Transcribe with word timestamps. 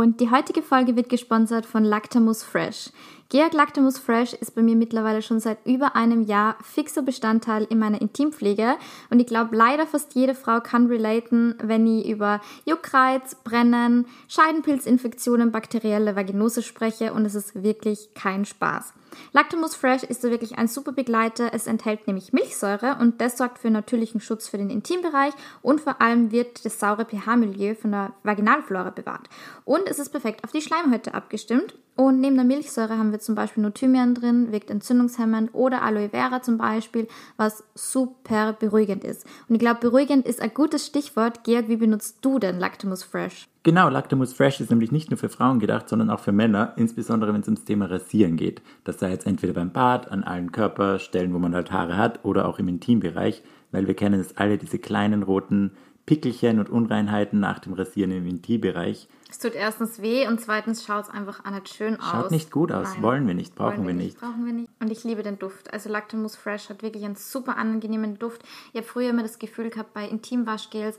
Und 0.00 0.18
die 0.18 0.30
heutige 0.30 0.62
Folge 0.62 0.96
wird 0.96 1.10
gesponsert 1.10 1.66
von 1.66 1.84
Lactamus 1.84 2.42
Fresh. 2.42 2.88
Georg 3.28 3.52
Lactamus 3.52 3.98
Fresh 3.98 4.32
ist 4.32 4.54
bei 4.54 4.62
mir 4.62 4.74
mittlerweile 4.74 5.20
schon 5.20 5.40
seit 5.40 5.58
über 5.66 5.94
einem 5.94 6.22
Jahr 6.22 6.56
fixer 6.62 7.02
Bestandteil 7.02 7.64
in 7.68 7.78
meiner 7.78 8.00
Intimpflege 8.00 8.76
und 9.10 9.20
ich 9.20 9.26
glaube 9.26 9.54
leider 9.54 9.86
fast 9.86 10.14
jede 10.14 10.34
Frau 10.34 10.60
kann 10.60 10.86
relaten, 10.86 11.54
wenn 11.62 11.86
ich 11.86 12.08
über 12.08 12.40
Juckreiz, 12.64 13.34
Brennen, 13.44 14.06
Scheidenpilzinfektionen, 14.28 15.52
bakterielle 15.52 16.16
Vaginose 16.16 16.62
spreche 16.62 17.12
und 17.12 17.26
es 17.26 17.34
ist 17.34 17.62
wirklich 17.62 18.14
kein 18.14 18.46
Spaß. 18.46 18.94
Lactamus 19.32 19.74
Fresh 19.74 20.02
ist 20.02 20.24
da 20.24 20.30
wirklich 20.30 20.58
ein 20.58 20.68
super 20.68 20.92
Begleiter. 20.92 21.52
Es 21.52 21.66
enthält 21.66 22.06
nämlich 22.06 22.32
Milchsäure 22.32 22.96
und 23.00 23.20
das 23.20 23.38
sorgt 23.38 23.58
für 23.58 23.70
natürlichen 23.70 24.20
Schutz 24.20 24.48
für 24.48 24.58
den 24.58 24.70
Intimbereich 24.70 25.32
und 25.62 25.80
vor 25.80 26.00
allem 26.00 26.30
wird 26.30 26.64
das 26.64 26.78
saure 26.78 27.04
pH-Milieu 27.04 27.74
von 27.74 27.92
der 27.92 28.12
Vaginalflora 28.22 28.90
bewahrt. 28.90 29.28
Und 29.64 29.88
es 29.88 29.98
ist 29.98 30.10
perfekt 30.10 30.44
auf 30.44 30.52
die 30.52 30.62
Schleimhäute 30.62 31.14
abgestimmt. 31.14 31.74
Und 31.96 32.20
neben 32.20 32.36
der 32.36 32.44
Milchsäure 32.44 32.96
haben 32.96 33.12
wir 33.12 33.18
zum 33.18 33.34
Beispiel 33.34 33.62
nur 33.62 33.74
Thymian 33.74 34.14
drin, 34.14 34.52
wirkt 34.52 34.70
entzündungshemmend 34.70 35.50
oder 35.52 35.82
Aloe 35.82 36.08
Vera 36.08 36.40
zum 36.40 36.56
Beispiel, 36.56 37.08
was 37.36 37.62
super 37.74 38.54
beruhigend 38.54 39.04
ist. 39.04 39.26
Und 39.48 39.56
ich 39.56 39.60
glaube, 39.60 39.80
beruhigend 39.80 40.26
ist 40.26 40.40
ein 40.40 40.54
gutes 40.54 40.86
Stichwort. 40.86 41.44
Georg, 41.44 41.68
wie 41.68 41.76
benutzt 41.76 42.18
du 42.22 42.38
denn 42.38 42.58
Lactamus 42.58 43.02
Fresh? 43.02 43.48
Genau, 43.62 43.90
Lactamus 43.90 44.32
Fresh 44.32 44.60
ist 44.60 44.70
nämlich 44.70 44.90
nicht 44.90 45.10
nur 45.10 45.18
für 45.18 45.28
Frauen 45.28 45.58
gedacht, 45.58 45.90
sondern 45.90 46.08
auch 46.08 46.20
für 46.20 46.32
Männer, 46.32 46.72
insbesondere 46.76 47.34
wenn 47.34 47.42
es 47.42 47.48
ums 47.48 47.64
Thema 47.64 47.84
Rasieren 47.86 48.36
geht. 48.36 48.62
Das 48.84 48.98
sei 48.98 49.10
jetzt 49.10 49.26
entweder 49.26 49.52
beim 49.52 49.70
Bart, 49.70 50.10
an 50.10 50.24
allen 50.24 50.52
Körperstellen, 50.52 51.34
wo 51.34 51.38
man 51.38 51.54
halt 51.54 51.70
Haare 51.70 51.98
hat, 51.98 52.24
oder 52.24 52.48
auch 52.48 52.58
im 52.58 52.68
Intimbereich, 52.68 53.42
weil 53.70 53.86
wir 53.86 53.94
kennen 53.94 54.18
es 54.18 54.38
alle, 54.38 54.56
diese 54.56 54.78
kleinen 54.78 55.22
roten 55.22 55.72
Pickelchen 56.06 56.58
und 56.58 56.70
Unreinheiten 56.70 57.38
nach 57.38 57.58
dem 57.58 57.74
Rasieren 57.74 58.12
im 58.12 58.26
Intimbereich. 58.26 59.08
Es 59.30 59.38
tut 59.38 59.54
erstens 59.54 60.02
weh 60.02 60.26
und 60.26 60.40
zweitens 60.40 60.84
schaut 60.84 61.04
es 61.04 61.10
einfach 61.10 61.44
auch 61.44 61.50
nicht 61.50 61.68
schön 61.72 62.00
aus. 62.00 62.10
Schaut 62.10 62.30
nicht 62.32 62.50
gut 62.50 62.72
aus, 62.72 62.94
Nein. 62.94 63.02
wollen 63.02 63.26
wir 63.28 63.34
nicht, 63.34 63.54
brauchen 63.54 63.78
Wollen 63.84 63.86
wir 63.86 63.94
nicht. 63.94 64.18
Brauchen 64.20 64.44
wir 64.44 64.52
nicht. 64.52 64.68
Und 64.80 64.90
ich 64.90 65.04
liebe 65.04 65.22
den 65.22 65.38
Duft. 65.38 65.72
Also 65.72 65.88
Lactamus 65.88 66.34
Fresh 66.36 66.68
hat 66.68 66.82
wirklich 66.82 67.04
einen 67.04 67.14
super 67.16 67.56
angenehmen 67.56 68.18
Duft. 68.18 68.42
Ich 68.72 68.76
habe 68.78 68.86
früher 68.86 69.10
immer 69.10 69.22
das 69.22 69.38
Gefühl 69.38 69.70
gehabt, 69.70 69.94
bei 69.94 70.06
Intimwaschgels, 70.08 70.98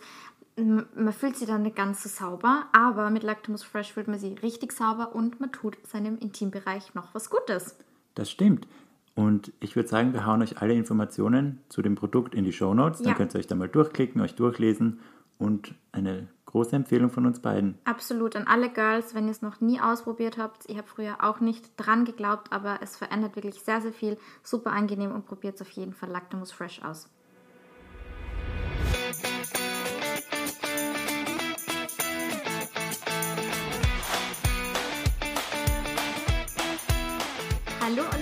man 0.58 1.14
fühlt 1.14 1.38
sich 1.38 1.48
dann 1.48 1.64
nicht 1.64 1.76
ganz 1.76 2.04
so 2.04 2.10
sauber, 2.10 2.66
aber 2.72 3.10
mit 3.10 3.24
Lactamus 3.24 3.64
Fresh 3.64 3.94
fühlt 3.94 4.08
man 4.08 4.20
sich 4.20 4.42
richtig 4.44 4.74
sauber 4.74 5.16
und 5.16 5.40
man 5.40 5.52
tut 5.52 5.78
seinem 5.88 6.18
Intimbereich 6.18 6.94
noch 6.94 7.14
was 7.14 7.30
Gutes. 7.30 7.78
Das 8.16 8.30
stimmt. 8.30 8.68
Und 9.16 9.52
ich 9.60 9.76
würde 9.76 9.90
sagen, 9.90 10.14
wir 10.14 10.26
hauen 10.26 10.42
euch 10.42 10.62
alle 10.62 10.74
Informationen 10.74 11.60
zu 11.70 11.82
dem 11.82 11.96
Produkt 11.96 12.34
in 12.34 12.44
die 12.46 12.54
Show 12.54 12.74
Notes. 12.74 13.00
Dann 13.00 13.10
Ja. 13.10 13.14
könnt 13.16 13.34
ihr 13.36 13.40
euch 13.40 13.48
da 13.48 13.56
mal 13.56 13.68
durchklicken, 13.70 14.22
euch 14.22 14.36
durchlesen 14.36 15.00
und 15.42 15.74
eine 15.92 16.28
große 16.46 16.76
Empfehlung 16.76 17.10
von 17.10 17.26
uns 17.26 17.40
beiden. 17.40 17.78
Absolut 17.84 18.36
an 18.36 18.46
alle 18.46 18.70
Girls, 18.70 19.16
wenn 19.16 19.26
ihr 19.26 19.32
es 19.32 19.42
noch 19.42 19.62
nie 19.62 19.80
ausprobiert 19.80 20.38
habt. 20.38 20.70
Ich 20.70 20.78
habe 20.78 20.88
früher 20.88 21.24
auch 21.24 21.40
nicht 21.40 21.72
dran 21.78 22.06
geglaubt, 22.06 22.52
aber 22.52 22.80
es 22.82 22.98
verändert 22.98 23.36
wirklich 23.36 23.62
sehr, 23.62 23.82
sehr 23.82 23.94
viel. 23.94 24.18
Super 24.44 24.72
angenehm 24.72 25.12
und 25.12 25.26
probiert 25.26 25.56
es 25.56 25.62
auf 25.62 25.72
jeden 25.72 25.94
Fall 25.94 26.10
Lactamus 26.10 26.52
Fresh 26.52 26.84
aus. 26.84 27.10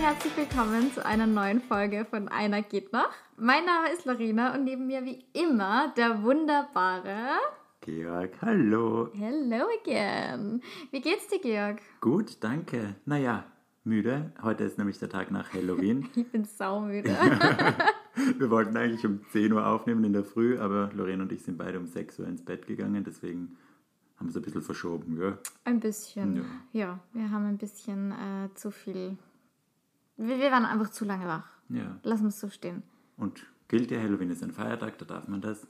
Herzlich 0.09 0.35
willkommen 0.37 0.91
zu 0.91 1.05
einer 1.05 1.27
neuen 1.27 1.61
Folge 1.61 2.03
von 2.03 2.29
Einer 2.29 2.63
geht 2.63 2.91
noch. 2.91 3.11
Mein 3.37 3.63
Name 3.65 3.91
ist 3.93 4.05
Lorena 4.05 4.55
und 4.55 4.63
neben 4.63 4.87
mir 4.87 5.05
wie 5.05 5.23
immer 5.33 5.93
der 5.95 6.23
wunderbare 6.23 7.37
Georg, 7.81 8.31
hallo. 8.41 9.11
Hello 9.13 9.67
again. 9.83 10.63
Wie 10.89 10.99
geht's 10.99 11.27
dir, 11.27 11.39
Georg? 11.39 11.79
Gut, 12.01 12.37
danke. 12.39 12.95
Naja, 13.05 13.43
müde. 13.83 14.33
Heute 14.41 14.63
ist 14.63 14.79
nämlich 14.79 14.97
der 14.97 15.09
Tag 15.09 15.29
nach 15.29 15.53
Halloween. 15.53 16.09
Ich 16.15 16.31
bin 16.31 16.43
saumüde. 16.43 17.09
Wir 18.39 18.49
wollten 18.49 18.75
eigentlich 18.77 19.05
um 19.05 19.21
10 19.31 19.53
Uhr 19.53 19.67
aufnehmen 19.67 20.03
in 20.05 20.13
der 20.13 20.23
Früh, 20.23 20.57
aber 20.57 20.89
Lorena 20.95 21.21
und 21.21 21.31
ich 21.31 21.43
sind 21.43 21.59
beide 21.59 21.77
um 21.77 21.85
6 21.85 22.17
Uhr 22.17 22.27
ins 22.27 22.43
Bett 22.43 22.65
gegangen, 22.65 23.03
deswegen 23.03 23.57
haben 24.17 24.25
wir 24.25 24.31
es 24.31 24.37
ein 24.37 24.41
bisschen 24.41 24.63
verschoben. 24.63 25.21
Ja. 25.21 25.37
Ein 25.65 25.79
bisschen. 25.79 26.37
Ja. 26.37 26.43
Ja, 26.73 26.99
wir 27.13 27.29
haben 27.29 27.45
ein 27.45 27.59
bisschen 27.59 28.11
äh, 28.11 28.49
zu 28.55 28.71
viel. 28.71 29.19
Wir, 30.19 30.37
wir 30.37 30.51
waren 30.51 30.65
einfach 30.65 30.89
zu 30.89 31.05
lange 31.05 31.25
wach. 31.27 31.49
ja. 31.69 31.97
Lass 32.03 32.21
uns 32.21 32.39
so 32.39 32.49
stehen. 32.49 32.83
Und 33.15 33.45
gilt 33.69 33.89
ja, 33.89 33.99
Halloween 33.99 34.29
ist 34.29 34.43
ein 34.43 34.51
Feiertag, 34.51 34.97
da 34.97 35.05
darf 35.05 35.27
man 35.29 35.41
das. 35.41 35.65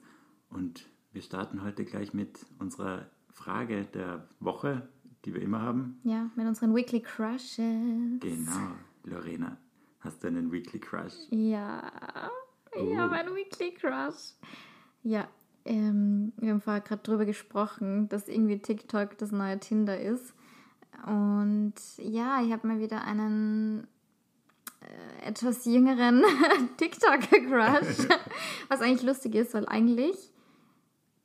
Und 0.49 0.89
wir 1.11 1.21
starten 1.21 1.63
heute 1.63 1.85
gleich 1.85 2.13
mit 2.15 2.45
unserer 2.57 3.05
Frage 3.31 3.85
der 3.85 4.27
Woche, 4.39 4.89
die 5.23 5.35
wir 5.35 5.41
immer 5.41 5.61
haben. 5.61 5.99
Ja, 6.03 6.29
mit 6.35 6.47
unseren 6.47 6.75
Weekly 6.75 7.01
Crushes. 7.01 7.57
Genau, 7.57 8.71
Lorena, 9.03 9.57
hast 9.99 10.23
du 10.23 10.27
einen 10.27 10.51
Weekly 10.51 10.79
Crush? 10.79 11.13
Ja, 11.29 11.83
ich 12.75 12.97
habe 12.97 13.13
einen 13.15 13.35
Weekly 13.35 13.73
Crush. 13.75 14.33
Ja, 15.03 15.27
ähm, 15.65 16.33
wir 16.37 16.51
haben 16.51 16.61
vorher 16.61 16.81
gerade 16.81 17.03
drüber 17.03 17.25
gesprochen, 17.25 18.09
dass 18.09 18.27
irgendwie 18.27 18.59
TikTok 18.59 19.15
das 19.19 19.31
neue 19.31 19.59
Tinder 19.59 19.99
ist. 19.99 20.33
Und 21.05 21.73
ja, 21.97 22.41
ich 22.41 22.51
habe 22.51 22.67
mal 22.67 22.79
wieder 22.79 23.03
einen 23.03 23.87
etwas 25.25 25.65
jüngeren 25.65 26.23
TikTok-Crush. 26.77 28.07
Was 28.69 28.81
eigentlich 28.81 29.03
lustig 29.03 29.35
ist, 29.35 29.53
weil 29.53 29.67
eigentlich 29.67 30.31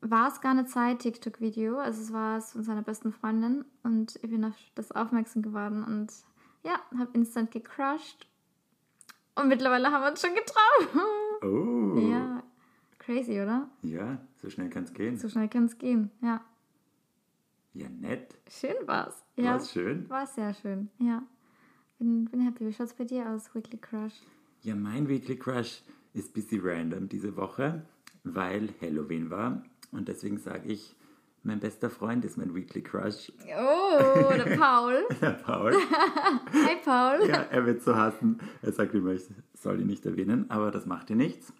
war 0.00 0.28
es 0.28 0.40
gar 0.40 0.50
eine 0.52 0.66
Zeit 0.66 0.98
TikTok-Video. 1.00 1.78
Also 1.78 2.02
es 2.02 2.12
war 2.12 2.38
es 2.38 2.52
von 2.52 2.62
seiner 2.64 2.82
besten 2.82 3.12
Freundin 3.12 3.64
und 3.82 4.16
ich 4.22 4.30
bin 4.30 4.44
auf 4.44 4.54
das 4.74 4.92
aufmerksam 4.92 5.42
geworden 5.42 5.82
und 5.84 6.12
ja, 6.62 6.78
habe 6.98 7.10
instant 7.14 7.50
gecrushed. 7.50 8.26
Und 9.36 9.48
mittlerweile 9.48 9.90
haben 9.90 10.02
wir 10.02 10.10
uns 10.10 10.20
schon 10.20 10.34
getroffen. 10.34 11.00
Oh, 11.42 11.98
Ja, 12.10 12.42
crazy, 12.98 13.40
oder? 13.40 13.68
ja, 13.82 14.18
so 14.40 14.48
schnell 14.50 14.70
kann 14.70 14.84
es 14.84 14.92
gehen. 14.92 15.16
So 15.18 15.28
schnell 15.28 15.48
kann 15.48 15.64
es 15.66 15.76
gehen. 15.78 16.10
Ja, 16.20 16.40
Ja, 17.72 17.88
nett. 17.88 18.34
schön 18.48 18.74
war's. 18.86 19.24
Ja, 19.36 19.52
War's 19.54 19.72
schön? 19.72 20.08
War 20.08 20.26
sehr 20.26 20.54
schön. 20.54 20.90
Ja, 20.98 21.22
bin, 22.04 22.24
bin 22.26 22.40
happy. 22.42 22.66
Wie 22.66 22.72
schaut's 22.72 22.94
bei 22.94 23.04
dir 23.04 23.28
aus, 23.30 23.54
Weekly 23.54 23.78
Crush? 23.78 24.14
Ja, 24.62 24.74
mein 24.74 25.08
Weekly 25.08 25.36
Crush 25.36 25.82
ist 26.12 26.30
ein 26.30 26.32
bisschen 26.34 26.60
random 26.62 27.08
diese 27.08 27.36
Woche, 27.36 27.82
weil 28.24 28.68
Halloween 28.80 29.30
war. 29.30 29.62
Und 29.92 30.08
deswegen 30.08 30.38
sage 30.38 30.68
ich, 30.72 30.94
mein 31.42 31.60
bester 31.60 31.90
Freund 31.90 32.24
ist 32.24 32.38
mein 32.38 32.54
Weekly 32.54 32.82
Crush, 32.82 33.30
Oh, 33.42 34.32
der 34.32 34.56
Paul. 34.58 35.04
der 35.20 35.30
Paul. 35.30 35.72
Hi, 36.52 36.76
Paul. 36.84 37.28
Ja, 37.28 37.42
er 37.50 37.66
wird 37.66 37.82
so 37.82 37.94
hassen. 37.94 38.38
Er 38.62 38.72
sagt 38.72 38.94
immer, 38.94 39.12
ich 39.12 39.22
soll 39.54 39.80
ihn 39.80 39.86
nicht 39.86 40.06
erwähnen, 40.06 40.50
aber 40.50 40.70
das 40.70 40.86
macht 40.86 41.08
dir 41.10 41.16
nichts. 41.16 41.52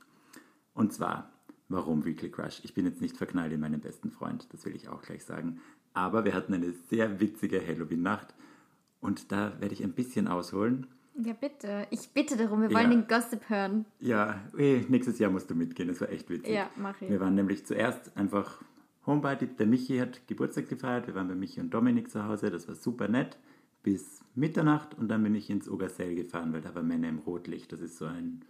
Und 0.72 0.92
zwar, 0.92 1.30
warum 1.68 2.04
Weekly 2.04 2.30
Crush? 2.30 2.60
Ich 2.64 2.74
bin 2.74 2.86
jetzt 2.86 3.00
nicht 3.02 3.16
verknallt 3.16 3.52
in 3.52 3.60
meinen 3.60 3.80
besten 3.80 4.10
Freund, 4.10 4.46
das 4.52 4.64
will 4.64 4.74
ich 4.74 4.88
auch 4.88 5.02
gleich 5.02 5.24
sagen. 5.24 5.60
Aber 5.92 6.24
wir 6.24 6.34
hatten 6.34 6.54
eine 6.54 6.72
sehr 6.72 7.20
witzige 7.20 7.64
Halloween-Nacht 7.64 8.34
und 9.04 9.30
da 9.32 9.52
werde 9.60 9.74
ich 9.74 9.82
ein 9.84 9.92
bisschen 9.92 10.26
ausholen. 10.28 10.86
Ja, 11.16 11.32
bitte. 11.32 11.86
Ich 11.90 12.08
bitte 12.10 12.36
darum. 12.36 12.62
Wir 12.62 12.72
wollen 12.72 12.90
Ja. 12.90 12.96
den 12.98 13.06
Gossip 13.06 13.48
hören. 13.48 13.84
Ja, 14.00 14.40
eh, 14.58 14.80
nächstes 14.88 15.18
Jahr 15.20 15.30
musst 15.30 15.48
du 15.48 15.54
mitgehen, 15.54 15.88
das 15.88 16.00
war 16.00 16.08
echt 16.10 16.28
witzig. 16.28 16.52
Ja, 16.52 16.68
mach 16.76 17.00
ich. 17.00 17.08
Wir 17.08 17.20
waren 17.20 17.36
nämlich 17.36 17.64
zuerst 17.64 18.16
einfach 18.16 18.60
Homeparty. 19.06 19.46
Der 19.46 19.66
Michi 19.66 19.98
hat 19.98 20.26
Geburtstag 20.26 20.68
gefeiert. 20.68 21.06
Wir 21.06 21.14
waren 21.14 21.28
bei 21.28 21.34
Michi 21.36 21.60
und 21.60 21.72
Dominik 21.72 22.10
zu 22.10 22.24
Hause. 22.24 22.50
Das 22.50 22.66
war 22.66 22.74
super 22.74 23.06
nett. 23.06 23.38
Bis 23.84 24.22
Mitternacht 24.34 24.98
und 24.98 25.08
dann 25.08 25.22
bin 25.22 25.34
ich 25.34 25.50
ins 25.50 25.68
Ogersell 25.68 26.14
gefahren, 26.16 26.52
weil 26.52 26.62
da 26.62 26.74
war 26.74 26.82
Männer 26.82 27.08
im 27.10 27.18
Rotlicht. 27.18 27.70
Das 27.70 27.80
ist 27.80 27.98
so 27.98 28.06
ein 28.06 28.40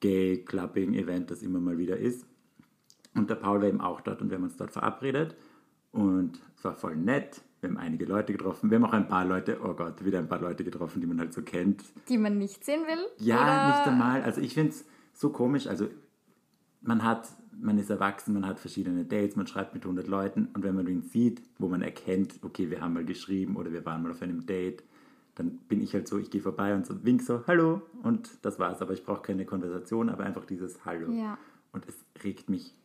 Gay-Clubbing-Event, 0.00 1.30
das 1.30 1.42
immer 1.42 1.60
mal 1.60 1.78
wieder 1.78 1.96
ist. 1.96 2.26
Und 3.14 3.30
der 3.30 3.36
Paul 3.36 3.60
war 3.60 3.68
eben 3.68 3.80
auch 3.80 4.00
dort 4.00 4.20
und 4.20 4.30
wir 4.30 4.36
haben 4.36 4.44
uns 4.44 4.56
dort 4.56 4.70
verabredet. 4.72 5.36
Und 5.92 6.40
es 6.56 6.64
war 6.64 6.74
voll 6.74 6.96
nett. 6.96 7.42
Wir 7.66 7.72
haben 7.72 7.78
einige 7.78 8.04
Leute 8.04 8.32
getroffen. 8.32 8.70
Wir 8.70 8.76
haben 8.76 8.84
auch 8.84 8.92
ein 8.92 9.08
paar 9.08 9.24
Leute, 9.24 9.58
oh 9.60 9.74
Gott, 9.74 10.04
wieder 10.04 10.20
ein 10.20 10.28
paar 10.28 10.40
Leute 10.40 10.62
getroffen, 10.62 11.00
die 11.00 11.06
man 11.08 11.18
halt 11.18 11.34
so 11.34 11.42
kennt. 11.42 11.82
Die 12.08 12.16
man 12.16 12.38
nicht 12.38 12.64
sehen 12.64 12.82
will? 12.86 13.04
Ja, 13.18 13.42
Oder? 13.42 13.66
nicht 13.66 13.88
einmal. 13.88 14.22
Also 14.22 14.40
ich 14.40 14.54
finde 14.54 14.70
es 14.70 14.84
so 15.12 15.30
komisch. 15.30 15.66
Also 15.66 15.88
man 16.80 17.02
hat, 17.02 17.28
man 17.60 17.76
ist 17.76 17.90
erwachsen, 17.90 18.34
man 18.34 18.46
hat 18.46 18.60
verschiedene 18.60 19.04
Dates, 19.04 19.34
man 19.34 19.48
schreibt 19.48 19.74
mit 19.74 19.82
100 19.82 20.06
Leuten 20.06 20.48
und 20.54 20.62
wenn 20.62 20.76
man 20.76 20.86
ihn 20.86 21.02
sieht, 21.02 21.42
wo 21.58 21.66
man 21.66 21.82
erkennt, 21.82 22.34
okay, 22.42 22.70
wir 22.70 22.80
haben 22.80 22.92
mal 22.92 23.04
geschrieben 23.04 23.56
oder 23.56 23.72
wir 23.72 23.84
waren 23.84 24.00
mal 24.00 24.12
auf 24.12 24.22
einem 24.22 24.46
Date, 24.46 24.84
dann 25.34 25.58
bin 25.68 25.80
ich 25.80 25.92
halt 25.92 26.06
so, 26.06 26.18
ich 26.18 26.30
gehe 26.30 26.40
vorbei 26.40 26.72
und 26.72 26.86
so 26.86 27.04
wink 27.04 27.20
so, 27.20 27.42
hallo 27.48 27.82
und 28.04 28.30
das 28.42 28.60
war's. 28.60 28.80
Aber 28.80 28.92
ich 28.92 29.02
brauche 29.02 29.22
keine 29.22 29.44
Konversation, 29.44 30.08
aber 30.08 30.22
einfach 30.22 30.44
dieses 30.44 30.84
Hallo. 30.84 31.10
Ja. 31.10 31.36
Und 31.72 31.84
es 31.88 31.96
regt 32.22 32.48
mich 32.48 32.76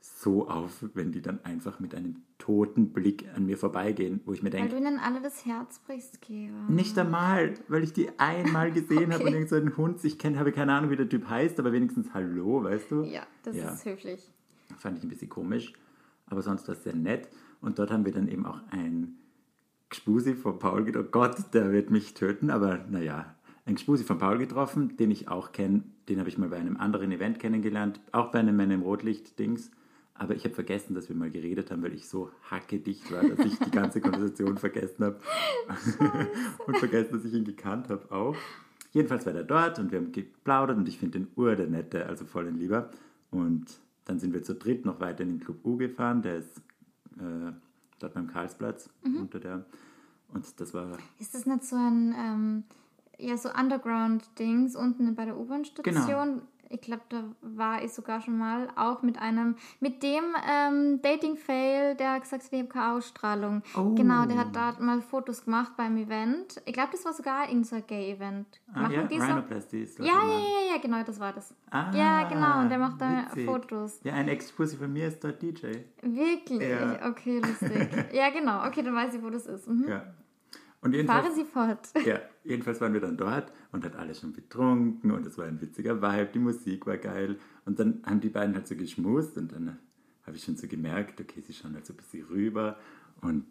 so 0.00 0.48
auf, 0.48 0.84
wenn 0.94 1.12
die 1.12 1.22
dann 1.22 1.38
einfach 1.44 1.78
mit 1.78 1.94
einem 1.94 2.16
toten 2.38 2.92
Blick 2.92 3.24
an 3.34 3.46
mir 3.46 3.56
vorbeigehen, 3.56 4.20
wo 4.24 4.32
ich 4.32 4.42
mir 4.42 4.52
Weil 4.52 4.60
denke, 4.60 4.74
du 4.74 4.80
ihnen 4.80 4.98
alle 4.98 5.20
das 5.22 5.46
Herz 5.46 5.78
brichst, 5.78 6.20
Georg. 6.20 6.68
nicht 6.68 6.98
einmal, 6.98 7.54
weil 7.68 7.84
ich 7.84 7.92
die 7.92 8.08
einmal 8.18 8.70
gesehen 8.72 9.12
habe 9.12 9.22
Okay. 9.22 9.26
und 9.28 9.32
irgend 9.34 9.48
so 9.48 9.56
einen 9.56 9.76
Hund, 9.76 10.04
ich 10.04 10.18
kenne, 10.18 10.38
habe 10.38 10.52
keine 10.52 10.72
Ahnung, 10.72 10.90
wie 10.90 10.96
der 10.96 11.08
Typ 11.08 11.28
heißt, 11.28 11.58
aber 11.60 11.72
wenigstens 11.72 12.12
Hallo, 12.12 12.64
weißt 12.64 12.90
du? 12.90 13.02
Ja, 13.04 13.22
das 13.44 13.56
Ja. 13.56 13.70
ist 13.72 13.84
höflich. 13.84 14.30
Fand 14.78 14.98
ich 14.98 15.04
ein 15.04 15.08
bisschen 15.08 15.28
komisch, 15.28 15.72
aber 16.26 16.42
sonst 16.42 16.66
war 16.68 16.74
es 16.74 16.82
sehr 16.82 16.96
nett. 16.96 17.28
Und 17.60 17.78
dort 17.78 17.90
haben 17.90 18.04
wir 18.04 18.12
dann 18.12 18.28
eben 18.28 18.44
auch 18.46 18.60
ein 18.70 19.16
Gspusi 19.90 20.34
von 20.34 20.58
Paul 20.58 20.84
getroffen. 20.84 21.08
Gott, 21.12 21.36
der 21.54 21.70
wird 21.72 21.90
mich 21.90 22.14
töten, 22.14 22.50
aber 22.50 22.84
naja, 22.90 23.34
ein 23.64 23.76
Gspusi 23.76 24.04
von 24.04 24.18
Paul 24.18 24.38
getroffen, 24.38 24.96
den 24.96 25.10
ich 25.10 25.28
auch 25.28 25.52
kenne. 25.52 25.84
Den 26.08 26.18
habe 26.18 26.28
ich 26.28 26.36
mal 26.36 26.48
bei 26.50 26.56
einem 26.58 26.76
anderen 26.76 27.12
Event 27.12 27.38
kennengelernt, 27.38 28.00
auch 28.12 28.30
bei 28.30 28.40
einem 28.40 28.56
Männer 28.56 28.74
im 28.74 28.82
Rotlicht-Dings. 28.82 29.70
Aber 30.16 30.34
ich 30.34 30.44
habe 30.44 30.54
vergessen, 30.54 30.94
dass 30.94 31.08
wir 31.08 31.16
mal 31.16 31.30
geredet 31.30 31.70
haben, 31.72 31.82
weil 31.82 31.92
ich 31.92 32.08
so 32.08 32.30
hackedicht 32.50 33.10
war, 33.10 33.22
dass 33.24 33.44
ich 33.44 33.58
die 33.58 33.70
ganze 33.70 34.00
Konversation 34.00 34.56
vergessen 34.58 35.04
habe. 35.04 35.20
und 36.66 36.76
vergessen, 36.78 37.12
dass 37.14 37.24
ich 37.24 37.34
ihn 37.34 37.44
gekannt 37.44 37.88
habe 37.88 38.10
auch. 38.14 38.36
Jedenfalls 38.92 39.26
war 39.26 39.32
der 39.32 39.42
dort 39.42 39.78
und 39.80 39.90
wir 39.90 39.98
haben 39.98 40.12
geplaudert 40.12 40.76
und 40.76 40.86
ich 40.88 40.98
finde 40.98 41.18
den 41.18 41.28
Ur 41.34 41.56
der 41.56 41.66
Nette, 41.66 42.06
also 42.06 42.24
voll 42.24 42.46
ein 42.46 42.58
Lieber. 42.58 42.90
Und 43.32 43.66
dann 44.04 44.20
sind 44.20 44.32
wir 44.32 44.44
zu 44.44 44.54
dritt 44.54 44.84
noch 44.84 45.00
weiter 45.00 45.24
in 45.24 45.30
den 45.30 45.40
Club 45.40 45.64
U 45.64 45.76
gefahren, 45.76 46.22
der 46.22 46.36
ist 46.36 46.58
äh, 47.18 47.52
dort 47.98 48.14
beim 48.14 48.28
Karlsplatz 48.28 48.88
Mhm. 49.02 49.16
unter 49.16 49.40
der. 49.40 49.64
Und 50.32 50.60
das 50.60 50.72
war 50.74 50.96
Ist 51.18 51.34
das 51.34 51.44
nicht 51.46 51.64
so 51.64 51.74
ein, 51.76 52.14
ähm, 52.16 52.64
ja, 53.18 53.36
so 53.36 53.48
Underground-Dings 53.52 54.76
unten 54.76 55.14
bei 55.16 55.24
der 55.24 55.36
U-Bahn-Station? 55.38 55.94
Genau. 56.06 56.42
Ich 56.74 56.80
glaube, 56.80 57.02
da 57.08 57.22
war 57.40 57.84
ich 57.84 57.92
sogar 57.92 58.20
schon 58.20 58.36
mal 58.36 58.68
auch 58.74 59.02
mit 59.02 59.16
einem, 59.16 59.54
mit 59.78 60.02
dem 60.02 60.24
ähm, 60.44 61.00
Dating-Fail, 61.02 61.94
der 61.94 62.14
hat 62.14 62.22
gesagt, 62.22 62.50
wir 62.50 62.58
haben 62.58 62.68
keine 62.68 62.94
Ausstrahlung. 62.94 63.62
Oh. 63.76 63.94
Genau, 63.94 64.26
der 64.26 64.38
hat 64.38 64.56
da 64.56 64.74
mal 64.80 65.00
Fotos 65.00 65.44
gemacht 65.44 65.74
beim 65.76 65.96
Event. 65.96 66.60
Ich 66.64 66.72
glaube, 66.72 66.88
das 66.90 67.04
war 67.04 67.12
sogar 67.12 67.48
irgendein 67.48 67.86
Gay-Event. 67.86 68.60
ah, 68.72 68.80
Machen 68.80 68.92
ja, 68.92 69.02
die 69.04 69.20
so? 69.20 69.24
Rhinoplasty 69.24 69.82
ist 69.84 70.00
das 70.00 70.06
Ja, 70.06 70.14
ja, 70.14 70.38
ja, 70.38 70.74
ja, 70.74 70.82
genau, 70.82 71.02
das 71.04 71.20
war 71.20 71.32
das. 71.32 71.54
Ah, 71.70 71.92
ja, 71.94 72.28
genau, 72.28 72.60
und 72.62 72.70
der 72.70 72.78
macht 72.78 73.00
da 73.00 73.26
witzig. 73.26 73.46
Fotos. 73.46 74.00
Ja, 74.02 74.14
ein 74.14 74.26
Ex-Pussy 74.26 74.76
von 74.76 74.92
mir 74.92 75.06
ist 75.06 75.22
dort 75.22 75.40
DJ. 75.40 75.66
Wirklich? 76.02 76.60
Ja. 76.60 77.08
Okay, 77.08 77.38
lustig. 77.38 77.88
ja, 78.12 78.30
genau. 78.30 78.66
Okay, 78.66 78.82
dann 78.82 78.96
weiß 78.96 79.14
ich, 79.14 79.22
wo 79.22 79.30
das 79.30 79.46
ist. 79.46 79.68
Mhm. 79.68 79.88
Ja. 79.88 80.12
Fahren 80.92 81.34
Sie 81.34 81.44
fort. 81.44 81.88
ja, 82.04 82.20
jedenfalls 82.42 82.80
waren 82.80 82.92
wir 82.92 83.00
dann 83.00 83.16
dort 83.16 83.52
und 83.72 83.84
hat 83.84 83.96
alles 83.96 84.20
schon 84.20 84.32
betrunken 84.32 85.10
und 85.10 85.26
es 85.26 85.38
war 85.38 85.46
ein 85.46 85.60
witziger 85.60 86.02
Vibe, 86.02 86.30
die 86.34 86.38
Musik 86.38 86.86
war 86.86 86.98
geil. 86.98 87.38
Und 87.64 87.78
dann 87.78 88.02
haben 88.04 88.20
die 88.20 88.28
beiden 88.28 88.54
halt 88.54 88.66
so 88.66 88.76
geschmust 88.76 89.36
und 89.38 89.52
dann 89.52 89.78
habe 90.26 90.36
ich 90.36 90.44
schon 90.44 90.56
so 90.56 90.66
gemerkt, 90.66 91.20
okay, 91.20 91.40
sie 91.40 91.52
schauen 91.52 91.74
halt 91.74 91.86
so 91.86 91.92
ein 91.92 91.96
bisschen 91.96 92.26
rüber 92.26 92.76
und 93.20 93.46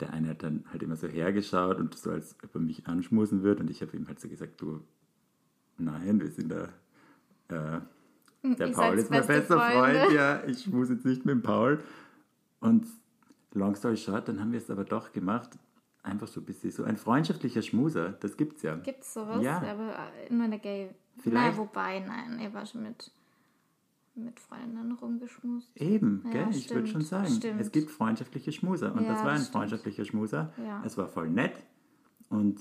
der 0.00 0.12
eine 0.12 0.28
hat 0.28 0.42
dann 0.42 0.64
halt 0.70 0.82
immer 0.82 0.96
so 0.96 1.06
hergeschaut 1.06 1.78
und 1.78 1.94
so, 1.94 2.10
als 2.10 2.36
ob 2.42 2.54
er 2.54 2.60
mich 2.60 2.86
anschmusen 2.86 3.42
würde 3.42 3.62
und 3.62 3.70
ich 3.70 3.80
habe 3.82 3.96
ihm 3.96 4.06
halt 4.06 4.20
so 4.20 4.28
gesagt, 4.28 4.60
du, 4.60 4.80
nein, 5.78 6.20
wir 6.20 6.30
sind 6.30 6.50
da, 6.50 6.68
äh, 7.48 7.80
der 8.42 8.68
Ihr 8.68 8.74
Paul 8.74 8.98
ist 8.98 9.10
mein 9.10 9.26
beste 9.26 9.32
bester 9.32 9.58
Freunde. 9.58 10.00
Freund, 10.00 10.12
ja, 10.12 10.44
ich 10.46 10.62
schmus 10.62 10.88
jetzt 10.88 11.04
nicht 11.04 11.24
mit 11.24 11.34
dem 11.34 11.42
Paul. 11.42 11.80
Und 12.60 12.86
long 13.54 13.74
story 13.74 13.96
short, 13.96 14.28
dann 14.28 14.40
haben 14.40 14.52
wir 14.52 14.58
es 14.58 14.70
aber 14.70 14.84
doch 14.84 15.12
gemacht, 15.12 15.50
einfach 16.06 16.28
so 16.28 16.40
ein 16.40 16.44
bisschen 16.44 16.70
so 16.70 16.84
ein 16.84 16.96
freundschaftlicher 16.96 17.62
Schmuser, 17.62 18.12
das 18.12 18.36
gibt's 18.36 18.62
ja. 18.62 18.76
Gibt's 18.76 19.12
sowas? 19.14 19.42
Ja. 19.42 19.58
Aber 19.58 19.96
äh, 20.28 20.32
nur 20.32 20.44
in 20.44 20.50
der 20.52 20.60
Gay. 20.60 20.90
Vielleicht- 21.18 21.34
Nein, 21.48 21.56
wobei, 21.56 22.00
nein, 22.00 22.38
er 22.40 22.52
war 22.54 22.64
schon 22.66 22.82
mit, 22.82 23.10
mit 24.14 24.38
Freundinnen 24.40 24.92
rumgeschmust. 24.92 25.70
Eben, 25.76 26.22
Ja, 26.26 26.30
gell? 26.44 26.46
ich 26.50 26.70
würde 26.70 26.86
schon 26.86 27.00
sagen, 27.02 27.28
stimmt. 27.28 27.60
es 27.60 27.72
gibt 27.72 27.90
freundschaftliche 27.90 28.52
Schmuser 28.52 28.94
und 28.94 29.02
Ja, 29.04 29.12
das 29.12 29.24
war 29.24 29.32
ein 29.32 29.38
stimmt. 29.38 29.52
freundschaftlicher 29.52 30.04
Schmuser. 30.04 30.52
Ja. 30.64 30.82
Es 30.84 30.96
war 30.96 31.08
voll 31.08 31.28
nett 31.30 31.54
und 32.28 32.60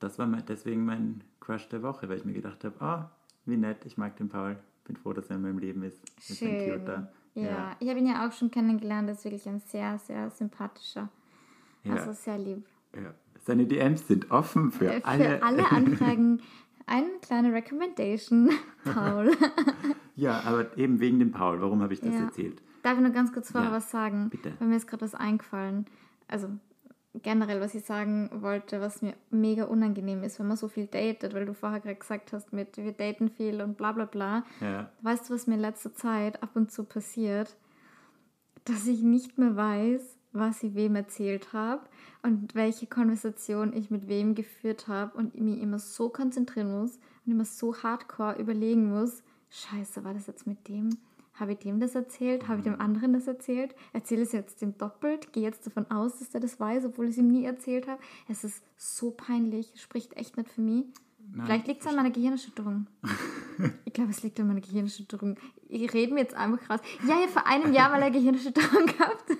das 0.00 0.18
war 0.18 0.26
mein, 0.26 0.44
deswegen 0.46 0.84
mein 0.84 1.22
Crush 1.40 1.68
der 1.68 1.82
Woche, 1.82 2.08
weil 2.08 2.18
ich 2.18 2.24
mir 2.24 2.32
gedacht 2.34 2.64
habe, 2.64 2.74
oh, 2.80 3.04
wie 3.46 3.56
nett, 3.56 3.84
ich 3.86 3.96
mag 3.96 4.16
den 4.16 4.28
Paul, 4.28 4.58
bin 4.84 4.96
froh, 4.96 5.12
dass 5.12 5.30
er 5.30 5.36
in 5.36 5.42
meinem 5.42 5.58
Leben 5.58 5.82
ist. 5.84 5.98
Ist 6.18 6.30
ein 6.42 6.48
Schön. 6.48 6.80
Cuter. 6.80 7.12
Ja, 7.34 7.76
ich 7.80 7.88
habe 7.88 7.98
ihn 7.98 8.06
ja 8.06 8.26
auch 8.26 8.32
schon 8.32 8.50
kennengelernt. 8.50 9.08
Er 9.08 9.14
ist 9.14 9.24
wirklich 9.24 9.46
ein 9.48 9.60
sehr, 9.60 9.98
sehr 9.98 10.30
sympathischer. 10.30 11.08
Ja. 11.86 11.94
Also 11.96 12.12
sehr 12.12 12.38
lieb. 12.38 12.64
ja. 12.94 13.14
Seine 13.44 13.64
DMs 13.66 14.08
sind 14.08 14.32
offen 14.32 14.72
für, 14.72 14.86
Äh, 14.86 15.00
Für 15.00 15.06
alle. 15.06 15.42
alle, 15.42 15.70
Anfragen 15.70 16.40
eine 16.86 17.06
kleine 17.22 17.52
Recommendation, 17.52 18.50
Paul. 18.84 19.30
Ja, 20.16 20.40
aber 20.44 20.76
eben 20.78 20.98
wegen 20.98 21.18
dem 21.18 21.30
Paul, 21.30 21.60
warum 21.60 21.82
habe 21.82 21.92
ich 21.92 22.00
das 22.00 22.14
Ja. 22.14 22.20
erzählt? 22.24 22.62
Darf 22.82 22.94
ich 22.96 23.02
nur 23.02 23.10
ganz 23.12 23.32
kurz 23.34 23.50
vorher 23.52 23.70
Ja, 23.70 23.76
was 23.76 23.90
sagen? 23.90 24.30
bitte. 24.30 24.52
Weil 24.58 24.68
mir 24.68 24.76
ist 24.76 24.86
gerade 24.88 25.02
was 25.02 25.14
eingefallen. 25.14 25.84
Also 26.26 26.48
generell, 27.22 27.60
was 27.60 27.74
ich 27.74 27.84
sagen 27.84 28.30
wollte, 28.32 28.80
was 28.80 29.02
mir 29.02 29.14
mega 29.30 29.64
unangenehm 29.64 30.22
ist, 30.22 30.38
wenn 30.40 30.48
man 30.48 30.56
so 30.56 30.68
viel 30.68 30.86
datet, 30.86 31.34
weil 31.34 31.44
du 31.46 31.52
vorher 31.54 31.80
gerade 31.80 31.96
gesagt 31.96 32.32
hast, 32.32 32.52
mit 32.54 32.76
wir 32.78 32.92
daten 32.92 33.28
viel 33.28 33.60
und 33.60 33.76
bla 33.76 33.92
bla 33.92 34.06
bla. 34.06 34.44
Ja. 34.60 34.90
Weißt 35.02 35.28
du, 35.28 35.34
was 35.34 35.46
mir 35.46 35.54
in 35.54 35.60
letzter 35.60 35.94
Zeit 35.94 36.42
ab 36.42 36.50
und 36.54 36.72
zu 36.72 36.84
passiert? 36.84 37.54
Dass 38.64 38.86
ich 38.86 39.02
nicht 39.02 39.36
mehr 39.38 39.54
weiß, 39.54 40.15
was 40.38 40.62
ich 40.62 40.74
wem 40.74 40.96
erzählt 40.96 41.52
habe 41.52 41.82
und 42.22 42.54
welche 42.54 42.86
Konversation 42.86 43.72
ich 43.72 43.90
mit 43.90 44.08
wem 44.08 44.34
geführt 44.34 44.88
habe 44.88 45.16
und 45.16 45.38
mich 45.40 45.60
immer 45.60 45.78
so 45.78 46.08
konzentrieren 46.08 46.80
muss 46.80 46.98
und 47.24 47.32
immer 47.32 47.44
so 47.44 47.74
hardcore 47.82 48.38
überlegen 48.38 48.88
muss, 48.90 49.22
scheiße, 49.50 50.04
war 50.04 50.14
das 50.14 50.26
jetzt 50.26 50.46
mit 50.46 50.68
dem? 50.68 50.90
Habe 51.34 51.52
ich 51.52 51.58
dem 51.58 51.80
das 51.80 51.94
erzählt? 51.94 52.48
Habe 52.48 52.58
ich 52.58 52.64
dem 52.64 52.80
anderen 52.80 53.12
das 53.12 53.26
erzählt? 53.26 53.74
Erzähle 53.92 54.22
es 54.22 54.32
jetzt 54.32 54.62
dem 54.62 54.78
doppelt? 54.78 55.32
Gehe 55.32 55.42
jetzt 55.42 55.66
davon 55.66 55.90
aus, 55.90 56.18
dass 56.18 56.30
der 56.30 56.40
das 56.40 56.58
weiß, 56.58 56.86
obwohl 56.86 57.06
ich 57.06 57.10
es 57.12 57.18
ihm 57.18 57.28
nie 57.28 57.44
erzählt 57.44 57.86
habe? 57.86 58.00
Es 58.26 58.42
ist 58.42 58.62
so 58.76 59.10
peinlich, 59.10 59.70
spricht 59.76 60.16
echt 60.16 60.38
nicht 60.38 60.48
für 60.50 60.62
mich. 60.62 60.86
Vielleicht 61.44 61.66
liegt 61.66 61.82
es 61.82 61.86
an 61.86 61.96
meiner 61.96 62.10
Gehirnerschütterung. 62.10 62.86
Ich 63.86 63.94
glaube, 63.94 64.10
es 64.10 64.22
liegt 64.22 64.38
an 64.38 64.48
meiner 64.48 64.60
Gehirnerschütterung. 64.60 65.38
Ich 65.70 65.90
rede 65.94 66.12
mir 66.12 66.20
jetzt 66.20 66.34
einfach 66.34 66.68
raus. 66.68 66.80
Ja, 67.08 67.18
ja, 67.18 67.26
vor 67.26 67.46
einem 67.46 67.72
Jahr, 67.72 67.90
weil 67.90 68.02
er 68.02 68.10
Gehirnerschütterung 68.10 68.84
gehabt 68.84 69.30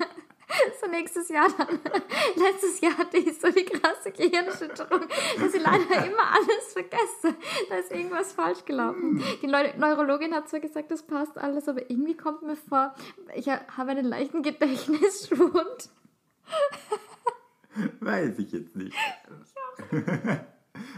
So 0.81 0.91
nächstes 0.91 1.29
Jahr 1.29 1.49
dann. 1.56 1.69
Letztes 2.37 2.81
Jahr 2.81 2.97
hatte 2.99 3.17
ich 3.19 3.38
so 3.38 3.50
die 3.50 3.64
krasse 3.64 4.11
Gehirnerschütterung, 4.11 5.03
dass 5.38 5.55
ich 5.55 5.62
leider 5.62 6.06
immer 6.06 6.32
alles 6.32 6.73
vergesse. 6.73 7.35
Da 7.69 7.76
ist 7.76 7.93
irgendwas 7.93 8.32
falsch 8.32 8.64
gelaufen. 8.64 9.23
Die 9.43 9.47
Neu 9.47 9.73
Neurologin 9.76 10.35
hat 10.35 10.49
zwar 10.49 10.61
gesagt, 10.61 10.91
das 10.91 11.03
passt 11.03 11.38
alles, 11.38 11.69
aber 11.69 11.91
irgendwie 11.91 12.17
kommt 12.17 12.43
mir 12.43 12.56
vor, 12.56 12.94
ich 13.35 13.49
habe 13.49 13.91
einen 13.91 14.06
leichten 14.06 14.43
Gedächtnisschwund. 14.43 15.91
Weiß 18.00 18.38
ich 18.38 18.53
jetzt 18.53 18.76
nicht. 18.76 18.97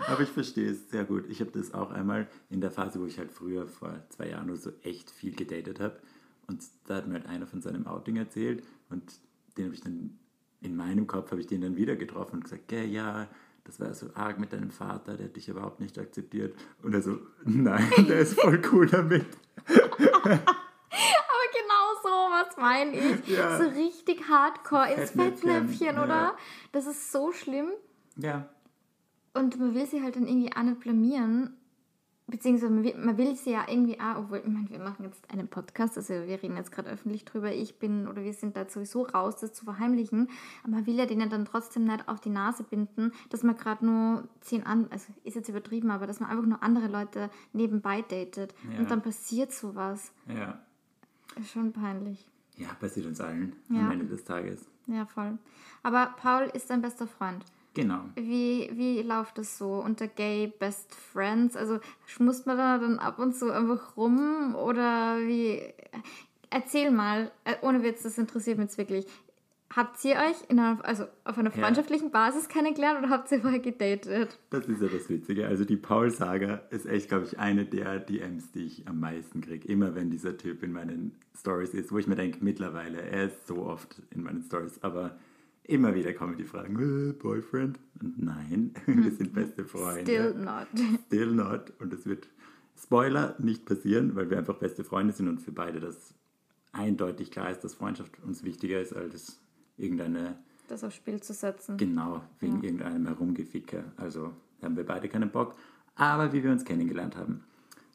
Aber 0.06 0.20
ich 0.22 0.28
verstehe 0.28 0.70
es 0.70 0.90
sehr 0.90 1.05
gut. 1.05 1.26
Ich 1.28 1.40
habe 1.40 1.50
das 1.50 1.75
auch 1.75 1.90
einmal 1.90 2.28
in 2.50 2.60
der 2.60 2.70
Phase, 2.70 3.00
wo 3.00 3.06
ich 3.06 3.19
halt 3.19 3.31
früher 3.31 3.66
vor 3.66 3.94
zwei 4.10 4.28
Jahren 4.28 4.50
oder 4.50 4.58
so 4.58 4.72
echt 4.82 5.10
viel 5.10 5.34
gedatet 5.34 5.81
habe. 5.81 5.99
Und 6.46 6.62
da 6.87 6.96
hat 6.96 7.06
mir 7.06 7.14
halt 7.14 7.26
einer 7.26 7.46
von 7.46 7.60
seinem 7.60 7.87
Outing 7.87 8.16
erzählt 8.16 8.64
und 8.88 9.02
den 9.58 9.66
habe 9.66 9.75
ich 9.75 9.82
dann 9.82 10.19
in 10.60 10.76
meinem 10.76 11.06
Kopf 11.06 11.31
habe 11.31 11.40
ich 11.40 11.46
den 11.46 11.60
dann 11.60 11.77
wieder 11.77 11.96
getroffen 11.96 12.36
und 12.36 12.44
gesagt, 12.44 12.72
ja, 12.72 12.82
ja, 12.82 13.29
das 13.65 13.81
war 13.81 13.93
so 13.93 14.08
arg 14.15 14.38
mit 14.38 14.53
deinem 14.53 14.70
Vater, 14.70 15.17
der 15.17 15.27
hat 15.27 15.36
dich 15.36 15.48
überhaupt 15.48 15.79
nicht 15.79 15.98
akzeptiert. 15.98 16.56
Und 16.82 16.94
er 16.94 17.03
so, 17.03 17.19
nein, 17.44 17.88
der 18.08 18.20
ist 18.20 18.41
voll 18.41 18.60
cool 18.72 18.86
damit. 18.86 19.27
Aber 19.67 20.41
genau 21.53 21.84
so, 22.03 22.08
was 22.08 22.56
meine 22.56 22.96
ich. 22.96 23.29
Ja. 23.29 23.58
So 23.58 23.69
richtig 23.69 24.27
hardcore 24.29 24.94
ins 24.94 25.10
Fettnäpfchen, 25.10 25.50
Fettnäpfchen, 25.50 25.96
ja. 25.96 26.05
oder? 26.05 26.36
Das 26.72 26.86
ist 26.86 27.12
so 27.12 27.31
schlimm. 27.32 27.69
Ja, 28.17 28.48
Und 29.34 29.60
man 29.60 29.74
will 29.74 29.86
sie 29.86 30.03
halt 30.03 30.17
dann 30.17 30.27
irgendwie 30.27 30.50
auch 30.56 30.62
nicht 30.62 30.81
blamieren. 30.81 31.57
Beziehungsweise 32.31 32.70
man 32.70 32.85
will, 32.85 32.94
man 32.99 33.17
will 33.17 33.35
sie 33.37 33.53
ja 33.53 33.65
irgendwie 33.67 33.99
auch, 33.99 34.19
obwohl, 34.19 34.39
ich 34.44 34.53
meine, 34.53 34.69
wir 34.69 34.79
machen 34.79 35.05
jetzt 35.05 35.31
einen 35.31 35.49
Podcast, 35.49 35.97
also 35.97 36.13
wir 36.13 36.43
reden 36.43 36.56
jetzt 36.56 36.70
gerade 36.70 36.91
öffentlich 36.91 37.25
drüber, 37.25 37.53
ich 37.55 37.79
bin 37.79 38.06
oder 38.06 38.23
wir 38.23 38.35
sind 38.35 38.55
da 38.55 38.69
sowieso 38.69 39.05
raus, 39.05 39.37
das 39.41 39.55
zu 39.55 39.65
verheimlichen. 39.65 40.29
Aber 40.63 40.73
man 40.73 40.87
will 40.87 40.97
ja 40.97 41.06
denen 41.06 41.31
dann 41.31 41.47
trotzdem 41.47 41.85
nicht 41.85 42.06
auf 42.06 42.20
die 42.20 42.29
Nase 42.29 42.65
binden, 42.65 43.13
dass 43.31 43.43
man 43.43 43.56
gerade 43.56 43.87
nur 43.87 44.29
zehn 44.43 44.65
an, 44.67 44.89
also 44.91 45.06
ist 45.25 45.37
jetzt 45.37 45.49
übertrieben, 45.49 45.91
aber 45.91 46.06
dass 46.06 46.20
man 46.20 46.29
einfach 46.29 46.44
nur 46.44 46.63
andere 46.63 46.89
Leute 46.89 47.31
nebenbei 47.55 48.03
datet. 48.03 48.55
Ja. 48.73 48.79
Und 48.79 48.91
dann 48.91 49.01
passiert 49.03 49.53
sowas. 49.53 50.13
ja. 50.27 50.58
Ist 51.39 51.51
schon 51.53 51.73
peinlich. 51.73 52.27
Ja, 52.56 52.69
passiert 52.81 53.06
uns 53.06 53.20
allen 53.20 53.55
Ja. 53.69 53.81
am 53.82 53.91
Ende 53.93 54.06
des 54.06 54.25
Tages. 54.25 54.67
Ja, 54.87 55.06
voll. 55.06 55.39
Aber 55.82 56.15
Paul 56.20 56.51
ist 56.53 56.69
dein 56.70 56.82
bester 56.82 57.06
Freund. 57.06 57.44
Genau. 57.75 58.01
Wie, 58.17 58.70
wie 58.75 59.03
läuft 59.03 59.39
das 59.39 59.56
so 59.58 59.75
unter 59.75 60.08
Gay 60.08 60.53
Best 60.58 60.94
Friends? 60.94 61.56
Also 61.56 61.79
schmust 62.06 62.46
man 62.46 62.56
da 62.56 62.79
dann 62.79 62.98
ab 62.98 63.19
und 63.19 63.37
zu 63.37 63.53
einfach 63.53 63.96
rum 63.96 64.55
oder 64.56 65.19
wie? 65.20 65.63
Erzähl 66.51 66.91
mal, 66.91 67.31
äh, 67.44 67.55
ohne 67.63 67.82
Witz, 67.82 68.03
das 68.03 68.19
interessiert 68.19 68.58
mich 68.58 68.67
jetzt 68.67 68.79
wirklich. 68.79 69.06
Habt 69.77 70.03
ihr 70.06 70.15
euch 70.17 70.48
in 70.48 70.58
einer, 70.58 70.82
also 70.82 71.05
auf 71.25 71.37
einer 71.37 71.55
Ja. 71.55 71.60
freundschaftlichen 71.63 72.10
Basis 72.10 72.48
kennengelernt 72.48 73.01
oder 73.01 73.10
habt 73.10 73.31
ihr 73.31 73.41
vorher 73.43 73.60
gedatet? 73.60 74.39
Das 74.48 74.67
ist 74.67 74.81
ja 74.81 74.89
das 74.89 75.10
Witzige. 75.10 75.46
Also 75.46 75.67
die 75.67 75.77
Paul-Saga 75.77 76.63
ist 76.70 76.87
echt, 76.87 77.08
glaube 77.10 77.27
ich, 77.27 77.39
eine 77.39 77.67
der 77.67 77.98
DMs, 78.01 78.51
die 78.53 78.65
ich 78.65 78.89
am 78.89 78.98
meisten 78.98 79.43
kriege. 79.43 79.69
Immer 79.69 79.94
wenn 79.94 80.10
dieser 80.10 80.39
Typ 80.39 80.63
in 80.63 80.72
meinen 80.72 81.15
Stories 81.39 81.75
ist, 81.75 81.93
wo 81.93 81.98
ich 81.98 82.06
mir 82.06 82.17
denke, 82.17 82.39
mittlerweile, 82.43 83.03
er 83.03 83.27
ist 83.27 83.46
so 83.46 83.56
oft 83.67 84.01
in 84.10 84.22
meinen 84.22 84.43
Stories, 84.43 84.82
aber 84.82 85.19
immer 85.69 85.94
wieder 85.94 86.13
kommen 86.15 86.37
die 86.37 86.44
Fragen, 86.44 87.10
äh, 87.10 87.13
Boyfriend? 87.13 87.79
Und 88.01 88.20
nein, 88.20 88.75
wir 88.87 89.13
sind 89.13 89.32
beste 89.32 89.65
Freunde. 89.65 90.03
Still 90.03 90.34
not. 90.34 90.67
Still 91.06 91.32
not. 91.32 91.72
Und 91.79 91.93
es 91.93 92.06
wird, 92.06 92.29
Spoiler, 92.77 93.37
nicht 93.39 93.67
passieren, 93.67 94.17
weil 94.17 94.31
wir 94.31 94.39
einfach 94.39 94.56
beste 94.56 94.82
Freunde 94.82 95.13
sind 95.13 95.29
und 95.29 95.41
für 95.41 95.53
beide 95.53 95.79
das 95.79 96.15
eindeutig 96.72 97.31
klar 97.31 97.51
ist, 97.51 97.60
dass 97.60 97.75
Freundschaft 97.75 98.13
uns 98.25 98.43
wichtiger 98.43 98.81
ist 98.81 98.94
als 98.94 99.41
irgendeine. 99.77 100.39
Das 100.69 100.84
aufs 100.84 100.96
Spiel 100.96 101.20
zu 101.20 101.32
setzen. 101.32 101.77
Genau, 101.77 102.22
wegen 102.41 102.56
ja. 102.56 102.65
irgendeinem 102.65 103.06
Herumgeficke. 103.06 103.84
Also 103.96 104.32
haben 104.63 104.77
wir 104.77 104.84
beide 104.84 105.08
keinen 105.08 105.31
Bock. 105.31 105.55
Aber 105.94 106.32
wie 106.32 106.43
wir 106.43 106.51
uns 106.51 106.65
kennengelernt 106.65 107.17
haben, 107.17 107.44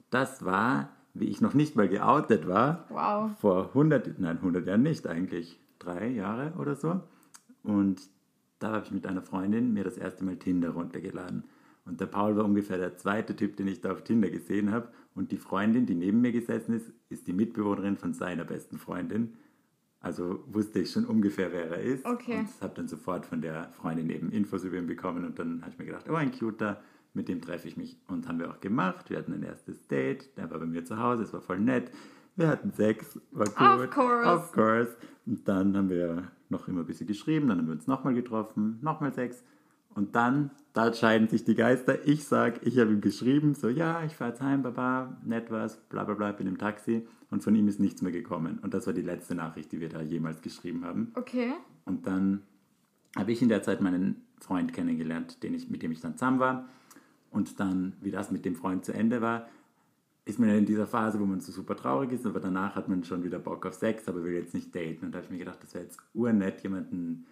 das 0.10 0.44
war, 0.44 0.90
wie 1.14 1.26
ich 1.26 1.42
noch 1.42 1.54
nicht 1.54 1.76
mal 1.76 1.88
geoutet 1.88 2.48
war. 2.48 2.86
Wow. 2.90 3.32
Vor 3.40 3.68
100, 3.70 4.20
nein, 4.20 4.38
100 4.38 4.68
Jahren 4.68 4.84
nicht 4.84 5.08
eigentlich, 5.08 5.60
drei 5.80 6.08
Jahre 6.08 6.54
oder 6.58 6.76
so. 6.76 7.02
Und 7.64 8.02
da 8.60 8.72
habe 8.72 8.86
ich 8.86 8.92
mit 8.92 9.06
einer 9.08 9.22
Freundin 9.22 9.74
mir 9.74 9.84
das 9.84 9.98
erste 9.98 10.24
Mal 10.24 10.38
Tinder 10.38 10.70
runtergeladen. 10.70 11.44
Und 11.86 12.00
der 12.00 12.06
Paul 12.06 12.38
war 12.38 12.46
ungefähr 12.46 12.78
der 12.78 12.98
zweite 12.98 13.36
Typ, 13.36 13.58
den 13.58 13.68
ich 13.68 13.82
da 13.82 13.92
auf 13.92 14.04
Tinder 14.04 14.30
gesehen 14.30 14.72
habe. 14.72 14.88
Und 15.16 15.32
die 15.32 15.38
Freundin, 15.38 15.86
die 15.86 15.96
neben 15.96 16.22
mir 16.22 16.32
gesessen 16.32 16.74
ist, 16.76 16.92
ist 17.10 17.28
die 17.28 17.34
Mitbewohnerin 17.34 17.98
von 17.98 18.14
seiner 18.14 18.46
besten 18.46 18.78
Freundin. 18.78 19.34
Also 20.00 20.44
wusste 20.48 20.80
ich 20.80 20.92
schon 20.92 21.06
ungefähr, 21.06 21.52
wer 21.52 21.72
er 21.72 21.82
ist. 21.82 22.06
Okay. 22.06 22.40
Und 22.40 22.62
habe 22.62 22.74
dann 22.76 22.88
sofort 22.88 23.26
von 23.26 23.42
der 23.42 23.70
Freundin 23.74 24.10
eben 24.10 24.32
Infos 24.32 24.64
über 24.64 24.78
ihn 24.78 24.88
bekommen. 24.88 25.26
Und 25.26 25.40
dann 25.40 25.62
habe 25.62 25.72
ich 25.72 25.80
mir 25.80 25.86
gedacht, 25.86 26.10
oh, 26.10 26.16
ein 26.16 26.32
cuter, 26.32 26.82
mit 27.14 27.28
dem 27.28 27.42
treffe 27.42 27.68
ich 27.68 27.78
mich. 27.78 27.98
Und 28.08 28.28
haben 28.28 28.40
wir 28.40 28.50
auch 28.50 28.60
gemacht. 28.60 29.10
Wir 29.10 29.18
hatten 29.18 29.34
ein 29.34 29.44
erstes 29.44 29.88
Date. 29.88 30.36
Der 30.38 30.50
war 30.52 30.60
bei 30.60 30.66
mir 30.66 30.86
zu 30.86 30.98
Hause, 30.98 31.24
es 31.24 31.34
war 31.34 31.42
voll 31.42 31.60
nett. 31.60 31.92
Wir 32.36 32.48
hatten 32.48 32.72
Sex, 32.72 33.20
war 33.32 33.46
gut. 33.46 33.88
Of 33.88 33.92
course. 33.92 34.30
Of 34.30 34.52
course. 34.54 34.98
Und 35.26 35.48
dann 35.48 35.78
haben 35.78 35.90
wir 35.90 36.32
noch 36.54 36.68
immer 36.70 36.82
ein 36.82 36.86
bisschen 36.86 37.08
geschrieben, 37.08 37.50
dann 37.50 37.58
haben 37.58 37.68
wir 37.68 37.74
uns 37.74 37.88
nochmal 37.88 38.14
getroffen, 38.14 38.80
nochmal 38.82 39.14
Sex. 39.14 39.44
Und 39.96 40.16
dann, 40.16 40.50
da 40.74 40.92
scheiden 40.94 41.28
sich 41.28 41.44
die 41.44 41.56
Geister. 41.56 42.08
Ich 42.08 42.26
sage, 42.26 42.60
ich 42.64 42.80
habe 42.80 42.92
ihm 42.92 43.02
geschrieben, 43.02 43.54
so, 43.54 43.70
ja, 43.70 44.04
ich 44.04 44.16
fahre 44.16 44.32
jetzt 44.32 44.42
heim, 44.42 44.64
baba, 44.64 45.18
nett 45.24 45.52
was, 45.52 45.78
bla 45.78 46.04
bla 46.04 46.16
bla, 46.16 46.32
bin 46.32 46.48
im 46.48 46.58
Taxi. 46.58 47.06
Und 47.30 47.44
von 47.44 47.56
ihm 47.56 47.68
ist 47.68 47.80
nichts 47.80 48.02
mehr 48.02 48.12
gekommen. 48.12 48.60
Und 48.62 48.74
das 48.74 48.88
war 48.88 48.94
die 48.94 49.02
letzte 49.02 49.36
Nachricht, 49.36 49.72
die 49.72 49.80
wir 49.80 49.90
da 49.90 50.02
jemals 50.02 50.42
geschrieben 50.42 50.84
haben. 50.86 51.12
Okay. 51.16 51.54
Und 51.86 52.08
dann 52.08 52.42
habe 53.16 53.32
ich 53.32 53.42
in 53.42 53.50
der 53.50 53.62
Zeit 53.62 53.82
meinen 53.82 54.22
Freund 54.40 54.74
kennengelernt, 54.74 55.44
den 55.44 55.54
ich, 55.54 55.70
mit 55.70 55.84
dem 55.84 55.92
ich 55.92 56.02
dann 56.02 56.14
zusammen 56.14 56.40
war. 56.40 56.70
Und 57.30 57.60
dann, 57.60 57.94
wie 58.02 58.12
das 58.12 58.32
mit 58.32 58.46
dem 58.46 58.56
Freund 58.56 58.86
zu 58.86 58.94
Ende 58.94 59.22
war, 59.22 59.48
ist 60.26 60.40
man 60.40 60.50
in 60.50 60.66
dieser 60.66 60.88
Phase, 60.88 61.20
wo 61.20 61.26
man 61.26 61.42
so 61.42 61.52
super 61.52 61.76
traurig 61.76 62.12
ist, 62.12 62.26
aber 62.26 62.40
danach 62.40 62.76
hat 62.76 62.88
man 62.88 63.04
schon 63.04 63.24
wieder 63.24 63.40
Bock 63.40 63.66
auf 63.66 63.74
Sex, 63.74 64.08
aber 64.08 64.24
will 64.24 64.34
jetzt 64.34 64.54
nicht 64.54 64.74
daten. 64.74 65.06
Und 65.06 65.12
da 65.12 65.18
habe 65.18 65.26
ich 65.26 65.32
mir 65.32 65.40
gedacht, 65.40 65.62
das 65.62 65.74
wäre 65.74 65.84
jetzt 65.84 66.00
urnett, 66.14 66.64
jemanden 66.64 67.26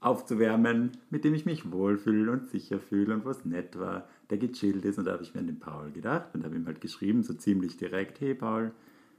aufzuwärmen, 0.00 0.92
mit 1.10 1.24
dem 1.24 1.34
ich 1.34 1.46
mich 1.46 1.72
wohlfühle 1.72 2.30
und 2.30 2.48
sicher 2.48 2.78
fühle 2.78 3.14
und 3.14 3.24
was 3.24 3.44
nett 3.44 3.78
war, 3.78 4.08
der 4.30 4.38
gechillt 4.38 4.84
ist. 4.84 4.98
Und 4.98 5.06
da 5.06 5.12
habe 5.12 5.24
ich 5.24 5.34
mir 5.34 5.40
an 5.40 5.46
den 5.46 5.58
Paul 5.58 5.90
gedacht 5.90 6.34
und 6.34 6.44
habe 6.44 6.54
ihm 6.54 6.66
halt 6.66 6.80
geschrieben, 6.80 7.24
so 7.24 7.34
ziemlich 7.34 7.76
direkt, 7.76 8.20
hey 8.20 8.34
Paul, 8.34 8.72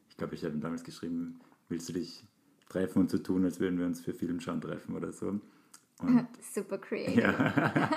ich 0.10 0.16
glaube, 0.16 0.36
ich 0.36 0.46
habe 0.46 0.54
ihm 0.54 0.62
damals 0.62 0.84
geschrieben, 0.84 1.40
willst 1.68 1.90
du 1.90 1.94
dich 1.94 2.26
treffen 2.70 3.00
und 3.00 3.10
so 3.10 3.18
tun, 3.18 3.44
als 3.44 3.60
würden 3.60 3.78
wir 3.80 3.86
uns 3.86 4.00
für 4.00 4.14
Film 4.14 4.40
schon 4.40 4.62
treffen 4.62 4.96
oder 4.96 5.12
so. 5.12 5.40
Und, 6.00 6.28
Super 6.54 6.78
creative. 6.78 7.22
Ja. 7.22 7.90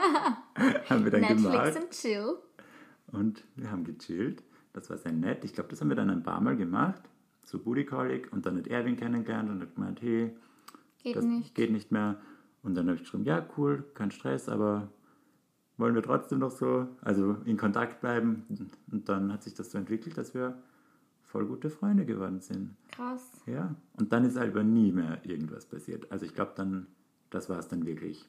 haben 0.90 1.04
wir 1.04 1.10
dann 1.10 1.20
Netflix 1.20 1.42
gemacht. 1.42 1.76
and 1.76 1.90
chill. 1.90 2.34
Und 3.12 3.44
wir 3.56 3.70
haben 3.70 3.84
gechillt. 3.84 4.42
Das 4.72 4.88
war 4.90 4.98
sehr 4.98 5.12
nett. 5.12 5.44
Ich 5.44 5.52
glaube, 5.52 5.68
das 5.70 5.80
haben 5.80 5.88
wir 5.88 5.96
dann 5.96 6.10
ein 6.10 6.22
paar 6.22 6.40
Mal 6.40 6.56
gemacht. 6.56 7.02
So 7.44 7.58
Booty 7.58 7.84
Calling. 7.84 8.26
Und 8.30 8.46
dann 8.46 8.56
hat 8.56 8.68
Erwin 8.68 8.96
kennengelernt 8.96 9.50
und 9.50 9.60
hat 9.60 9.74
gemeint, 9.74 10.00
hey, 10.02 10.36
Geht 11.02 11.16
das 11.16 11.24
nicht. 11.24 11.54
geht 11.54 11.70
nicht 11.72 11.90
mehr. 11.90 12.20
Und 12.62 12.74
dann 12.74 12.86
habe 12.86 12.96
ich 12.96 13.02
geschrieben, 13.02 13.24
ja, 13.24 13.44
cool, 13.56 13.84
kein 13.94 14.10
Stress, 14.10 14.48
aber 14.48 14.88
wollen 15.78 15.94
wir 15.94 16.02
trotzdem 16.02 16.40
noch 16.40 16.50
so, 16.50 16.88
also 17.00 17.38
in 17.46 17.56
Kontakt 17.56 18.00
bleiben. 18.00 18.44
Und 18.92 19.08
dann 19.08 19.32
hat 19.32 19.42
sich 19.42 19.54
das 19.54 19.70
so 19.70 19.78
entwickelt, 19.78 20.18
dass 20.18 20.34
wir 20.34 20.62
voll 21.22 21.46
gute 21.46 21.70
Freunde 21.70 22.04
geworden 22.04 22.40
sind. 22.40 22.76
Krass. 22.92 23.40
Ja, 23.46 23.74
und 23.98 24.12
dann 24.12 24.24
ist 24.24 24.36
aber 24.36 24.62
nie 24.62 24.92
mehr 24.92 25.24
irgendwas 25.24 25.64
passiert. 25.64 26.10
Also 26.12 26.26
ich 26.26 26.34
glaube 26.34 26.52
dann, 26.54 26.86
das 27.30 27.48
war 27.48 27.58
es 27.58 27.68
dann 27.68 27.86
wirklich. 27.86 28.28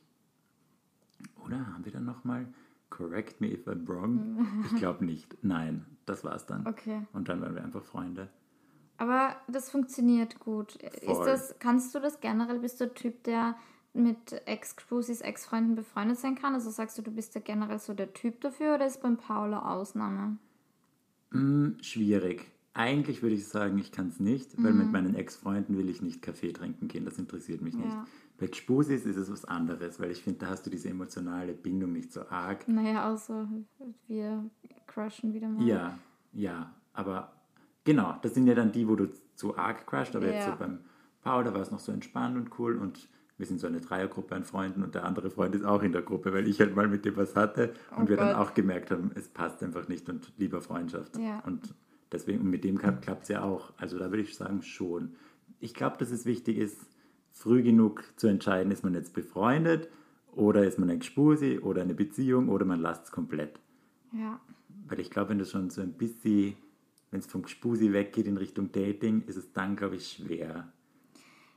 Oder 1.46 1.68
haben 1.74 1.84
wir 1.84 1.92
dann 1.92 2.06
nochmal, 2.06 2.48
correct 2.90 3.42
me 3.42 3.52
if 3.52 3.68
I'm 3.68 3.86
wrong? 3.88 4.48
Ich 4.72 4.76
glaube 4.78 5.04
nicht. 5.04 5.36
Nein, 5.44 5.86
das 6.06 6.24
war 6.24 6.36
es 6.36 6.46
dann. 6.46 6.68
Okay. 6.68 7.06
Und 7.14 7.30
dann 7.30 7.42
waren 7.42 7.56
wir 7.56 7.64
einfach 7.64 7.84
Freunde. 7.84 8.30
Aber 8.98 9.36
das 9.48 9.70
funktioniert 9.70 10.40
gut. 10.40 10.76
Ist 10.76 11.06
Voll. 11.06 11.26
das, 11.26 11.56
kannst 11.60 11.96
du 11.96 12.00
das 12.00 12.20
generell? 12.20 12.60
Bist 12.60 12.80
du 12.80 12.86
ein 12.86 12.94
Typ, 12.94 13.24
der 13.24 13.56
mit 13.94 14.42
Ex-Cruises, 14.46 15.22
Ex-Freunden 15.22 15.76
befreundet 15.76 16.20
sein 16.20 16.36
kann? 16.36 16.54
Also 16.54 16.70
sagst 16.70 16.98
du, 16.98 17.02
du 17.02 17.12
bist 17.12 17.34
ja 17.36 17.42
generell 17.42 17.80
so 17.80 17.94
der 17.94 18.14
Typ 18.14 18.42
dafür 18.42 18.76
oder 18.76 18.86
ist 18.86 19.02
beim 19.02 19.18
Paolo 19.18 19.58
Ausnahme? 19.58 20.38
Hm, 21.32 21.78
schwierig. 21.82 22.52
Eigentlich 22.74 23.22
würde 23.22 23.36
ich 23.36 23.48
sagen, 23.48 23.78
ich 23.80 23.92
kann 23.92 24.08
es 24.08 24.20
nicht, 24.22 24.62
weil 24.64 24.72
mit 24.74 24.92
meinen 24.94 25.14
Ex-Freunden 25.14 25.78
will 25.78 25.90
ich 25.90 26.02
nicht 26.02 26.22
Kaffee 26.22 26.54
trinken 26.54 26.88
gehen. 26.88 27.04
Das 27.04 27.18
interessiert 27.18 27.62
mich 27.62 27.76
nicht. 27.76 27.90
Ja. 27.90 28.06
Bei 28.40 28.48
Gspusis 28.48 29.06
ist 29.06 29.18
es 29.18 29.30
was 29.30 29.44
anderes, 29.44 30.00
weil 30.00 30.10
ich 30.10 30.24
finde, 30.24 30.40
da 30.40 30.48
hast 30.48 30.66
du 30.66 30.70
diese 30.70 30.88
emotionale 30.90 31.54
Bindung 31.54 31.92
nicht 31.92 32.14
so 32.14 32.22
arg. 32.30 32.66
Naja, 32.70 33.12
außer 33.12 33.48
wir 34.08 34.50
crushen 34.88 35.34
wieder 35.34 35.50
mal. 35.50 35.68
Ja, 35.68 35.98
ja, 36.32 36.74
aber 36.94 37.34
genau, 37.84 38.16
das 38.22 38.34
sind 38.36 38.48
ja 38.48 38.56
dann 38.56 38.72
die, 38.72 38.88
wo 38.88 38.96
du 38.96 39.10
zu 39.36 39.58
arg 39.58 39.86
crasht, 39.86 40.16
aber 40.16 40.28
jetzt 40.28 40.46
Ja. 40.48 40.52
so 40.54 40.58
beim 40.58 40.80
Paul, 41.22 41.44
da 41.44 41.54
war 41.54 41.62
es 41.62 41.72
noch 41.72 41.80
so 41.80 41.92
entspannt 41.92 42.38
und 42.38 42.58
cool 42.58 42.78
und 42.78 43.10
wir 43.38 43.46
sind 43.48 43.60
so 43.60 43.68
eine 43.68 43.82
Dreiergruppe 43.82 44.34
an 44.34 44.44
Freunden 44.46 44.82
und 44.82 44.96
der 44.96 45.04
andere 45.04 45.30
Freund 45.30 45.54
ist 45.56 45.66
auch 45.66 45.84
in 45.84 45.92
der 45.92 46.04
Gruppe, 46.04 46.32
weil 46.32 46.48
ich 46.48 46.60
halt 46.62 46.76
mal 46.76 46.88
mit 46.88 47.04
dem 47.06 47.18
was 47.18 47.36
hatte 47.36 47.74
und 47.98 48.06
Oh 48.06 48.10
wir 48.10 48.16
dann 48.18 48.36
Gott. 48.38 48.48
auch 48.50 48.54
gemerkt 48.54 48.92
haben, 48.92 49.12
es 49.16 49.28
passt 49.28 49.62
einfach 49.62 49.88
nicht 49.90 50.08
und 50.10 50.32
lieber 50.38 50.62
Freundschaft. 50.62 51.18
Ja. 51.18 51.40
Und 51.46 51.76
deswegen, 52.12 52.42
und 52.42 52.50
mit 52.50 52.64
dem 52.64 52.78
klappt 52.78 53.24
es 53.24 53.30
ja 53.30 53.44
auch. 53.44 53.74
Also 53.78 53.98
da 53.98 54.10
würde 54.10 54.24
ich 54.24 54.36
sagen, 54.36 54.62
schon. 54.62 55.16
Ich 55.60 55.74
glaube, 55.74 55.98
dass 55.98 56.12
es 56.12 56.26
wichtig 56.26 56.58
ist, 56.58 56.78
früh 57.32 57.64
genug 57.64 58.04
zu 58.18 58.28
entscheiden, 58.28 58.72
ist 58.72 58.84
man 58.84 58.94
jetzt 58.94 59.14
befreundet 59.14 59.90
oder 60.34 60.66
ist 60.66 60.80
man 60.80 60.90
ein 60.90 61.00
Gspusi 61.00 61.60
oder 61.60 61.82
eine 61.82 61.94
Beziehung 61.94 62.50
oder 62.50 62.66
man 62.66 62.80
lasst 62.80 63.06
es 63.06 63.12
komplett. 63.12 63.60
Ja. 64.14 64.40
Weil 64.88 65.00
ich 65.00 65.10
glaube, 65.10 65.30
wenn 65.30 65.40
das 65.40 65.52
schon 65.52 65.70
so 65.70 65.82
ein 65.82 65.94
bisschen, 65.94 66.56
wenn 67.10 67.20
es 67.20 67.28
vom 67.28 67.44
Gspusi 67.44 67.94
weggeht 67.94 68.28
in 68.28 68.38
Richtung 68.38 68.72
Dating, 68.72 69.24
ist 69.28 69.38
es 69.38 69.54
dann, 69.54 69.76
glaube 69.76 69.96
ich, 69.96 70.08
schwer. 70.08 70.72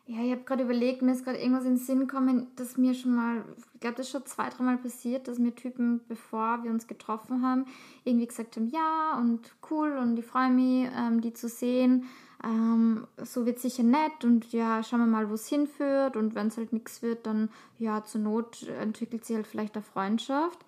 Ja, 0.07 0.23
ich 0.23 0.33
habe 0.33 0.43
gerade 0.43 0.65
überlegt, 0.65 1.01
mir 1.01 1.13
ist 1.13 1.25
gerade 1.25 1.39
irgendwas 1.39 1.65
in 1.65 1.77
den 1.77 1.79
Sinn 1.79 2.01
gekommen, 2.01 2.49
dass 2.57 2.77
mir 2.77 2.93
schon 2.93 3.15
mal, 3.15 3.43
ich 3.73 3.81
glaube, 3.81 3.97
das 3.97 4.07
ist 4.07 4.13
schon 4.13 4.27
zwei, 4.27 4.51
dreimal 4.51 4.77
passiert, 4.77 5.29
dass 5.29 5.39
mir 5.39 5.55
Typen, 5.55 6.03
bevor 6.09 6.63
wir 6.63 6.71
uns 6.71 6.87
getroffen 6.87 7.43
haben, 7.43 7.65
irgendwie 8.05 8.27
gesagt 8.27 8.57
haben, 8.57 8.69
ja 8.69 9.17
und 9.19 9.55
cool 9.71 9.97
und 9.97 10.19
ich 10.19 10.27
freue 10.27 10.51
mich, 10.51 10.91
ähm, 10.95 11.23
die 11.23 11.33
zu 11.33 11.49
sehen. 11.49 12.05
Ähm, 12.45 13.07
so 13.23 13.47
wird 13.47 13.59
sicher 13.59 13.83
nett 13.83 14.25
und 14.25 14.53
ja, 14.53 14.83
schauen 14.83 15.01
wir 15.01 15.07
mal, 15.07 15.31
wo 15.31 15.35
es 15.35 15.49
hinführt 15.49 16.19
und 16.19 16.35
wenn 16.35 16.49
es 16.49 16.59
halt 16.59 16.75
nichts 16.75 17.01
wird, 17.01 17.27
dann 17.27 17.49
ja, 17.79 18.05
zur 18.05 18.21
Not 18.21 18.69
entwickelt 18.69 19.25
sich 19.25 19.37
halt 19.37 19.47
vielleicht 19.47 19.75
eine 19.75 19.83
Freundschaft. 19.83 20.59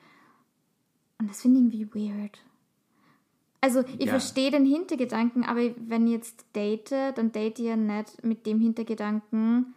Und 1.19 1.28
das 1.28 1.43
finde 1.43 1.61
ich 1.61 1.75
irgendwie 1.75 2.11
weird. 2.11 2.40
Also 3.60 3.80
ich 3.98 4.06
Ja. 4.06 4.10
verstehe 4.12 4.50
den 4.50 4.64
Hintergedanken, 4.64 5.44
aber 5.44 5.60
wenn 5.88 6.06
ich 6.06 6.12
jetzt 6.12 6.44
date, 6.54 6.90
dann 7.14 7.32
date 7.32 7.58
ich 7.58 7.66
ja 7.66 7.76
nicht 7.76 8.22
mit 8.25 8.46
dem 8.46 8.60
Hintergedanken, 8.60 9.75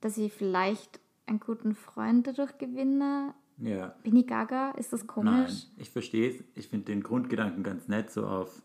dass 0.00 0.18
ich 0.18 0.32
vielleicht 0.32 1.00
einen 1.26 1.40
guten 1.40 1.74
Freund 1.74 2.26
dadurch 2.26 2.58
gewinne. 2.58 3.34
Ja. 3.58 3.94
Bin 4.02 4.16
ich 4.16 4.26
gaga? 4.26 4.72
Ist 4.72 4.92
das 4.92 5.00
Nein, 5.00 5.06
komisch? 5.08 5.66
ich 5.76 5.90
verstehe 5.90 6.30
es. 6.30 6.44
Ich 6.54 6.68
finde 6.68 6.86
den 6.86 7.02
Grundgedanken 7.02 7.62
ganz 7.62 7.88
nett, 7.88 8.10
so 8.10 8.26
auf, 8.26 8.62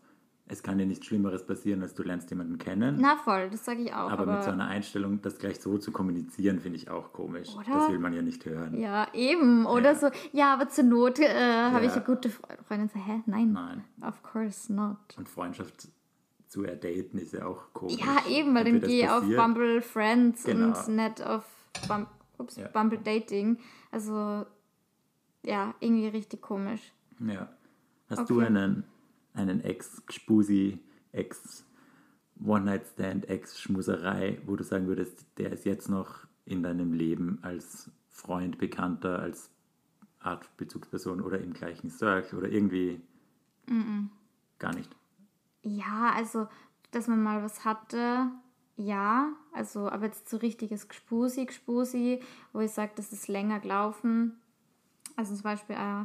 es 0.50 0.62
kann 0.62 0.78
dir 0.78 0.86
nichts 0.86 1.06
Schlimmeres 1.06 1.44
passieren, 1.46 1.82
als 1.82 1.94
du 1.94 2.02
lernst 2.02 2.30
jemanden 2.30 2.58
kennen. 2.58 2.96
Na 3.00 3.16
voll, 3.16 3.50
das 3.50 3.64
sage 3.64 3.82
ich 3.82 3.92
auch. 3.92 4.10
aber, 4.10 4.22
Aber, 4.22 4.32
mit 4.34 4.44
so 4.44 4.50
einer 4.50 4.66
Einstellung, 4.66 5.20
das 5.22 5.38
gleich 5.38 5.60
so 5.60 5.78
zu 5.78 5.92
kommunizieren, 5.92 6.58
finde 6.60 6.76
ich 6.78 6.88
auch 6.90 7.12
komisch. 7.12 7.48
Oder? 7.54 7.64
Das 7.72 7.90
will 7.90 7.98
man 7.98 8.12
ja 8.14 8.22
nicht 8.22 8.44
hören. 8.46 8.78
ja, 8.80 9.06
eben. 9.14 9.66
Oder 9.66 9.92
Ja. 9.92 9.94
so, 9.94 10.08
ja, 10.32 10.54
aber 10.54 10.68
zur 10.68 10.84
Not 10.84 11.18
äh, 11.18 11.28
habe 11.70 11.84
ich 11.84 11.90
Ja. 11.90 11.96
eine 11.96 12.04
gute 12.04 12.28
Fre- 12.30 12.62
Freundin. 12.66 12.88
So, 12.88 12.98
hä? 12.98 13.22
Nein, 13.26 13.52
Nein. 13.52 13.84
of 14.02 14.22
course 14.22 14.72
not. 14.72 14.96
Und 15.16 15.28
Freundschaft 15.28 15.88
zu 16.46 16.64
erdaten 16.64 17.18
ist 17.18 17.34
ja 17.34 17.44
auch 17.46 17.72
komisch. 17.74 17.98
Ja, 17.98 18.16
eben, 18.30 18.54
weil 18.54 18.64
dann 18.64 18.80
gehe 18.80 19.04
ich 19.04 19.10
auf. 19.10 19.22
Bumble 19.22 19.82
Friends 19.82 20.44
Genau. 20.44 20.68
und 20.78 20.96
nicht 20.96 21.22
auf 21.22 21.44
Bum 21.88 22.06
Ups, 22.38 22.56
Ja. 22.56 22.68
Bumble 22.68 22.98
Dating. 22.98 23.58
Also, 23.90 24.46
ja, 25.44 25.74
irgendwie 25.80 26.08
richtig 26.08 26.40
komisch. 26.40 26.92
Ja. 27.20 27.48
Hast 28.08 28.30
du 28.30 28.36
Okay. 28.36 28.46
einen, 28.46 28.84
einen 29.34 29.62
Ex-Gspusi, 29.62 30.78
Ex-One-Night-Stand, 31.12 33.28
Ex-Schmuserei, 33.28 34.40
wo 34.46 34.56
du 34.56 34.64
sagen 34.64 34.86
würdest, 34.86 35.26
der 35.38 35.52
ist 35.52 35.64
jetzt 35.64 35.88
noch 35.88 36.26
in 36.44 36.62
deinem 36.62 36.92
Leben 36.92 37.38
als 37.42 37.90
Freund, 38.08 38.58
Bekannter, 38.58 39.20
als 39.20 39.50
Art 40.20 40.56
Bezugsperson 40.56 41.20
oder 41.20 41.40
im 41.40 41.52
gleichen 41.52 41.90
Circle 41.90 42.38
oder 42.38 42.48
irgendwie 42.48 43.00
gar 44.58 44.74
nicht? 44.74 44.94
Ja, 45.62 46.12
also, 46.14 46.48
dass 46.90 47.08
man 47.08 47.22
mal 47.22 47.42
was 47.42 47.64
hatte, 47.64 48.30
ja. 48.76 49.32
Also, 49.52 49.88
aber 49.88 50.06
jetzt 50.06 50.28
so 50.28 50.38
richtiges 50.38 50.88
Gspusi, 50.88 51.46
Gspusi, 51.46 52.20
wo 52.52 52.60
ich 52.60 52.70
sage, 52.70 52.92
das 52.96 53.12
ist 53.12 53.28
länger 53.28 53.60
gelaufen. 53.60 54.38
Also 55.16 55.34
zum 55.34 55.42
Beispiel 55.42 55.76
äh, 55.76 56.04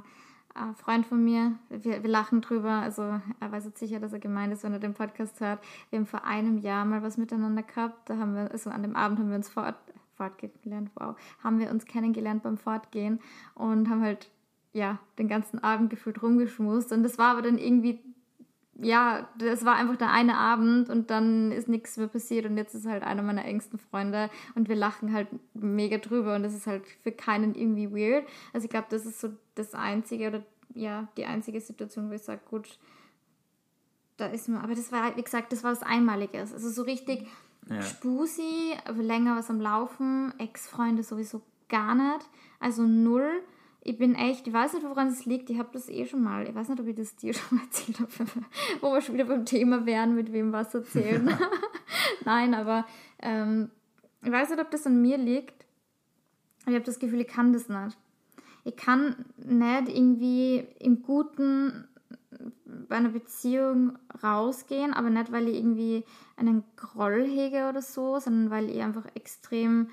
ein 0.55 0.75
Freund 0.75 1.05
von 1.05 1.23
mir, 1.23 1.53
wir, 1.69 2.03
wir 2.03 2.09
lachen 2.09 2.41
drüber, 2.41 2.71
also 2.71 3.01
er 3.01 3.51
weiß 3.51 3.65
jetzt 3.65 3.79
sicher, 3.79 3.99
dass 3.99 4.13
er 4.13 4.19
gemeint 4.19 4.53
ist, 4.53 4.63
wenn 4.63 4.73
er 4.73 4.79
den 4.79 4.93
Podcast 4.93 5.39
hört. 5.39 5.59
Wir 5.89 5.99
haben 5.99 6.05
vor 6.05 6.25
einem 6.25 6.57
Jahr 6.59 6.85
mal 6.85 7.01
was 7.01 7.17
miteinander 7.17 7.63
gehabt. 7.63 8.09
Da 8.09 8.17
haben 8.17 8.35
wir, 8.35 8.51
also 8.51 8.69
an 8.69 8.83
dem 8.83 8.95
Abend 8.95 9.19
haben 9.19 9.29
wir 9.29 9.35
uns 9.35 9.49
fort, 9.49 9.75
fortgehen 10.15 10.51
gelernt, 10.61 10.91
wow, 10.95 11.15
haben 11.43 11.59
wir 11.59 11.71
uns 11.71 11.85
kennengelernt 11.85 12.43
beim 12.43 12.57
Fortgehen 12.57 13.19
und 13.55 13.89
haben 13.89 14.01
halt, 14.01 14.29
ja, 14.73 14.99
den 15.17 15.27
ganzen 15.27 15.59
Abend 15.63 15.89
gefühlt 15.89 16.21
rumgeschmust. 16.21 16.91
Und 16.91 17.03
das 17.03 17.17
war 17.17 17.31
aber 17.31 17.41
dann 17.43 17.57
irgendwie, 17.57 17.99
ja, 18.83 19.29
das 19.37 19.65
war 19.65 19.75
einfach 19.75 19.95
der 19.95 20.11
eine 20.11 20.37
Abend 20.37 20.89
und 20.89 21.09
dann 21.09 21.51
ist 21.51 21.67
nichts 21.67 21.97
mehr 21.97 22.07
passiert 22.07 22.45
und 22.45 22.57
jetzt 22.57 22.75
ist 22.75 22.87
halt 22.87 23.03
einer 23.03 23.21
meiner 23.21 23.45
engsten 23.45 23.79
Freunde 23.79 24.29
und 24.55 24.69
wir 24.69 24.75
lachen 24.75 25.13
halt 25.13 25.27
mega 25.53 25.97
drüber 25.97 26.35
und 26.35 26.43
das 26.43 26.53
ist 26.53 26.67
halt 26.67 26.83
für 27.01 27.11
keinen 27.11 27.55
irgendwie 27.55 27.91
weird. 27.91 28.25
Also 28.53 28.65
ich 28.65 28.71
glaube, 28.71 28.87
das 28.89 29.05
ist 29.05 29.19
so 29.19 29.29
das 29.55 29.73
einzige 29.73 30.27
oder 30.27 30.43
ja, 30.73 31.07
die 31.17 31.25
einzige 31.25 31.61
Situation, 31.61 32.09
wo 32.09 32.13
ich 32.13 32.23
sage, 32.23 32.41
gut, 32.49 32.77
da 34.17 34.27
ist 34.27 34.47
man, 34.49 34.61
aber 34.61 34.75
das 34.75 34.91
war, 34.91 35.15
wie 35.17 35.23
gesagt, 35.23 35.51
das 35.51 35.63
war 35.63 35.71
was 35.71 35.83
Einmaliges. 35.83 36.53
Also 36.53 36.69
so 36.69 36.83
richtig 36.83 37.27
ja. 37.69 37.81
Spusi, 37.81 38.75
länger 38.95 39.37
was 39.37 39.49
am 39.49 39.61
Laufen, 39.61 40.33
Ex-Freunde 40.37 41.03
sowieso 41.03 41.41
gar 41.69 41.95
nicht. 41.95 42.29
Also 42.59 42.83
null. 42.83 43.41
Ich 43.85 43.97
bin 43.97 44.15
echt, 44.15 44.47
ich 44.47 44.53
weiß 44.53 44.73
nicht, 44.73 44.85
woran 44.87 45.09
es 45.09 45.25
liegt. 45.25 45.49
Ich 45.49 45.59
habe 45.59 45.69
das 45.73 45.89
eh 45.89 46.05
schon 46.05 46.23
mal, 46.23 46.47
ich 46.47 46.55
weiß 46.55 46.69
nicht, 46.69 46.79
ob 46.79 46.87
ich 46.87 46.95
das 46.95 47.17
dir 47.17 47.33
schon 47.33 47.57
mal 47.57 47.65
erzählt 47.65 47.99
habe, 47.99 48.09
wo 48.81 48.93
wir 48.93 49.01
schon 49.01 49.15
wieder 49.15 49.25
beim 49.25 49.45
Thema 49.45 49.85
wären, 49.85 50.15
mit 50.15 50.31
wem 50.31 50.53
was 50.53 50.73
erzählen. 50.73 51.29
Nein, 52.25 52.53
aber 52.53 52.85
ähm, 53.21 53.69
ich 54.23 54.31
weiß 54.31 54.51
nicht, 54.51 54.61
ob 54.61 54.71
das 54.71 54.87
an 54.87 55.01
mir 55.01 55.17
liegt. 55.17 55.65
Ich 56.65 56.73
habe 56.73 56.81
das 56.81 56.99
Gefühl, 56.99 57.21
ich 57.21 57.27
kann 57.27 57.51
das 57.51 57.67
nicht. 57.67 57.97
Ich 58.63 58.77
kann 58.77 59.25
nicht 59.37 59.89
irgendwie 59.89 60.65
im 60.79 61.03
Guten 61.03 61.85
bei 62.87 62.95
einer 62.95 63.09
Beziehung 63.09 63.97
rausgehen, 64.23 64.93
aber 64.93 65.09
nicht, 65.09 65.31
weil 65.31 65.49
ich 65.49 65.57
irgendwie 65.57 66.05
einen 66.37 66.63
Groll 66.77 67.25
hege 67.25 67.67
oder 67.67 67.81
so, 67.81 68.19
sondern 68.19 68.49
weil 68.49 68.69
ich 68.69 68.81
einfach 68.81 69.05
extrem 69.15 69.89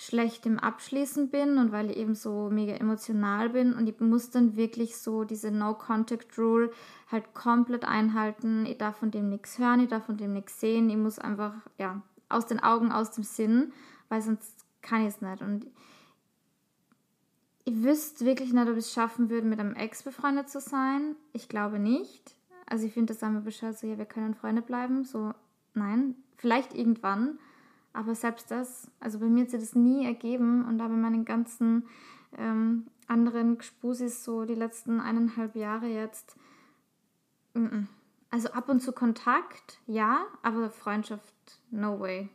schlecht 0.00 0.46
im 0.46 0.58
Abschließen 0.58 1.28
bin 1.28 1.58
und 1.58 1.72
weil 1.72 1.90
ich 1.90 1.98
eben 1.98 2.14
so 2.14 2.48
mega 2.48 2.72
emotional 2.72 3.50
bin 3.50 3.74
und 3.74 3.86
ich 3.86 4.00
muss 4.00 4.30
dann 4.30 4.56
wirklich 4.56 4.96
so 4.96 5.24
diese 5.24 5.50
No-Contact-Rule 5.50 6.70
halt 7.12 7.34
komplett 7.34 7.84
einhalten. 7.84 8.64
Ich 8.64 8.78
darf 8.78 8.96
von 8.96 9.10
dem 9.10 9.28
nichts 9.28 9.58
hören, 9.58 9.80
ich 9.80 9.90
darf 9.90 10.06
von 10.06 10.16
dem 10.16 10.32
nichts 10.32 10.58
sehen. 10.58 10.88
Ich 10.88 10.96
muss 10.96 11.18
einfach, 11.18 11.52
ja, 11.76 12.00
aus 12.30 12.46
den 12.46 12.60
Augen, 12.60 12.92
aus 12.92 13.10
dem 13.10 13.24
Sinn, 13.24 13.74
weil 14.08 14.22
sonst 14.22 14.64
kann 14.80 15.02
ich 15.02 15.08
es 15.08 15.20
nicht. 15.20 15.42
Und 15.42 15.66
ich 17.64 17.82
wüsste 17.82 18.24
wirklich 18.24 18.54
nicht, 18.54 18.68
ob 18.68 18.78
ich 18.78 18.86
es 18.86 18.94
schaffen 18.94 19.28
würde, 19.28 19.46
mit 19.46 19.60
einem 19.60 19.74
Ex 19.74 20.02
befreundet 20.02 20.48
zu 20.48 20.60
sein. 20.60 21.14
Ich 21.34 21.46
glaube 21.50 21.78
nicht. 21.78 22.34
Also 22.64 22.86
ich 22.86 22.94
finde 22.94 23.12
das 23.12 23.22
einmal 23.22 23.42
Bescheid, 23.42 23.78
so 23.78 23.86
ja, 23.86 23.98
wir 23.98 24.06
können 24.06 24.34
Freunde 24.34 24.62
bleiben. 24.62 25.04
So, 25.04 25.34
nein, 25.74 26.14
vielleicht 26.38 26.72
irgendwann. 26.72 27.38
Aber 27.92 28.14
selbst 28.14 28.50
das, 28.50 28.90
also 29.00 29.18
bei 29.18 29.26
mir 29.26 29.42
hat 29.42 29.50
sich 29.50 29.60
das 29.60 29.74
nie 29.74 30.04
ergeben 30.04 30.64
und 30.64 30.78
da 30.78 30.86
bei 30.86 30.94
meinen 30.94 31.24
ganzen 31.24 31.88
ähm, 32.38 32.86
anderen 33.08 33.58
Gespusis 33.58 34.24
so 34.24 34.44
die 34.44 34.54
letzten 34.54 35.00
eineinhalb 35.00 35.56
Jahre 35.56 35.86
jetzt. 35.86 36.36
Mm 37.54 37.66
-mm. 37.66 37.86
Also 38.30 38.50
ab 38.50 38.68
und 38.68 38.80
zu 38.80 38.92
Kontakt, 38.92 39.80
ja, 39.88 40.24
aber 40.42 40.70
Freundschaft, 40.70 41.34
no 41.72 41.98
way. 41.98 42.28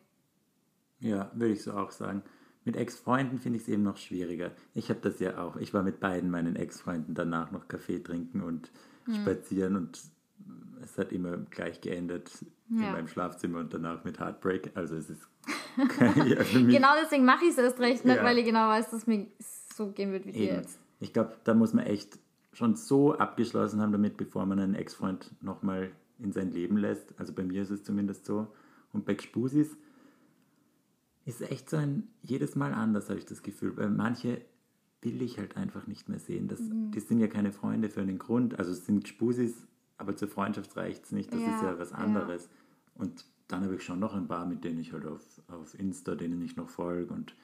Ja, 1.00 1.32
würde 1.34 1.54
ich 1.54 1.64
so 1.64 1.72
auch 1.72 1.92
sagen. 1.92 2.22
Mit 2.66 2.76
Ex-Freunden 2.76 3.40
finde 3.40 3.58
ich 3.58 3.64
es 3.64 3.70
eben 3.70 3.84
noch 3.84 3.98
schwieriger. 3.98 4.52
Ich 4.74 4.90
habe 4.90 5.00
das 5.00 5.20
ja 5.20 5.38
auch. 5.38 5.56
Ich 5.56 5.74
war 5.74 5.84
mit 5.84 6.02
beiden 6.02 6.30
meinen 6.32 6.58
Ex-Freunden 6.58 7.14
danach 7.14 7.52
noch 7.52 7.70
Kaffee 7.70 8.00
trinken 8.00 8.42
und 8.42 8.72
hm. 9.06 9.14
spazieren 9.16 9.78
und 9.78 10.02
es 10.82 10.98
hat 10.98 11.14
immer 11.14 11.38
gleich 11.38 11.80
geendet 11.80 12.46
ja. 12.70 12.88
in 12.88 12.92
meinem 12.92 13.08
Schlafzimmer 13.08 13.60
und 13.60 13.74
danach 13.74 14.04
mit 14.04 14.20
Heartbreak. 14.20 14.72
Also 14.76 14.96
es 14.96 15.10
ist 15.10 15.28
genau 15.78 16.90
deswegen 17.02 17.26
mache 17.26 17.46
ich 17.46 17.52
es 17.52 17.58
erst 17.58 17.80
recht, 17.80 18.06
nicht 18.06 18.18
ja. 18.18 18.24
weil 18.24 18.38
ich 18.38 18.46
genau 18.46 18.68
weiß, 18.68 18.92
dass 18.92 19.08
mir 19.08 19.28
so 19.40 19.92
gehen 19.92 20.12
wird 20.12 20.26
wie 20.26 20.30
Eben. 20.30 20.40
dir 20.40 20.54
jetzt. 20.56 20.80
Ich 21.00 21.14
glaube, 21.14 21.36
da 21.44 21.54
muss 21.54 21.74
man 21.74 21.86
echt 21.86 22.20
schon 22.54 22.76
so 22.76 23.16
abgeschlossen 23.16 23.82
haben 23.82 23.92
damit, 23.92 24.18
bevor 24.18 24.46
man 24.46 24.60
einen 24.60 24.76
Ex-Freund 24.76 25.32
nochmal 25.42 25.92
in 26.20 26.32
sein 26.32 26.52
Leben 26.52 26.78
lässt. 26.78 27.14
Also 27.20 27.34
bei 27.34 27.44
mir 27.44 27.62
ist 27.62 27.70
es 27.70 27.84
zumindest 27.84 28.26
so. 28.26 28.48
Und 28.94 29.06
bei 29.06 29.14
Gspusis 29.14 29.76
ist 31.26 31.42
echt 31.42 31.70
so 31.70 31.78
ein, 31.78 32.08
jedes 32.22 32.56
Mal 32.56 32.74
anders, 32.74 33.10
habe 33.10 33.20
ich 33.20 33.26
das 33.26 33.44
Gefühl. 33.44 33.76
Weil 33.76 33.90
manche 33.90 34.42
will 35.02 35.22
ich 35.22 35.38
halt 35.38 35.58
einfach 35.58 35.86
nicht 35.88 36.08
mehr 36.08 36.20
sehen. 36.20 36.48
Das, 36.48 36.62
mhm. 36.62 36.92
Die 36.92 37.00
sind 37.00 37.20
ja 37.20 37.28
keine 37.28 37.52
Freunde 37.52 37.90
für 37.90 38.02
einen 38.02 38.18
Grund. 38.18 38.58
Also 38.58 38.72
es 38.72 38.86
sind 38.86 39.08
Spusis, 39.08 39.68
aber 39.98 40.16
zur 40.16 40.28
Freundschaft 40.28 40.76
reicht 40.76 41.06
es 41.06 41.12
nicht. 41.12 41.34
Das 41.34 41.42
ja, 41.42 41.56
ist 41.56 41.64
ja 41.64 41.80
was 41.80 41.94
anderes. 41.94 42.46
Ja. 42.46 43.02
Und 43.02 43.26
dann 43.48 43.64
habe 43.64 43.76
ich 43.76 43.84
schon 43.84 44.00
noch 44.00 44.14
ein 44.14 44.28
paar, 44.28 44.46
mit 44.46 44.64
denen 44.64 44.80
ich 44.80 44.94
halt 44.94 45.06
auf, 45.06 45.22
auf 45.48 45.78
Insta, 45.80 46.16
denen 46.16 46.42
ich 46.42 46.56
noch 46.56 46.70
folge 46.70 47.14
und 47.14 47.36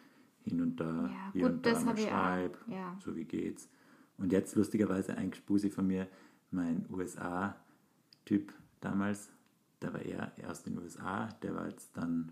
hin 0.44 0.62
und 0.62 0.80
da, 0.80 0.86
ja, 0.86 1.32
hier 1.34 1.42
gut, 1.44 1.52
und 1.52 1.66
da 1.66 1.80
mal 1.82 1.98
schreibe. 1.98 2.58
Ja. 2.68 2.98
So 3.04 3.16
wie 3.16 3.26
geht's. 3.26 3.70
Und 4.18 4.32
jetzt 4.32 4.56
lustigerweise 4.56 5.16
ein 5.16 5.34
Spusi 5.34 5.70
von 5.70 5.88
mir, 5.88 6.08
mein 6.52 6.86
USA-Typ 6.92 8.54
damals, 8.80 9.30
der 9.82 9.94
war 9.94 10.02
er 10.02 10.32
erst 10.38 10.68
in 10.68 10.76
den 10.76 10.84
USA, 10.84 11.30
der 11.42 11.56
war 11.56 11.68
jetzt 11.68 11.96
dann 11.96 12.32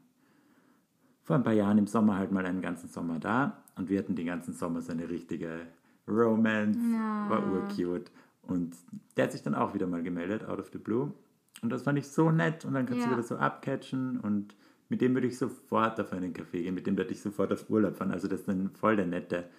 vor 1.23 1.36
ein 1.36 1.43
paar 1.43 1.53
Jahren 1.53 1.77
im 1.77 1.88
Sommer 1.88 2.17
halt 2.17 2.32
mal 2.32 2.45
einen 2.45 2.62
ganzen 2.62 2.89
Sommer 2.89 3.19
da 3.19 3.63
und 3.75 3.89
wir 3.89 3.99
hatten 3.99 4.15
den 4.15 4.25
ganzen 4.25 4.53
Sommer 4.53 4.82
so 4.82 4.91
eine 4.91 5.10
richtige 5.10 5.67
Romance, 6.08 6.79
ja. 6.91 7.29
war 7.29 7.45
urcute. 7.51 8.12
Und 8.49 8.75
der 9.15 9.25
hat 9.25 9.31
sich 9.31 9.43
dann 9.43 9.55
auch 9.55 9.73
wieder 9.73 9.88
mal 9.88 10.03
gemeldet, 10.03 10.45
out 10.47 10.59
of 10.59 10.69
the 10.71 10.77
blue. 10.77 11.13
Und 11.62 11.69
das 11.69 11.83
fand 11.83 11.97
ich 11.99 12.07
so 12.07 12.31
nett 12.31 12.65
und 12.65 12.73
dann 12.73 12.85
kannst 12.85 13.01
ja. 13.01 13.07
du 13.07 13.13
wieder 13.13 13.23
so 13.23 13.38
abcatchen 13.38 14.19
und 14.19 14.55
mit 14.88 15.01
dem 15.01 15.13
würde 15.13 15.27
ich 15.27 15.38
sofort 15.38 15.99
auf 15.99 16.13
einen 16.13 16.33
Café 16.33 16.63
gehen, 16.63 16.73
mit 16.73 16.88
dem 16.88 16.97
würde 16.97 17.12
ich 17.12 17.21
sofort 17.21 17.51
auf 17.51 17.69
Urlaub 17.69 17.97
fahren. 17.97 18.12
Also 18.12 18.27
das 18.27 18.41
ist 18.41 18.47
dann 18.47 18.69
voll 18.71 18.95
der 18.95 19.05
nette. 19.05 19.49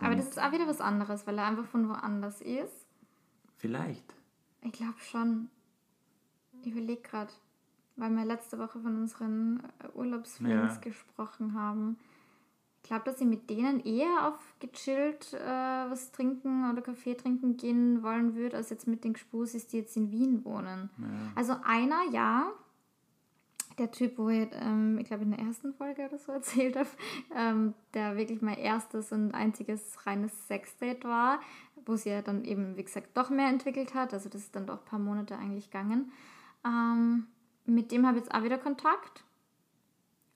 Aber 0.00 0.10
und 0.10 0.18
das 0.18 0.28
ist 0.28 0.40
auch 0.40 0.52
wieder 0.52 0.66
was 0.66 0.80
anderes, 0.80 1.26
weil 1.26 1.38
er 1.38 1.46
einfach 1.46 1.66
von 1.66 1.88
woanders 1.88 2.40
ist. 2.40 2.86
Vielleicht. 3.56 4.14
Ich 4.62 4.72
glaube 4.72 4.98
schon. 4.98 5.48
Ich 6.62 6.72
überlege 6.72 7.00
gerade 7.00 7.32
weil 7.96 8.10
wir 8.10 8.24
letzte 8.24 8.58
Woche 8.58 8.78
von 8.78 8.96
unseren 8.96 9.62
äh, 9.82 9.88
Urlaubsfans 9.94 10.74
ja. 10.74 10.80
gesprochen 10.80 11.54
haben. 11.54 11.98
Ich 12.86 12.90
glaube, 12.90 13.04
dass 13.04 13.18
sie 13.18 13.24
mit 13.24 13.50
denen 13.50 13.80
eher 13.80 14.28
auf 14.28 14.38
gechillt 14.60 15.32
äh, 15.32 15.40
was 15.40 16.12
trinken 16.12 16.70
oder 16.70 16.82
Kaffee 16.82 17.16
trinken 17.16 17.56
gehen 17.56 18.04
wollen 18.04 18.36
würde, 18.36 18.56
als 18.56 18.70
jetzt 18.70 18.86
mit 18.86 19.02
den 19.02 19.14
Gspusis, 19.14 19.66
die 19.66 19.78
jetzt 19.78 19.96
in 19.96 20.12
Wien 20.12 20.44
wohnen. 20.44 20.88
Ja. 20.96 21.06
Also 21.34 21.56
einer, 21.64 22.00
ja, 22.12 22.52
der 23.78 23.90
Typ, 23.90 24.16
wo 24.18 24.28
ich, 24.28 24.48
ähm, 24.52 24.98
ich 25.00 25.08
glaube, 25.08 25.24
in 25.24 25.32
der 25.32 25.40
ersten 25.40 25.74
Folge 25.74 26.06
oder 26.06 26.16
so 26.16 26.30
erzählt 26.32 26.76
habe, 26.76 26.88
ähm, 27.34 27.74
der 27.92 28.16
wirklich 28.16 28.40
mein 28.40 28.56
erstes 28.56 29.10
und 29.10 29.34
einziges 29.34 30.06
reines 30.06 30.46
Sexdate 30.46 31.02
war, 31.02 31.40
wo 31.86 31.96
sie 31.96 32.10
ja 32.10 32.22
dann 32.22 32.44
eben, 32.44 32.76
wie 32.76 32.84
gesagt, 32.84 33.16
doch 33.16 33.30
mehr 33.30 33.48
entwickelt 33.48 33.94
hat. 33.94 34.14
Also 34.14 34.28
das 34.28 34.42
ist 34.42 34.54
dann 34.54 34.68
doch 34.68 34.78
ein 34.78 34.84
paar 34.84 35.00
Monate 35.00 35.36
eigentlich 35.36 35.72
gegangen. 35.72 36.12
Ähm, 36.64 37.26
mit 37.64 37.90
dem 37.90 38.06
habe 38.06 38.18
ich 38.18 38.26
jetzt 38.26 38.32
auch 38.32 38.44
wieder 38.44 38.58
Kontakt. 38.58 39.24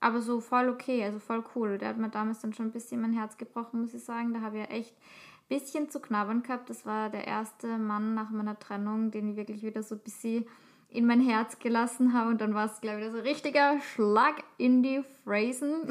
Aber 0.01 0.19
so 0.19 0.41
voll 0.41 0.67
okay, 0.67 1.03
also 1.03 1.19
voll 1.19 1.43
cool. 1.55 1.77
Der 1.77 1.89
hat 1.89 1.97
mir 1.97 2.09
damals 2.09 2.39
dann 2.39 2.53
schon 2.53 2.67
ein 2.67 2.71
bisschen 2.71 3.01
mein 3.01 3.13
Herz 3.13 3.37
gebrochen, 3.37 3.81
muss 3.81 3.93
ich 3.93 4.03
sagen. 4.03 4.33
Da 4.33 4.41
habe 4.41 4.57
ich 4.57 4.63
ja 4.63 4.75
echt 4.75 4.95
ein 4.95 5.59
bisschen 5.59 5.89
zu 5.89 5.99
knabbern 5.99 6.41
gehabt. 6.41 6.69
Das 6.69 6.85
war 6.85 7.09
der 7.09 7.27
erste 7.27 7.77
Mann 7.77 8.15
nach 8.15 8.31
meiner 8.31 8.57
Trennung, 8.57 9.11
den 9.11 9.29
ich 9.29 9.37
wirklich 9.37 9.61
wieder 9.61 9.83
so 9.83 9.95
ein 9.95 10.01
bisschen 10.01 10.45
in 10.89 11.05
mein 11.05 11.21
Herz 11.21 11.59
gelassen 11.59 12.13
habe. 12.13 12.31
Und 12.31 12.41
dann 12.41 12.55
war 12.55 12.65
es, 12.65 12.81
glaube 12.81 13.01
ich, 13.01 13.11
so 13.11 13.17
ein 13.17 13.23
richtiger 13.23 13.79
Schlag 13.79 14.43
in 14.57 14.81
die 14.81 15.03
Phrasen. 15.23 15.83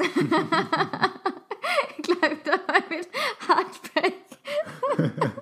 ich 1.97 2.03
glaube, 2.03 2.37
da 2.43 2.51
war 2.51 2.83
mit 2.89 3.07
Heartbreak. 3.47 4.15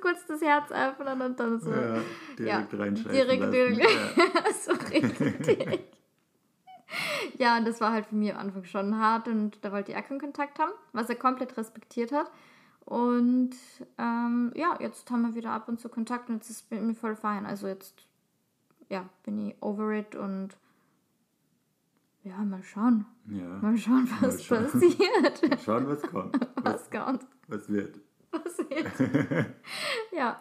kurz 0.00 0.26
das 0.26 0.40
Herz 0.40 0.70
öffnen 0.70 1.20
und 1.20 1.38
dann 1.38 1.60
so. 1.60 1.70
Ja, 1.70 1.98
direkt 2.38 2.72
ja, 2.72 2.78
reinschreiben. 2.78 3.12
Direkt, 3.12 3.52
direkt. 3.52 3.78
Ja. 3.78 4.52
so 4.62 4.72
richtig. 4.72 5.80
Ja, 7.38 7.56
und 7.56 7.66
das 7.66 7.80
war 7.80 7.92
halt 7.92 8.06
für 8.06 8.16
mich 8.16 8.32
am 8.32 8.40
Anfang 8.40 8.64
schon 8.64 8.98
hart 8.98 9.28
und 9.28 9.64
da 9.64 9.72
wollte 9.72 9.92
ich 9.92 9.98
auch 9.98 10.04
keinen 10.04 10.20
Kontakt 10.20 10.58
haben, 10.58 10.72
was 10.92 11.08
er 11.08 11.14
komplett 11.14 11.56
respektiert 11.56 12.12
hat. 12.12 12.30
Und 12.84 13.52
ähm, 13.98 14.52
ja, 14.56 14.76
jetzt 14.80 15.10
haben 15.10 15.22
wir 15.22 15.34
wieder 15.34 15.52
ab 15.52 15.68
und 15.68 15.80
zu 15.80 15.88
Kontakt 15.88 16.28
und 16.28 16.36
jetzt 16.36 16.50
ist 16.50 16.70
mir 16.70 16.94
voll 16.94 17.16
fein. 17.16 17.46
Also 17.46 17.68
jetzt, 17.68 17.94
ja, 18.88 19.08
bin 19.24 19.38
ich 19.38 19.56
over 19.60 19.92
it 19.92 20.16
und 20.16 20.56
ja, 22.24 22.36
mal 22.38 22.62
schauen. 22.62 23.06
Ja, 23.28 23.46
mal 23.62 23.78
schauen, 23.78 24.08
was 24.20 24.20
mal 24.20 24.38
schauen. 24.40 24.70
passiert. 24.70 25.50
mal 25.50 25.58
schauen, 25.58 25.88
was 25.88 26.02
kommt. 26.02 26.40
Was, 26.56 26.64
was 26.64 26.90
kommt. 26.90 27.26
Was 27.48 27.68
wird 27.68 28.00
passiert. 28.42 28.92
ja. 30.12 30.38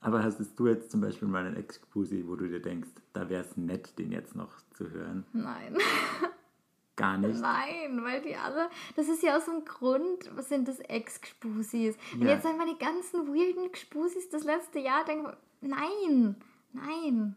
Aber 0.00 0.22
hast 0.22 0.38
du 0.58 0.66
jetzt 0.66 0.90
zum 0.90 1.00
Beispiel 1.00 1.28
mal 1.28 1.46
einen 1.46 1.56
Ex-Pusi, 1.56 2.24
wo 2.26 2.36
du 2.36 2.46
dir 2.48 2.60
denkst, 2.60 2.90
da 3.14 3.28
wäre 3.30 3.42
es 3.42 3.56
nett, 3.56 3.98
den 3.98 4.12
jetzt 4.12 4.36
noch 4.36 4.50
zu 4.74 4.90
hören? 4.90 5.24
Nein. 5.32 5.76
Gar 6.96 7.18
nicht. 7.18 7.40
Nein, 7.40 8.04
weil 8.04 8.20
die 8.20 8.36
alle, 8.36 8.68
das 8.94 9.08
ist 9.08 9.22
ja 9.22 9.36
aus 9.36 9.46
dem 9.46 9.64
Grund, 9.64 10.30
was 10.36 10.48
sind 10.48 10.68
das 10.68 10.78
Ex-Gspusis? 10.78 11.96
Und 12.12 12.22
Ja. 12.22 12.34
jetzt 12.34 12.42
sind 12.44 12.56
meine 12.58 12.76
ganzen 12.76 13.26
weirden 13.26 13.72
Gspusis 13.72 14.28
das 14.28 14.44
letzte 14.44 14.78
Jahr, 14.78 15.04
denke 15.04 15.36
ich, 15.62 15.68
nein, 15.68 16.36
nein. 16.72 17.34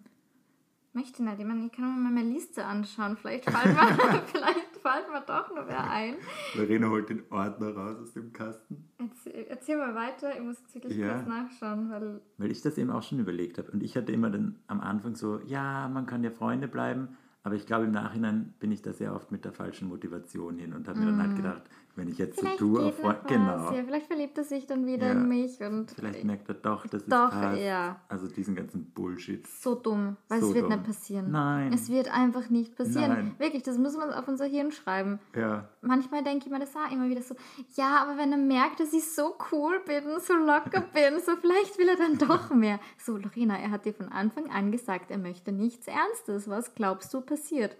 Möchte 0.94 1.24
nicht. 1.24 1.40
Ich 1.40 1.46
meine, 1.46 1.66
ich 1.68 1.72
kann 1.72 1.86
mir 1.86 2.00
mal 2.02 2.12
meine 2.12 2.30
Liste 2.34 2.66
anschauen. 2.66 3.18
Vielleicht 3.18 3.50
fällt 3.50 3.66
mir, 3.76 4.24
vielleicht 4.32 4.67
fällt 4.91 5.12
mir 5.12 5.21
doch 5.21 5.50
noch 5.56 5.67
wer 5.67 5.89
ein. 5.89 6.15
Verena 6.54 6.89
holt 6.89 7.10
den 7.10 7.23
Ordner 7.30 7.76
raus 7.76 7.97
aus 8.02 8.13
dem 8.13 8.32
Kasten. 8.34 8.89
Erzähl, 8.97 9.45
erzähl 9.50 9.78
mal 9.78 9.95
weiter, 9.95 10.36
ich 10.36 10.41
muss 10.41 10.60
jetzt 10.60 10.73
wirklich 10.76 10.97
Ja. 10.97 11.13
kurz 11.15 11.28
nachschauen, 11.28 11.89
weil 11.89 12.21
Weil 12.38 12.52
ich 12.52 12.62
das 12.62 12.78
eben 12.78 12.89
auch 12.91 13.04
schon 13.04 13.19
überlegt 13.19 13.58
habe. 13.58 13.71
Und 13.71 13.84
ich 13.84 13.95
hatte 13.97 14.12
immer 14.12 14.30
dann 14.30 14.56
am 14.67 14.82
Anfang 14.82 15.15
so, 15.15 15.39
ja, 15.45 15.88
man 15.89 16.06
kann 16.06 16.23
ja 16.23 16.32
Freunde 16.32 16.67
bleiben. 16.67 17.17
Aber 17.43 17.56
ich 17.56 17.65
glaube, 17.65 17.86
im 17.86 17.91
Nachhinein 17.91 18.54
bin 18.60 18.71
ich 18.71 18.82
da 18.82 18.91
sehr 18.91 19.15
oft 19.15 19.32
mit 19.32 19.45
der 19.45 19.54
falschen 19.54 19.88
Motivation 19.88 20.58
hin 20.58 20.73
und 20.73 20.88
habe 20.89 21.00
mir 21.00 21.06
dann 21.06 21.21
halt 21.21 21.36
gedacht, 21.38 21.62
wenn 21.98 22.08
ich 22.08 22.18
jetzt 22.18 22.36
so 22.38 22.42
vielleicht 22.42 22.60
tue 22.60 22.80
geht 22.84 22.94
auf 23.00 23.04
was. 23.04 23.16
Genau. 23.28 23.72
Ja, 23.74 23.84
vielleicht 23.84 24.08
verliebt 24.08 24.38
er 24.38 24.44
sich 24.44 24.66
dann 24.66 24.86
wieder 24.86 25.08
Ja. 25.08 25.12
in 25.14 25.28
mich 25.28 25.60
und 25.62 25.92
Vielleicht 25.92 26.24
merkt 26.24 26.48
er 26.48 26.56
doch, 26.56 26.86
dass 26.88 27.02
es 27.04 27.08
Doch, 27.10 27.30
passt. 27.32 27.60
ja. 27.62 28.00
Also 28.08 28.28
diesen 28.28 28.56
ganzen 28.56 28.92
Bullshit. 28.92 29.46
so 29.48 29.76
dumm, 29.76 30.16
weil 30.30 30.40
So 30.42 30.48
es 30.50 30.54
wird 30.54 30.66
dumm. 30.66 30.74
nicht 30.74 30.84
passieren. 30.86 31.32
Nein. 31.32 31.74
Es 31.74 31.90
wird 31.90 32.14
einfach 32.14 32.50
nicht 32.50 32.76
passieren. 32.76 33.10
Nein. 33.10 33.36
Wirklich, 33.40 33.64
das 33.64 33.78
muss 33.78 33.98
man 33.98 34.14
auf 34.14 34.28
unser 34.28 34.46
Hirn 34.46 34.72
schreiben. 34.72 35.20
Ja. 35.36 35.70
Manchmal 35.82 36.24
denke 36.24 36.46
ich 36.46 36.52
mir 36.52 36.60
das 36.60 36.76
auch 36.76 36.92
immer 36.92 37.10
wieder 37.10 37.22
so, 37.22 37.36
ja, 37.76 38.04
aber 38.04 38.18
wenn 38.18 38.32
er 38.32 38.38
merkt, 38.38 38.80
dass 38.80 38.94
ich 38.94 39.12
so 39.12 39.36
cool 39.52 39.80
bin, 39.86 40.04
so 40.20 40.34
locker 40.34 40.82
bin, 40.94 41.20
so 41.20 41.36
vielleicht 41.42 41.78
will 41.78 41.90
er 41.90 41.96
dann 41.98 42.18
doch 42.18 42.52
mehr. 42.54 42.80
So, 42.98 43.18
Lorena, 43.18 43.58
er 43.58 43.72
hat 43.72 43.86
dir 43.86 43.94
von 43.94 44.10
Anfang 44.10 44.50
an 44.52 44.72
gesagt, 44.72 45.10
er 45.12 45.18
möchte 45.18 45.52
nichts 45.52 45.88
Ernstes. 45.88 46.48
Was 46.50 46.76
glaubst 46.76 47.14
du 47.14 47.22
passiert? 47.22 47.76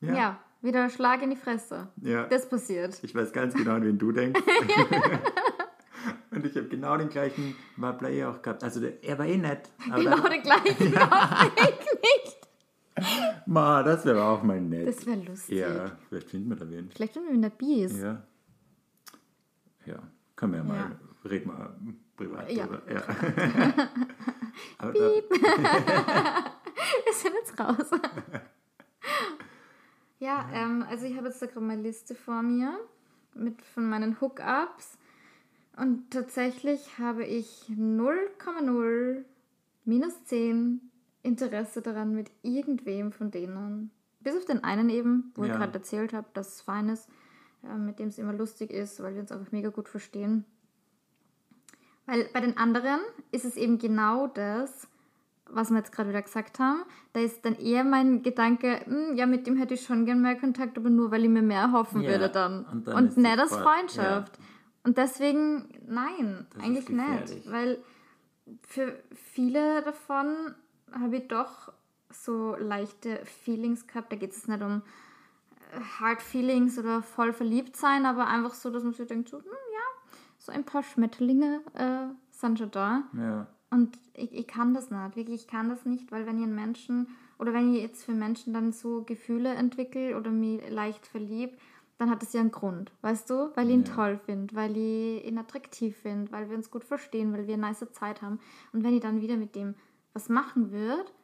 Ja, 0.00 0.14
Ja. 0.14 0.40
Wieder 0.66 0.82
ein 0.84 0.90
Schlag 0.90 1.22
in 1.22 1.30
die 1.30 1.36
Fresse. 1.36 1.88
Ja. 2.02 2.24
Das 2.26 2.46
passiert. 2.48 2.98
Ich 3.02 3.14
weiß 3.14 3.32
ganz 3.32 3.54
genau, 3.54 3.72
an 3.72 3.84
wen 3.84 3.98
du 3.98 4.12
denkst. 4.12 4.40
Und 6.30 6.44
ich 6.44 6.54
habe 6.56 6.68
genau 6.68 6.96
den 6.98 7.08
gleichen 7.08 7.56
Wappler 7.76 8.10
eh 8.10 8.24
auch 8.26 8.42
gehabt. 8.42 8.62
Also 8.62 8.80
der, 8.80 9.02
er 9.02 9.18
war 9.18 9.24
eh 9.26 9.38
nett. 9.38 9.70
Genau 9.94 10.28
den 10.28 10.42
gleichen 10.42 10.66
ich 10.78 10.90
nicht. 10.90 12.36
Ma, 13.46 13.82
das 13.82 14.04
wäre 14.04 14.22
auch 14.22 14.42
mal 14.42 14.60
nett. 14.60 14.86
Das 14.88 15.06
wäre 15.06 15.18
lustig. 15.20 15.58
ja, 15.58 15.92
vielleicht 16.08 16.28
finden 16.30 16.50
wir 16.50 16.56
da 16.56 16.68
wen. 16.68 16.90
Vielleicht, 16.94 17.16
wenn 17.16 17.24
wir 17.24 17.30
in 17.32 17.42
der 17.42 17.50
Bi 17.50 17.82
ist. 17.84 17.96
Ja. 17.98 18.22
Ja, 19.86 19.96
können 20.34 20.52
wir 20.52 20.58
ja 20.58 20.64
mal, 20.64 20.76
Ja. 20.76 20.90
reden 21.30 21.50
wir 21.50 21.74
privat 22.16 22.50
Ja. 22.50 22.66
drüber. 22.66 22.82
Ja. 22.92 23.02
Aber 24.78 24.92
da, 24.92 24.98
Wir 24.98 25.22
sind 27.12 27.34
jetzt 27.34 27.58
raus. 27.58 27.90
Ja, 30.18 30.48
ähm, 30.52 30.84
also 30.88 31.06
ich 31.06 31.16
habe 31.16 31.28
jetzt 31.28 31.40
da 31.42 31.46
gerade 31.46 31.60
meine 31.60 31.82
Liste 31.82 32.14
vor 32.14 32.42
mir 32.42 32.78
mit 33.34 33.60
von 33.62 33.88
meinen 33.88 34.20
Hookups 34.20 34.98
und 35.76 36.10
tatsächlich 36.10 36.98
habe 36.98 37.24
ich 37.24 37.66
0,0 37.70 39.24
minus 39.84 40.24
10 40.24 40.80
Interesse 41.22 41.82
daran 41.82 42.14
mit 42.14 42.30
irgendwem 42.42 43.12
von 43.12 43.30
denen. 43.30 43.90
Bis 44.20 44.36
auf 44.36 44.44
den 44.46 44.64
einen 44.64 44.88
eben, 44.88 45.32
wo 45.34 45.42
ich 45.42 45.50
Ja. 45.50 45.56
gerade 45.58 45.74
erzählt 45.74 46.12
habe, 46.12 46.26
dass 46.34 46.54
es 46.54 46.60
fein 46.62 46.88
ist, 46.88 47.08
äh, 47.62 47.76
mit 47.76 47.98
dem 47.98 48.08
es 48.08 48.18
immer 48.18 48.32
lustig 48.32 48.70
ist, 48.70 49.02
weil 49.02 49.14
wir 49.14 49.20
uns 49.20 49.32
einfach 49.32 49.52
mega 49.52 49.68
gut 49.68 49.88
verstehen. 49.88 50.44
Weil 52.06 52.24
bei 52.32 52.40
den 52.40 52.56
anderen 52.56 53.00
ist 53.32 53.44
es 53.44 53.56
eben 53.56 53.78
genau 53.78 54.28
das, 54.28 54.88
was 55.48 55.70
wir 55.70 55.78
jetzt 55.78 55.92
gerade 55.92 56.08
wieder 56.10 56.22
gesagt 56.22 56.58
haben. 56.58 56.82
Da 57.12 57.20
ist 57.20 57.44
dann 57.44 57.54
eher 57.56 57.84
mein 57.84 58.22
Gedanke, 58.22 58.80
"Hm, 58.84 59.16
ja, 59.16 59.26
mit 59.26 59.46
dem 59.46 59.56
hätte 59.56 59.74
ich 59.74 59.82
schon 59.84 60.04
gern 60.04 60.20
mehr 60.22 60.36
Kontakt, 60.36 60.76
aber 60.76 60.90
nur, 60.90 61.10
weil 61.10 61.24
ich 61.24 61.30
mir 61.30 61.42
mehr 61.42 61.62
erhoffen 61.62 62.02
Ja, 62.02 62.10
würde 62.10 62.28
dann. 62.28 62.64
und 62.64 62.72
Und, 62.72 62.86
dann 62.88 63.06
ist 63.08 63.16
nicht 63.16 63.38
als 63.38 63.56
Freundschaft. 63.56 64.38
Und 64.84 64.98
deswegen, 64.98 65.68
nein, 65.88 66.46
Das 66.54 66.62
eigentlich 66.62 66.88
nicht. 66.88 67.50
Weil 67.50 67.78
für 68.66 69.02
viele 69.14 69.82
davon 69.82 70.54
habe 70.92 71.16
ich 71.16 71.28
doch 71.28 71.72
so 72.10 72.54
leichte 72.58 73.18
Feelings 73.24 73.86
gehabt. 73.86 74.12
Da 74.12 74.16
geht 74.16 74.30
es 74.32 74.46
nicht 74.46 74.62
um 74.62 74.82
äh, 75.72 75.80
Hard 76.00 76.22
Feelings 76.22 76.78
oder 76.78 77.02
voll 77.02 77.32
verliebt 77.32 77.76
sein, 77.76 78.06
aber 78.06 78.26
einfach 78.28 78.54
so, 78.54 78.70
dass 78.70 78.84
man 78.84 78.92
sich 78.92 79.06
denkt, 79.08 79.28
so, 79.28 79.38
hm, 79.38 79.44
ja, 79.46 80.08
so 80.38 80.52
ein 80.52 80.64
paar 80.64 80.82
Schmetterlinge 80.84 81.60
äh, 81.74 82.06
sind 82.30 82.58
schon 82.58 82.70
da. 82.70 83.02
ja, 83.14 83.46
Und 83.70 83.98
ich, 84.14 84.32
ich 84.32 84.46
kann 84.46 84.74
das 84.74 84.90
nicht, 84.90 85.16
wirklich, 85.16 85.42
ich 85.42 85.48
kann 85.48 85.68
das 85.68 85.84
nicht, 85.84 86.12
weil 86.12 86.26
wenn 86.26 86.38
ich 86.38 86.44
einen 86.44 86.54
Menschen 86.54 87.08
oder 87.38 87.52
wenn 87.52 87.74
ich 87.74 87.82
jetzt 87.82 88.04
für 88.04 88.12
Menschen 88.12 88.54
dann 88.54 88.72
so 88.72 89.02
Gefühle 89.02 89.54
entwickle 89.54 90.16
oder 90.16 90.30
mich 90.30 90.60
leicht 90.70 91.06
verlieb, 91.06 91.58
dann 91.98 92.10
hat 92.10 92.22
das 92.22 92.32
ja 92.32 92.40
einen 92.40 92.50
Grund, 92.52 92.92
weißt 93.00 93.30
du? 93.30 93.50
Weil 93.54 93.68
ich 93.68 93.74
ihn 93.74 93.84
Ja. 93.84 93.94
toll 93.94 94.18
finde, 94.18 94.54
weil 94.54 94.76
ich 94.76 95.24
ihn 95.26 95.38
attraktiv 95.38 95.96
finde, 95.96 96.30
weil 96.30 96.48
wir 96.48 96.56
uns 96.56 96.70
gut 96.70 96.84
verstehen, 96.84 97.32
weil 97.32 97.46
wir 97.46 97.54
eine 97.54 97.62
nice 97.68 97.84
Zeit 97.92 98.22
haben. 98.22 98.38
Und 98.72 98.84
wenn 98.84 98.94
ich 98.94 99.00
dann 99.00 99.20
wieder 99.20 99.36
mit 99.36 99.54
dem 99.54 99.74
was 100.12 100.28
machen 100.28 100.72
würde, 100.72 101.02
äh, 101.02 101.15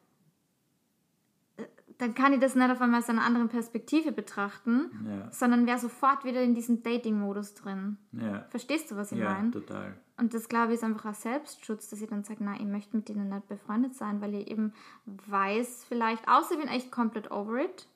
dann 1.99 2.15
kann 2.15 2.33
ich 2.33 2.41
das 2.41 2.55
nicht 2.55 2.71
auf 2.71 2.81
einmal 2.81 3.01
aus 3.01 3.09
einer 3.09 3.23
anderen 3.25 3.49
Perspektive 3.49 4.13
betrachten, 4.13 4.91
ja, 5.07 5.31
sondern 5.33 5.67
wäre 5.67 5.79
sofort 5.79 6.25
wieder 6.25 6.43
in 6.43 6.55
diesem 6.55 6.83
Dating-Modus 6.83 7.55
drin. 7.55 7.99
ja, 8.13 8.47
Verstehst 8.51 8.91
du, 8.91 8.97
was 8.97 9.13
ich 9.13 9.19
ja, 9.19 9.33
meine? 9.33 9.51
total. 9.51 9.97
Und 10.19 10.35
das, 10.35 10.49
glaube 10.49 10.69
ich, 10.73 10.75
ist 10.79 10.85
einfach 10.85 11.07
ein 11.07 11.15
Selbstschutz, 11.15 11.89
dass 11.89 12.01
ich 12.01 12.09
dann 12.09 12.23
sage, 12.25 12.45
nein, 12.45 12.61
ich 12.61 12.67
möchte 12.67 12.97
mit 12.97 13.09
denen 13.09 13.29
nicht 13.29 13.49
befreundet 13.49 13.95
sein, 13.95 14.21
weil 14.21 14.35
ich 14.35 14.49
eben 14.51 14.73
weiß 15.07 15.85
vielleicht, 15.89 16.29
außer 16.29 16.53
ich 16.55 16.61
bin 16.61 16.69
echt 16.69 16.91
komplett 16.93 17.31
over 17.31 17.59
it, 17.65 17.89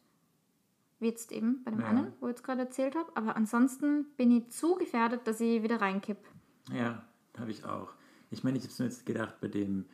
wie 0.99 1.07
jetzt 1.09 1.31
eben 1.31 1.63
bei 1.65 1.71
dem 1.71 1.81
Ja. 1.81 1.87
einen, 1.89 2.13
wo 2.21 2.27
ich 2.27 2.33
jetzt 2.33 2.43
gerade 2.45 2.63
erzählt 2.63 2.97
habe, 2.97 3.11
aber 3.15 3.37
ansonsten 3.37 4.07
bin 4.17 4.31
ich 4.31 4.49
zu 4.51 4.75
gefährdet, 4.77 5.27
dass 5.27 5.41
ich 5.41 5.63
wieder 5.63 5.81
reinkipp. 5.81 6.19
Ja, 6.73 7.03
habe 7.39 7.51
ich 7.51 7.65
auch. 7.65 7.91
Ich 8.31 8.43
meine, 8.43 8.59
ich 8.59 8.65
habe 8.65 8.75
mir 8.83 8.89
jetzt 8.89 9.07
gedacht, 9.07 9.41
bei 9.41 9.49
dem, 9.49 9.85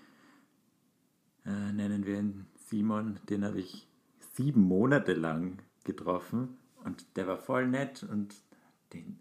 äh, 1.45 1.73
nennen 1.73 2.07
wir 2.07 2.19
ihn 2.19 2.47
Simon, 2.55 3.19
den 3.29 3.45
habe 3.45 3.59
ich 3.59 3.87
sieben 4.33 4.63
Monate 4.63 5.13
lang 5.15 5.59
getroffen 5.85 6.57
und 6.85 7.05
der 7.17 7.27
war 7.27 7.39
voll 7.39 7.67
nett 7.69 8.05
und 8.11 8.35
den, 8.93 9.19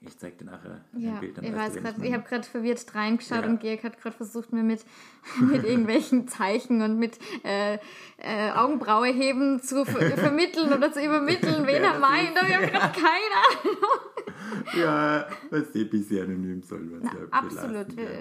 ich 0.00 0.18
zeig 0.18 0.38
dir 0.38 0.44
nachher 0.44 0.84
ein 0.92 1.00
Ja, 1.00 1.18
Bild. 1.20 1.38
dann 1.38 1.44
ich 1.44 1.54
weiß 1.54 1.80
meine. 1.82 2.06
ich 2.06 2.12
habe 2.12 2.24
gerade 2.24 2.44
verwirrt 2.44 2.94
reingeschaut 2.94 3.42
Ja. 3.42 3.48
und 3.48 3.60
Georg 3.60 3.84
hat 3.84 4.00
gerade 4.00 4.16
versucht, 4.16 4.52
mir 4.52 4.62
mit, 4.62 4.84
mit 5.40 5.64
irgendwelchen 5.64 6.28
Zeichen 6.28 6.82
und 6.82 6.98
mit 6.98 7.18
äh, 7.44 7.78
äh, 8.18 8.50
Augenbraue 8.54 9.06
heben 9.12 9.62
zu 9.62 9.84
ver 9.84 10.00
vermitteln 10.16 10.72
oder 10.72 10.92
zu 10.92 11.02
übermitteln, 11.04 11.66
wen 11.66 11.82
er 11.82 11.92
das 11.92 12.00
meint. 12.00 12.30
ist. 12.34 12.38
Aber 12.38 12.48
ich 12.48 12.54
habe 12.56 12.66
gerade 12.70 12.92
keine 12.92 13.38
Ahnung. 13.62 14.76
Ja, 14.76 15.26
was 15.50 15.74
eh 15.74 15.84
bisschen 15.84 16.24
anonym 16.26 16.62
soll 16.62 16.80
man 16.80 17.02
ja 17.02 17.10
Absolut. 17.30 17.96
Wir, 17.96 18.04
ja. 18.04 18.18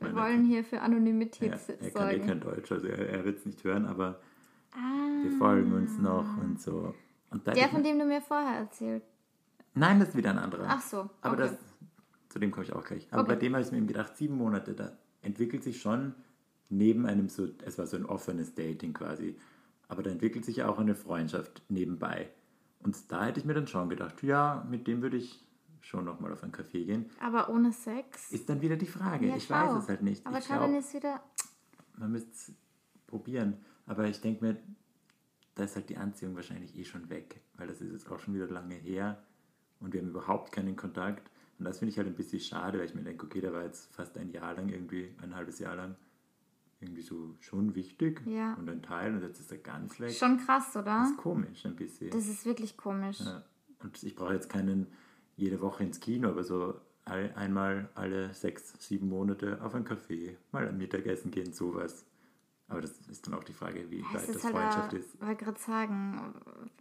wir 0.00 0.14
wollen 0.14 0.44
hier 0.44 0.64
für 0.64 0.80
Anonymität 0.80 1.50
Ja, 1.52 1.58
er 1.80 1.90
kann 1.90 2.08
eh 2.08 2.12
sorgen. 2.16 2.26
kein 2.26 2.40
Deutsch, 2.40 2.72
also 2.72 2.86
er, 2.88 3.08
er 3.08 3.24
wird 3.24 3.38
es 3.38 3.46
nicht 3.46 3.62
hören, 3.64 3.86
aber 3.86 4.20
Ah, 4.74 5.22
wir 5.22 5.32
folgen 5.32 5.72
uns 5.72 5.98
noch 5.98 6.36
und 6.38 6.60
so. 6.60 6.94
Und 7.30 7.46
der, 7.46 7.68
von 7.68 7.82
dem 7.82 7.98
du 7.98 8.04
mir 8.04 8.20
vorher 8.20 8.58
erzählt 8.58 9.02
Nein, 9.74 10.00
das 10.00 10.10
ist 10.10 10.16
wieder 10.16 10.30
ein 10.30 10.38
anderer. 10.38 10.66
Ach 10.68 10.82
so, 10.82 11.08
Aber 11.22 11.34
okay. 11.34 11.48
das, 11.48 11.56
zu 12.28 12.38
dem 12.38 12.50
komme 12.50 12.64
ich 12.66 12.72
auch 12.74 12.84
gleich. 12.84 13.08
Aber 13.10 13.22
Okay. 13.22 13.32
bei 13.32 13.36
dem 13.36 13.54
habe 13.54 13.64
ich 13.64 13.70
mir 13.72 13.78
eben 13.78 13.86
gedacht, 13.86 14.16
sieben 14.16 14.36
Monate, 14.36 14.74
da 14.74 14.92
entwickelt 15.22 15.62
sich 15.64 15.80
schon 15.80 16.14
neben 16.68 17.06
einem 17.06 17.28
so, 17.30 17.48
es 17.64 17.78
war 17.78 17.86
so 17.86 17.96
ein 17.96 18.04
offenes 18.04 18.54
Dating 18.54 18.92
quasi, 18.92 19.36
aber 19.88 20.02
da 20.02 20.10
entwickelt 20.10 20.44
sich 20.44 20.56
ja 20.56 20.68
auch 20.68 20.78
eine 20.78 20.94
Freundschaft 20.94 21.62
nebenbei. 21.70 22.28
Und 22.82 23.10
da 23.12 23.24
hätte 23.24 23.40
ich 23.40 23.46
mir 23.46 23.54
dann 23.54 23.66
schon 23.66 23.88
gedacht, 23.88 24.22
ja, 24.22 24.66
mit 24.68 24.86
dem 24.86 25.00
würde 25.02 25.16
ich 25.16 25.46
schon 25.80 26.04
nochmal 26.04 26.32
auf 26.32 26.42
einen 26.42 26.52
Kaffee 26.52 26.84
gehen. 26.84 27.06
Aber 27.20 27.48
ohne 27.48 27.72
Sex? 27.72 28.30
Ist 28.30 28.48
dann 28.48 28.60
wieder 28.60 28.76
die 28.76 28.86
Frage. 28.86 29.26
Ja, 29.28 29.36
ich 29.36 29.44
schau. 29.44 29.54
weiß 29.54 29.82
es 29.82 29.88
halt 29.88 30.02
nicht. 30.02 30.26
Aber 30.26 30.38
ich 30.38 30.44
schau, 30.44 30.58
dann 30.58 30.74
ist 30.74 30.92
wieder... 30.94 31.20
man 31.96 32.12
müsste 32.12 32.30
es 32.30 32.52
probieren. 33.06 33.56
Aber 33.86 34.06
ich 34.06 34.20
denke 34.20 34.44
mir, 34.44 34.56
da 35.54 35.64
ist 35.64 35.76
halt 35.76 35.88
die 35.88 35.96
Anziehung 35.96 36.34
wahrscheinlich 36.34 36.76
eh 36.78 36.84
schon 36.84 37.08
weg, 37.10 37.40
weil 37.56 37.66
das 37.66 37.80
ist 37.80 37.92
jetzt 37.92 38.10
auch 38.10 38.18
schon 38.18 38.34
wieder 38.34 38.46
lange 38.48 38.74
her 38.74 39.22
und 39.80 39.92
wir 39.92 40.00
haben 40.00 40.08
überhaupt 40.08 40.52
keinen 40.52 40.76
Kontakt. 40.76 41.30
Und 41.58 41.66
das 41.66 41.78
finde 41.78 41.92
ich 41.92 41.98
halt 41.98 42.08
ein 42.08 42.14
bisschen 42.14 42.40
schade, 42.40 42.78
weil 42.78 42.86
ich 42.86 42.94
mir 42.94 43.02
denke, 43.02 43.26
okay, 43.26 43.40
der 43.40 43.52
war 43.52 43.62
jetzt 43.64 43.92
fast 43.94 44.16
ein 44.16 44.30
Jahr 44.30 44.54
lang 44.54 44.68
irgendwie, 44.70 45.14
ein 45.22 45.34
halbes 45.34 45.58
Jahr 45.58 45.76
lang 45.76 45.94
irgendwie 46.80 47.02
so 47.02 47.36
schon 47.40 47.74
wichtig 47.76 48.22
Ja. 48.26 48.54
und 48.54 48.68
ein 48.68 48.82
Teil 48.82 49.14
und 49.14 49.22
jetzt 49.22 49.38
ist 49.40 49.52
er 49.52 49.58
ganz 49.58 50.00
weg. 50.00 50.12
Schon 50.12 50.38
krass, 50.38 50.74
oder? 50.74 50.84
Das 50.84 51.10
ist 51.10 51.16
komisch 51.18 51.64
ein 51.66 51.76
bisschen. 51.76 52.10
Das 52.10 52.26
ist 52.26 52.44
wirklich 52.44 52.76
komisch. 52.76 53.20
Ja. 53.20 53.44
Und 53.80 54.02
ich 54.02 54.14
brauche 54.16 54.34
jetzt 54.34 54.48
keinen 54.48 54.86
jede 55.36 55.60
Woche 55.60 55.84
ins 55.84 56.00
Kino, 56.00 56.28
aber 56.28 56.42
so 56.42 56.80
all, 57.04 57.32
einmal 57.36 57.88
alle 57.94 58.32
sechs, 58.34 58.74
sieben 58.80 59.08
Monate 59.08 59.62
auf 59.62 59.74
ein 59.74 59.84
Café, 59.84 60.36
mal 60.50 60.68
am 60.68 60.78
Mittagessen 60.78 61.30
gehen, 61.30 61.52
sowas. 61.52 62.04
Aber 62.72 62.80
das 62.80 62.92
ist 63.10 63.26
dann 63.26 63.34
auch 63.34 63.44
die 63.44 63.52
Frage, 63.52 63.90
wie 63.90 64.02
weit 64.02 64.28
das 64.28 64.42
halt, 64.44 64.54
Freundschaft 64.54 64.92
äh, 64.94 64.98
ist. 64.98 65.20
wollte 65.20 65.44
gerade 65.44 65.60
sagen, 65.60 66.34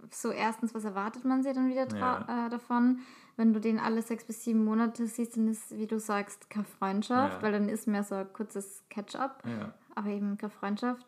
so 0.09 0.31
erstens, 0.31 0.73
was 0.73 0.83
erwartet 0.83 1.23
man 1.25 1.43
sich 1.43 1.53
dann 1.53 1.69
wieder 1.69 1.87
Ja. 1.97 2.47
äh, 2.47 2.49
davon? 2.49 2.99
Wenn 3.37 3.53
du 3.53 3.59
den 3.61 3.79
alle 3.79 4.01
sechs 4.01 4.23
bis 4.25 4.43
sieben 4.43 4.65
Monate 4.65 5.07
siehst, 5.07 5.37
dann 5.37 5.47
ist, 5.47 5.71
wie 5.77 5.87
du 5.87 5.99
sagst, 5.99 6.49
keine 6.49 6.65
Freundschaft, 6.65 7.35
Ja. 7.37 7.41
weil 7.41 7.51
dann 7.53 7.69
ist 7.69 7.87
mehr 7.87 8.03
so 8.03 8.15
ein 8.15 8.31
kurzes 8.33 8.83
Catch-up, 8.89 9.43
Ja, 9.45 9.73
aber 9.95 10.09
eben 10.09 10.37
keine 10.37 10.49
Freundschaft. 10.51 11.05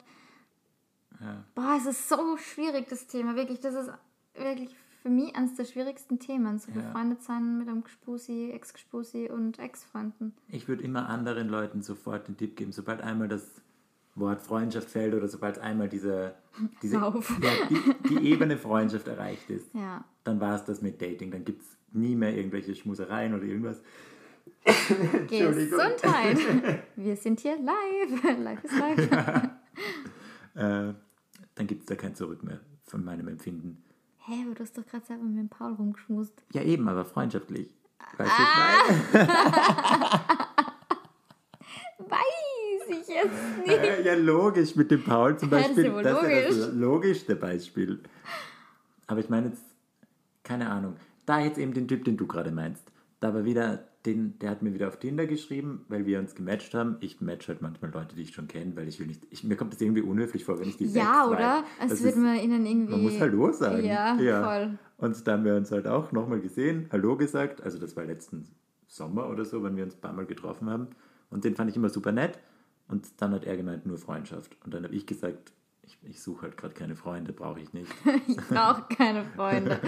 Boah, 1.56 1.76
es 1.78 1.86
ist 1.86 2.10
so 2.10 2.38
schwierig, 2.38 2.88
das 2.90 3.08
Thema. 3.08 3.36
Wirklich, 3.36 3.60
das 3.62 3.76
ist 3.76 3.92
wirklich 4.36 4.76
für 5.02 5.10
mich 5.10 5.36
eines 5.36 5.56
der 5.56 5.66
schwierigsten 5.66 6.20
Themen, 6.20 6.60
so 6.60 6.72
befreundet 6.72 7.22
sein 7.22 7.58
mit 7.60 7.68
einem 7.70 7.84
Gespusi, 7.84 8.52
Ex-Gespusi 8.52 9.30
und 9.30 9.60
Ex-Freunden. 9.60 10.34
Ich 10.48 10.68
würde 10.68 10.84
immer 10.84 11.08
anderen 11.10 11.48
Leuten 11.50 11.82
sofort 11.82 12.28
den 12.28 12.36
Tipp 12.38 12.56
geben, 12.58 12.72
sobald 12.72 13.02
einmal 13.02 13.28
das 13.28 13.62
Wort 14.16 14.42
Freundschaft 14.42 14.90
fällt 14.90 15.14
oder 15.14 15.28
sobald 15.28 15.58
einmal 15.60 15.90
diese, 15.90 16.36
diese 16.82 16.96
ja, 16.98 17.14
die, 17.70 18.10
die 18.10 18.30
Ebene 18.32 18.58
Freundschaft 18.58 19.08
erreicht 19.08 19.50
ist, 19.50 19.74
Ja. 19.74 20.04
dann 20.24 20.40
war 20.40 20.56
es 20.56 20.64
das 20.66 20.82
mit 20.82 21.02
Dating. 21.02 21.32
Dann 21.32 21.44
gibt 21.46 21.62
es 21.64 21.68
nie 21.92 22.16
mehr 22.16 22.36
irgendwelche 22.36 22.76
Schmusereien 22.76 23.34
oder 23.34 23.44
irgendwas. 23.44 23.82
Gesundheit! 25.30 26.38
Wir 26.96 27.16
sind 27.16 27.40
hier 27.40 27.58
live. 27.58 28.24
Live 28.40 28.64
ist 28.64 28.78
live. 28.78 29.10
Äh, 30.56 30.94
dann 31.56 31.68
gibt 31.68 31.82
es 31.82 31.86
da 31.88 31.96
kein 31.96 32.16
Zurück 32.16 32.44
mehr 32.44 32.60
von 32.86 33.04
meinem 33.04 33.28
Empfinden. 33.28 33.84
Hä, 34.20 34.44
aber 34.46 34.56
du 34.56 34.64
hast 34.64 34.78
doch 34.78 34.86
gerade 34.86 35.06
selber 35.06 35.24
mit 35.24 35.38
dem 35.38 35.50
Paul 35.50 35.74
rumgeschmust. 35.74 36.44
Ja, 36.54 36.62
eben, 36.62 36.88
aber 36.88 37.04
freundschaftlich. 37.06 37.70
Weißt 38.18 38.32
du, 38.38 38.44
ich 38.44 39.18
meine? 39.18 39.28
Weiß 42.90 42.98
ich 43.02 43.08
jetzt 43.08 43.66
nicht. 43.66 43.78
Äh, 43.78 44.06
Ja, 44.06 44.16
logisch, 44.16 44.76
mit 44.76 44.92
dem 44.92 45.04
Paul 45.04 45.38
zum 45.38 45.50
Ja, 45.52 45.58
Beispiel. 45.60 45.86
ja 45.86 46.02
das 46.02 46.22
ist 46.24 46.24
ja 46.24 46.38
logisch. 46.42 46.58
das 46.58 46.74
logischste 46.74 47.36
Beispiel. 47.36 48.00
Aber 49.08 49.20
ich 49.20 49.30
meine 49.30 49.48
jetzt, 49.48 49.64
keine 50.44 50.70
Ahnung, 50.70 50.96
da 51.26 51.40
jetzt 51.40 51.58
eben 51.58 51.74
den 51.74 51.88
Typ, 51.88 52.04
den 52.06 52.18
du 52.18 52.28
gerade 52.28 52.52
meinst. 52.52 52.84
Da 53.20 53.34
war 53.34 53.46
wieder, 53.46 53.86
den, 54.06 54.38
der 54.40 54.50
hat 54.50 54.62
mir 54.62 54.74
wieder 54.74 54.90
auf 54.90 54.98
Tinder 55.00 55.26
geschrieben, 55.26 55.86
weil 55.88 56.06
wir 56.06 56.20
uns 56.20 56.36
gematcht 56.36 56.74
haben. 56.74 56.98
Ich 57.00 57.22
match 57.22 57.48
halt 57.48 57.62
manchmal 57.62 57.92
Leute, 57.92 58.16
die 58.16 58.24
ich 58.24 58.34
schon 58.34 58.48
kenne, 58.50 58.76
weil 58.76 58.88
ich 58.90 59.00
will 59.00 59.08
nicht, 59.08 59.22
ich, 59.30 59.44
mir 59.46 59.56
kommt 59.56 59.74
das 59.74 59.80
irgendwie 59.82 60.02
unhöflich 60.02 60.44
vor, 60.44 60.60
wenn 60.60 60.68
ich 60.68 60.76
die 60.78 60.86
Ja, 60.88 61.26
oder? 61.28 61.64
Würde 61.80 61.94
ist- 62.10 62.18
man 62.18 62.36
ihnen 62.38 62.66
irgendwie. 62.66 62.92
Man 62.92 63.04
muss 63.04 63.20
Hallo 63.20 63.52
sagen. 63.54 63.86
Ja, 63.86 64.18
voll. 64.44 64.78
Und 64.98 65.28
da 65.28 65.34
haben 65.34 65.46
wir 65.46 65.56
uns 65.56 65.72
halt 65.72 65.88
auch 65.88 66.12
nochmal 66.12 66.40
gesehen, 66.42 66.88
Hallo 66.92 67.16
gesagt. 67.16 67.62
Also 67.64 67.78
das 67.80 67.96
war 67.96 68.04
letzten 68.06 68.46
Sommer 68.88 69.30
oder 69.30 69.46
so, 69.46 69.64
wenn 69.64 69.76
wir 69.78 69.84
uns 69.86 69.96
ein 69.96 70.02
paar 70.02 70.14
Mal 70.14 70.26
getroffen 70.26 70.70
haben. 70.70 70.88
Und 71.30 71.46
den 71.46 71.56
fand 71.56 71.70
ich 71.70 71.76
immer 71.78 71.90
super 71.90 72.12
nett. 72.12 72.40
Und 72.94 73.10
dann 73.20 73.34
hat 73.34 73.44
er 73.44 73.58
gemeint, 73.58 73.88
nur 73.88 73.98
Freundschaft. 73.98 74.56
Und 74.64 74.72
dann 74.72 74.84
habe 74.84 74.94
ich 74.94 75.08
gesagt, 75.08 75.52
ich, 75.82 75.98
ich 76.04 76.22
suche 76.22 76.44
halt 76.44 76.58
gerade 76.58 76.76
keine 76.76 76.96
Freunde, 76.96 77.34
brauche 77.34 77.60
ich 77.60 77.74
nicht. 77.74 77.92
Ich 78.28 78.38
brauche 78.38 78.84
keine 78.84 79.26
Freunde. 79.26 79.80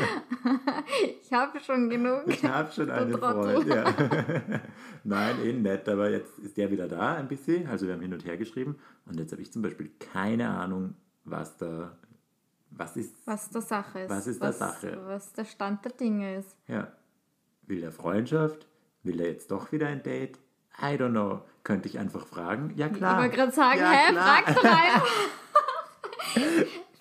ich 1.22 1.32
habe 1.32 1.60
schon 1.60 1.88
genug. 1.88 2.24
Ich 2.26 2.44
habe 2.44 2.72
schon 2.72 2.90
einen 2.90 3.12
Trottel. 3.12 3.62
Freund. 3.62 3.68
Ja. 3.68 3.94
Nein, 5.04 5.36
eh 5.44 5.54
nett, 5.54 5.88
aber 5.88 6.10
jetzt 6.10 6.40
ist 6.40 6.58
der 6.58 6.72
wieder 6.72 6.88
da 6.88 7.14
ein 7.14 7.28
bisschen. 7.28 7.68
Also 7.68 7.86
wir 7.86 7.94
haben 7.94 8.02
hin 8.02 8.12
und 8.12 8.26
her 8.26 8.38
geschrieben. 8.38 8.76
Und 9.06 9.20
jetzt 9.20 9.32
habe 9.32 9.44
ich 9.44 9.54
zum 9.54 9.62
Beispiel 9.62 9.92
keine 10.00 10.50
Ahnung, 10.50 10.96
was 11.26 11.58
da, 11.58 11.96
was 12.72 12.98
ist, 12.98 13.14
Was 13.26 13.52
der 13.52 13.62
Sache 13.62 14.00
ist. 14.00 14.10
Was 14.10 14.26
ist 14.26 14.42
der 14.42 14.50
was, 14.50 14.58
Sache? 14.58 15.00
Was 15.06 15.32
der 15.34 15.46
Stand 15.46 15.86
der 15.86 15.92
Dinge 15.92 16.38
ist. 16.38 16.58
Ja. 16.68 16.92
Will 17.68 17.84
er 17.84 17.92
Freundschaft? 17.92 18.66
Will 19.04 19.20
er 19.20 19.28
jetzt 19.28 19.52
doch 19.52 19.72
wieder 19.72 19.90
ein 19.90 20.02
Date? 20.02 20.40
I 20.82 20.98
don't 20.98 21.12
know. 21.12 21.44
Könnte 21.66 21.90
ich 21.90 22.00
einfach 22.00 22.26
fragen? 22.26 22.72
Ja, 22.78 22.88
klar. 22.88 23.18
Ich 23.18 23.24
wollte 23.24 23.36
gerade 23.38 23.52
sagen, 23.52 23.80
ja, 23.80 23.92
hä, 23.92 24.12
klar. 24.14 24.44
frag 24.44 24.56
doch 24.56 24.64
einfach. 24.64 25.08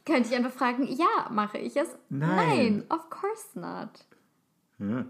Könnte 0.07 0.29
ich 0.29 0.35
einfach 0.35 0.53
fragen, 0.53 0.85
ja, 0.85 1.29
mache 1.31 1.59
ich 1.59 1.77
es? 1.77 1.89
Nein. 2.09 2.85
of 2.91 3.09
course 3.11 3.59
not. 3.59 3.91
Ja, 4.79 5.05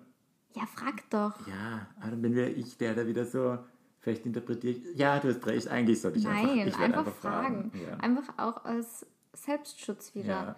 Ja, 0.55 0.67
frag 0.67 1.09
doch. 1.11 1.47
ja, 1.47 1.87
aber 2.01 2.11
dann 2.11 2.23
bin 2.23 2.35
wir 2.35 2.49
ich, 2.57 2.77
der 2.79 2.95
da 2.95 3.07
wieder 3.07 3.25
so, 3.25 3.59
vielleicht 4.01 4.27
interpretiere 4.27 4.75
ich, 4.77 4.97
ja, 4.99 5.19
du 5.19 5.29
hast 5.29 5.45
recht, 5.47 5.69
eigentlich 5.69 6.01
sollte 6.01 6.19
ich 6.19 6.27
einfach, 6.29 6.43
Nein, 6.55 6.69
ich 6.69 6.79
werde 6.79 6.99
einfach, 6.99 7.13
fragen. 7.15 7.73
Ja. 7.75 7.97
Einfach 7.99 8.25
auch 8.37 8.65
als 8.65 9.07
Selbstschutz 9.33 10.15
wieder. 10.15 10.27
ja. 10.29 10.57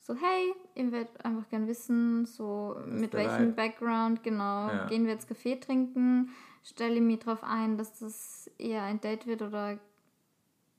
So, 0.00 0.14
hey, 0.14 0.54
ich 0.74 0.90
würde 0.90 1.10
einfach 1.24 1.48
gern 1.50 1.68
wissen, 1.68 2.26
so 2.26 2.76
mit 2.86 3.12
der 3.12 3.20
welchem? 3.28 3.54
Background, 3.54 4.22
genau, 4.24 4.70
gehen 4.88 5.04
wir 5.04 5.12
jetzt 5.12 5.28
Kaffee 5.28 5.56
trinken, 5.56 6.30
stelle 6.62 6.96
ich 6.96 7.00
mich 7.00 7.20
darauf 7.20 7.42
ein, 7.42 7.76
dass 7.76 7.98
das 7.98 8.50
eher 8.58 8.82
ein 8.82 9.00
Date 9.00 9.26
wird 9.26 9.42
oder 9.42 9.78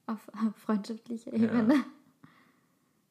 auf 0.07 0.19
freundschaftlicher 0.65 1.35
Ja. 1.35 1.43
Ebene. 1.43 1.83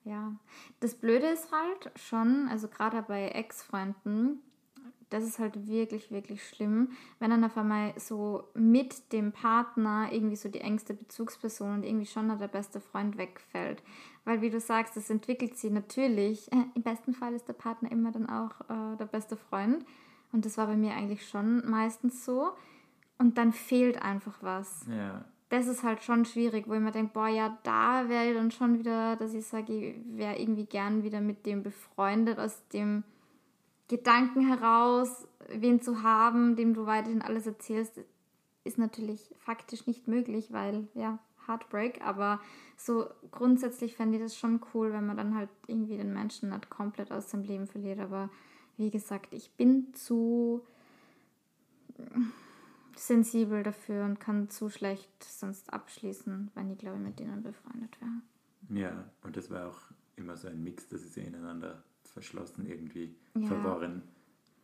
Ja. 0.05 0.35
Das 0.81 0.95
Blöde 0.95 1.27
ist 1.27 1.51
halt 1.53 1.91
schon, 1.99 2.49
also 2.49 2.69
gerade 2.69 3.03
bei 3.03 3.29
Ex-Freunden, 3.29 4.41
das 5.11 5.25
ist 5.25 5.41
halt 5.41 5.67
wirklich, 5.67 6.11
wirklich 6.11 6.49
schlimm, 6.49 6.91
wenn 7.19 7.31
dann 7.31 7.45
auf 7.45 7.57
einmal 7.57 7.93
so 7.99 8.45
mit 8.55 9.13
dem 9.13 9.33
Partner 9.33 10.09
irgendwie 10.13 10.37
so 10.37 10.49
die 10.49 10.61
engste 10.61 10.95
Bezugsperson 10.95 11.75
und 11.75 11.83
irgendwie 11.83 12.07
schon 12.07 12.29
der 12.39 12.49
beste 12.49 12.81
Freund 12.81 13.19
wegfällt. 13.19 13.83
Weil, 14.25 14.41
wie 14.41 14.51
du 14.51 14.61
sagst, 14.61 14.97
das 14.97 15.11
entwickelt 15.11 15.59
sie 15.59 15.71
natürlich. 15.71 16.51
Äh, 16.53 16.65
Im 16.75 16.83
besten 16.83 17.13
Fall 17.13 17.35
ist 17.35 17.49
der 17.49 17.55
Partner 17.55 17.91
immer 17.91 18.13
dann 18.13 18.29
auch 18.29 18.61
äh, 18.69 18.97
der 18.97 19.07
beste 19.07 19.37
Freund. 19.37 19.85
Und 20.33 20.45
das 20.45 20.59
war 20.59 20.67
bei 20.67 20.77
mir 20.77 20.95
eigentlich 20.95 21.29
schon 21.29 21.69
meistens 21.69 22.25
so. 22.25 22.53
Und 23.19 23.37
dann 23.39 23.53
fehlt 23.53 24.01
einfach 24.03 24.39
was. 24.41 24.87
ja. 24.89 25.25
Das 25.51 25.67
ist 25.67 25.83
halt 25.83 26.01
schon 26.05 26.25
schwierig, 26.27 26.69
wo 26.69 26.75
ich 26.75 26.81
mir 26.81 26.93
denke, 26.93 27.11
boah, 27.13 27.27
ja, 27.27 27.59
da 27.65 28.09
wäre 28.09 28.29
ich 28.29 28.37
dann 28.37 28.53
schon 28.53 28.79
wieder, 28.79 29.17
dass 29.17 29.35
ich 29.35 29.45
sage, 29.45 29.73
ich 29.73 29.97
wäre 30.17 30.39
irgendwie 30.39 30.65
gern 30.65 31.03
wieder 31.03 31.21
mit 31.21 31.45
dem 31.45 31.65
befreundet, 31.65 32.39
aus 32.39 32.69
dem 32.69 33.03
Gedanken 33.89 34.47
heraus, 34.47 35.27
wen 35.49 35.83
zu 35.83 36.05
haben, 36.05 36.55
dem 36.55 36.73
du 36.73 36.87
weiterhin 36.87 37.21
alles 37.21 37.49
erzählst, 37.49 37.99
ist 38.63 38.79
natürlich 38.79 39.35
faktisch 39.41 39.89
nicht 39.89 40.07
möglich, 40.07 40.53
weil, 40.53 40.87
ja, 40.95 41.19
Heartbreak, 41.49 42.01
aber 42.05 42.41
so 42.77 43.07
grundsätzlich 43.33 43.97
fände 43.97 44.19
ich 44.19 44.23
das 44.23 44.37
schon 44.37 44.61
cool, 44.73 44.93
wenn 44.93 45.07
man 45.07 45.17
dann 45.17 45.35
halt 45.35 45.49
irgendwie 45.67 45.97
den 45.97 46.13
Menschen 46.13 46.51
nicht 46.51 46.71
komplett 46.71 47.11
aus 47.11 47.31
seinem 47.31 47.43
Leben 47.43 47.67
verliert, 47.67 47.99
aber 47.99 48.31
wie 48.81 48.91
gesagt, 48.91 49.35
ich 49.35 49.51
bin 49.53 49.93
zu 49.95 50.65
sensibel 52.97 53.63
dafür 53.63 54.05
und 54.07 54.21
kann 54.21 54.49
zu 54.49 54.71
schlecht 54.71 55.11
sonst 55.23 55.73
abschließen, 55.73 56.51
wenn 56.55 56.71
ich, 56.71 56.79
glaube 56.79 56.97
ich, 56.97 57.03
mit 57.03 57.19
denen 57.19 57.43
befreundet 57.43 57.97
wäre. 58.01 58.81
Ja, 58.81 59.05
und 59.23 59.37
das 59.37 59.51
war 59.51 59.69
auch 59.69 59.79
immer 60.17 60.37
so 60.37 60.49
ein 60.49 60.63
Mix, 60.65 60.89
das 60.89 61.03
ist 61.03 61.17
ja 61.17 61.23
ineinander 61.25 61.83
verschlossen 62.05 62.67
irgendwie, 62.67 63.15
Ja. 63.35 63.47
verworren. 63.49 64.03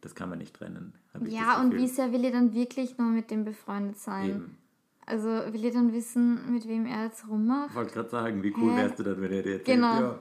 Das 0.01 0.15
kann 0.15 0.29
man 0.29 0.39
nicht 0.39 0.55
trennen. 0.55 0.93
Ja, 1.27 1.61
und 1.61 1.75
wie 1.75 1.89
sehr 1.89 2.13
will 2.13 2.25
ich 2.25 2.33
dann 2.33 2.53
wirklich 2.55 2.97
nur 2.99 3.09
mit 3.09 3.31
dem 3.31 3.45
befreundet 3.45 3.99
sein? 3.99 4.31
Eben. 4.31 4.57
Also 5.07 5.29
will 5.29 5.65
ich 5.65 5.73
dann 5.73 5.93
wissen, 5.93 6.53
mit 6.53 6.67
wem 6.69 6.85
er 6.87 7.05
jetzt 7.05 7.27
rummacht? 7.29 7.71
Ich 7.71 7.77
wollte 7.77 7.93
gerade 7.95 8.09
sagen, 8.11 8.43
wie 8.43 8.53
cool 8.57 8.73
Hä? 8.73 8.77
wärst 8.77 8.99
du 8.99 9.03
dann, 9.05 9.21
wenn 9.21 9.33
er 9.33 9.43
dir 9.43 9.53
erzählt, 9.59 9.77
Genau. 9.79 10.01
ja, 10.01 10.19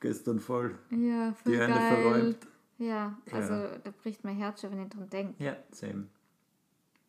gestern 0.00 0.40
voll 0.40 0.78
Ja, 0.90 1.32
voll 1.34 1.52
die 1.52 1.58
Hände 1.58 1.80
verräumt. 1.80 2.38
Ja, 2.82 3.16
also 3.32 3.52
Ja. 3.54 3.78
da 3.78 3.90
bricht 4.02 4.24
mein 4.24 4.36
Herz 4.36 4.60
schon, 4.60 4.72
wenn 4.72 4.82
ich 4.82 4.88
dran 4.88 5.08
denke. 5.10 5.42
Ja, 5.44 5.56
same. 5.70 6.06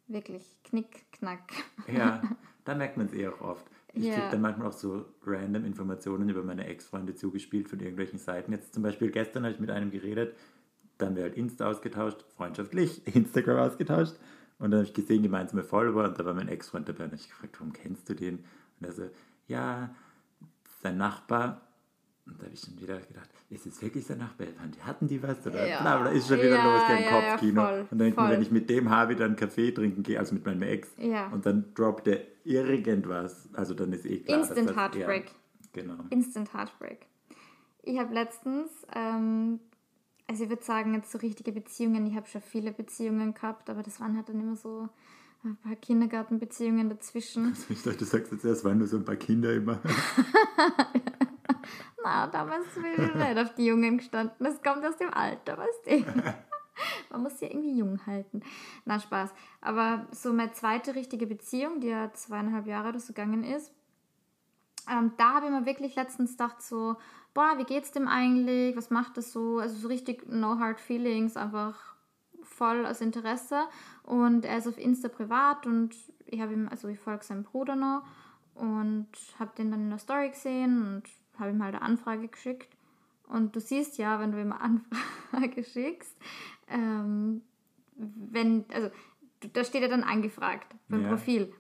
Wirklich, 0.08 0.46
knick, 0.64 1.12
knack. 1.14 1.52
Ja, 1.88 2.22
da 2.66 2.76
merkt 2.76 2.98
man 2.98 3.08
es 3.08 3.14
eh 3.14 3.28
auch 3.28 3.42
oft. 3.42 3.66
Ich 3.94 4.04
Ja. 4.06 4.14
kriege 4.16 4.28
dann 4.32 4.42
manchmal 4.42 4.68
auch 4.68 4.74
so 4.74 5.06
random 5.26 5.66
Informationen 5.66 6.30
über 6.30 6.44
meine 6.44 6.66
Ex-Freunde 6.68 7.16
zugespielt 7.16 7.70
von 7.70 7.80
irgendwelchen 7.80 8.20
Seiten. 8.20 8.52
Jetzt 8.52 8.74
zum 8.74 8.84
Beispiel 8.84 9.12
gestern 9.12 9.44
habe 9.44 9.54
ich 9.54 9.60
mit 9.60 9.70
einem 9.72 9.92
geredet, 9.92 10.36
dann 10.98 11.10
haben 11.10 11.16
wir 11.16 11.24
halt 11.24 11.36
Insta 11.36 11.68
ausgetauscht, 11.70 12.24
freundschaftlich, 12.36 13.06
Instagram 13.16 13.58
ausgetauscht. 13.70 14.16
Und 14.60 14.72
dann 14.72 14.80
habe 14.80 14.88
ich 14.88 14.94
gesehen, 14.94 15.24
gemeinsame 15.24 15.64
Follower 15.64 16.06
und 16.06 16.20
da 16.20 16.26
war 16.26 16.34
mein 16.34 16.48
Ex-Freund 16.48 16.88
dabei. 16.88 17.06
Und 17.06 17.12
habe 17.12 17.16
ich 17.16 17.28
gefragt, 17.30 17.60
warum 17.60 17.74
kennst 17.74 18.08
du 18.10 18.14
den? 18.14 18.40
Und 18.80 18.88
er 18.88 18.92
so, 18.94 19.10
ja, 19.48 19.94
sein 20.82 20.98
Nachbar. 20.98 21.62
Und 22.26 22.40
da 22.40 22.46
habe 22.46 22.54
ich 22.54 22.62
schon 22.62 22.80
wieder 22.80 23.00
gedacht, 23.02 23.30
ist 23.50 23.66
es 23.66 23.82
wirklich 23.82 24.06
sein 24.06 24.20
Nachbar? 24.20 24.48
Hatten 24.86 25.08
die 25.08 25.22
was? 25.22 25.46
Oder 25.46 25.68
Ja. 25.68 25.82
bla 25.82 25.98
bla, 26.02 26.12
ist 26.12 26.28
schon 26.30 26.38
wieder 26.38 26.56
Ja, 26.56 26.64
los, 26.64 26.82
der 26.88 27.02
ja, 27.02 27.12
ja, 27.12 27.32
Kopfkino. 27.32 27.62
voll, 27.66 27.80
und 27.82 27.90
dann 27.92 27.98
denke 28.00 28.16
ich 28.22 28.24
mir, 28.28 28.30
wenn 28.34 28.42
ich 28.42 28.52
mit 28.52 28.70
dem 28.70 28.90
Harvey 28.90 29.16
dann 29.18 29.36
Kaffee 29.36 29.72
trinken 29.72 30.04
gehe, 30.04 30.18
also 30.20 30.34
mit 30.34 30.46
meinem 30.46 30.62
Ex, 30.62 30.90
Ja. 30.98 31.28
und 31.28 31.46
dann 31.46 31.74
droppt 31.76 32.08
er 32.08 32.22
irgendwas, 32.46 33.50
also 33.54 33.74
dann 33.74 33.92
ist 33.92 34.06
eh 34.06 34.20
klar, 34.20 34.40
Instant 34.40 34.70
das, 34.70 34.76
Heartbreak. 34.78 35.26
Ja, 35.26 35.32
genau. 35.82 35.96
Instant 36.12 36.54
Heartbreak. 36.54 37.08
Ich 37.82 38.00
habe 38.00 38.14
letztens, 38.14 38.70
ähm, 38.96 39.60
also 40.26 40.46
ich 40.46 40.50
würde 40.50 40.64
sagen, 40.64 40.94
jetzt 40.94 41.12
so 41.12 41.18
richtige 41.18 41.52
Beziehungen, 41.52 42.06
ich 42.08 42.16
habe 42.16 42.28
schon 42.28 42.42
viele 42.42 42.72
Beziehungen 42.72 43.34
gehabt, 43.34 43.70
aber 43.70 43.84
das 43.84 44.00
waren 44.00 44.16
halt 44.16 44.30
dann 44.30 44.40
immer 44.40 44.56
so 44.56 44.88
ein 45.44 45.58
paar 45.58 45.76
Kindergartenbeziehungen 45.76 46.88
dazwischen. 46.90 47.54
Ich 47.70 47.84
dachte, 47.84 47.98
du 47.98 48.06
sagst 48.06 48.32
jetzt, 48.32 48.46
es 48.46 48.64
waren 48.64 48.78
nur 48.78 48.88
so 48.88 48.96
ein 48.96 49.04
paar 49.04 49.18
Kinder 49.18 49.54
immer. 49.54 49.82
Na, 52.04 52.28
damals 52.28 52.66
nicht 52.76 53.38
auf 53.38 53.56
die 53.56 53.66
Jungen 53.66 53.98
gestanden. 53.98 54.36
Das 54.40 54.62
kommt 54.62 54.86
aus 54.86 54.98
dem 54.98 55.14
Alter, 55.14 55.58
weißt 55.58 55.86
du. 55.86 56.24
Man 57.12 57.24
muss 57.24 57.40
sie 57.40 57.46
irgendwie 57.46 57.78
jung 57.78 58.06
halten. 58.06 58.42
Na, 58.86 59.00
Spaß. 59.00 59.30
Aber 59.62 60.08
so 60.12 60.34
meine 60.34 60.52
zweite 60.54 60.96
richtige 60.96 61.28
Beziehung, 61.28 61.80
die 61.80 61.88
ja 61.88 62.12
zweieinhalb 62.14 62.66
Jahre 62.66 62.90
oder 62.90 63.00
so 63.00 63.14
gegangen 63.14 63.44
ist, 63.44 63.72
ähm, 64.90 65.14
da 65.18 65.36
habe 65.36 65.46
ich 65.46 65.52
mir 65.52 65.66
wirklich 65.66 65.96
letztens 65.96 66.32
gedacht 66.32 66.62
so, 66.62 66.98
boah, 67.34 67.58
wie 67.58 67.64
geht's 67.64 67.92
dem 67.92 68.08
eigentlich? 68.08 68.76
Was 68.76 68.90
macht 68.90 69.18
das 69.18 69.32
so? 69.32 69.60
Also 69.60 69.76
so 69.76 69.88
richtig 69.88 70.28
no 70.28 70.60
hard 70.60 70.80
feelings, 70.80 71.38
einfach 71.38 71.96
voll 72.42 72.86
aus 72.86 73.02
Interesse. 73.02 73.64
Und 74.04 74.46
er 74.46 74.58
ist 74.58 74.68
auf 74.68 74.78
Insta 74.78 75.08
privat 75.08 75.66
und 75.66 75.96
ich 76.26 76.42
habe 76.42 76.54
ihm, 76.54 76.68
also 76.70 76.88
ich 76.88 77.00
folge 77.00 77.24
seinem 77.24 77.44
Bruder 77.44 77.76
noch 77.76 78.04
und 78.56 79.08
habe 79.40 79.52
den 79.58 79.72
dann 79.72 79.82
in 79.82 79.90
der 79.90 80.00
Story 80.00 80.30
gesehen 80.30 80.96
und 80.96 81.04
habe 81.40 81.52
ihm 81.52 81.64
halt 81.64 81.76
eine 81.76 81.84
Anfrage 81.84 82.28
geschickt. 82.28 82.76
Und 83.28 83.56
du 83.56 83.60
siehst 83.60 83.98
ja, 83.98 84.20
wenn 84.20 84.32
du 84.32 84.40
ihm 84.42 84.52
eine 84.54 84.62
Anfrage 85.32 85.64
schickst, 85.64 86.16
ähm, 86.68 87.42
wenn, 87.96 88.66
also 88.74 88.90
da 89.54 89.64
steht 89.64 89.82
ja 89.82 89.88
dann 89.88 90.04
angefragt 90.04 90.74
beim 90.90 91.04
Ja. 91.04 91.10
Profil. 91.10 91.54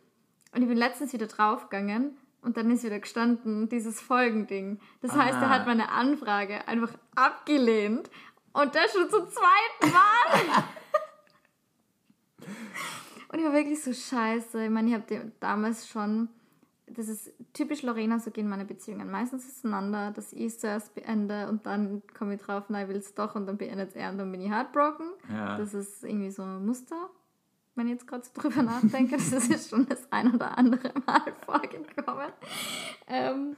Und 0.54 0.62
ich 0.62 0.68
bin 0.68 0.78
letztens 0.78 1.14
wieder 1.14 1.28
draufgegangen 1.28 2.18
und 2.42 2.58
dann 2.58 2.70
ist 2.72 2.84
wieder 2.84 3.00
gestanden, 3.00 3.70
dieses 3.70 4.00
Folgending. 4.02 4.80
Das 5.02 5.14
heißt, 5.14 5.38
er 5.38 5.48
Ah. 5.48 5.50
hat 5.50 5.66
meine 5.66 5.90
Anfrage 5.90 6.68
einfach 6.68 6.92
abgelehnt. 7.16 8.10
Und 8.52 8.76
das 8.76 8.94
schon 8.94 9.10
zum 9.10 9.28
zweiten 9.30 9.94
Mal. 9.94 10.64
und 13.30 13.40
ich 13.40 13.46
war 13.46 13.54
wirklich 13.54 13.82
so 13.82 13.94
scheiße. 13.94 14.66
Ich 14.66 14.70
meine, 14.70 14.90
ich 14.90 14.94
habe 14.94 15.32
damals 15.40 15.88
schon, 15.88 16.30
das 16.96 17.08
ist 17.08 17.32
typisch 17.54 17.82
Lorena, 17.82 18.20
so 18.20 18.32
gehen 18.32 18.48
meine 18.48 18.66
Beziehungen 18.66 19.10
meistens 19.10 19.46
auseinander, 19.48 20.12
dass 20.12 20.34
ich 20.34 20.46
es 20.46 20.60
zuerst 20.60 20.94
beende 20.96 21.48
und 21.50 21.66
dann 21.66 22.02
komme 22.18 22.36
ich 22.36 22.42
drauf, 22.42 22.70
nein, 22.70 22.88
will 22.90 22.98
es 22.98 23.14
doch 23.14 23.36
und 23.36 23.46
dann 23.46 23.58
beendet 23.58 23.96
er 23.96 24.12
und 24.12 24.18
dann 24.18 24.32
bin 24.32 24.42
ich 24.42 24.50
heartbroken. 24.50 25.08
Ja. 25.32 25.58
Das 25.58 25.74
ist 25.74 26.04
irgendwie 26.04 26.32
so 26.32 26.44
ein 26.44 26.66
Muster, 26.66 27.10
wenn 27.76 27.88
ich 27.88 27.94
jetzt 27.94 28.08
gerade 28.08 28.24
so 28.24 28.32
drüber 28.40 28.64
nachdenke. 28.64 29.18
Das 29.18 29.32
ist 29.32 29.70
schon 29.70 29.88
das 29.88 30.12
ein 30.12 30.34
oder 30.34 30.58
andere 30.58 30.94
Mal 31.06 31.34
vorgekommen. 31.46 32.32
Ähm, 33.08 33.56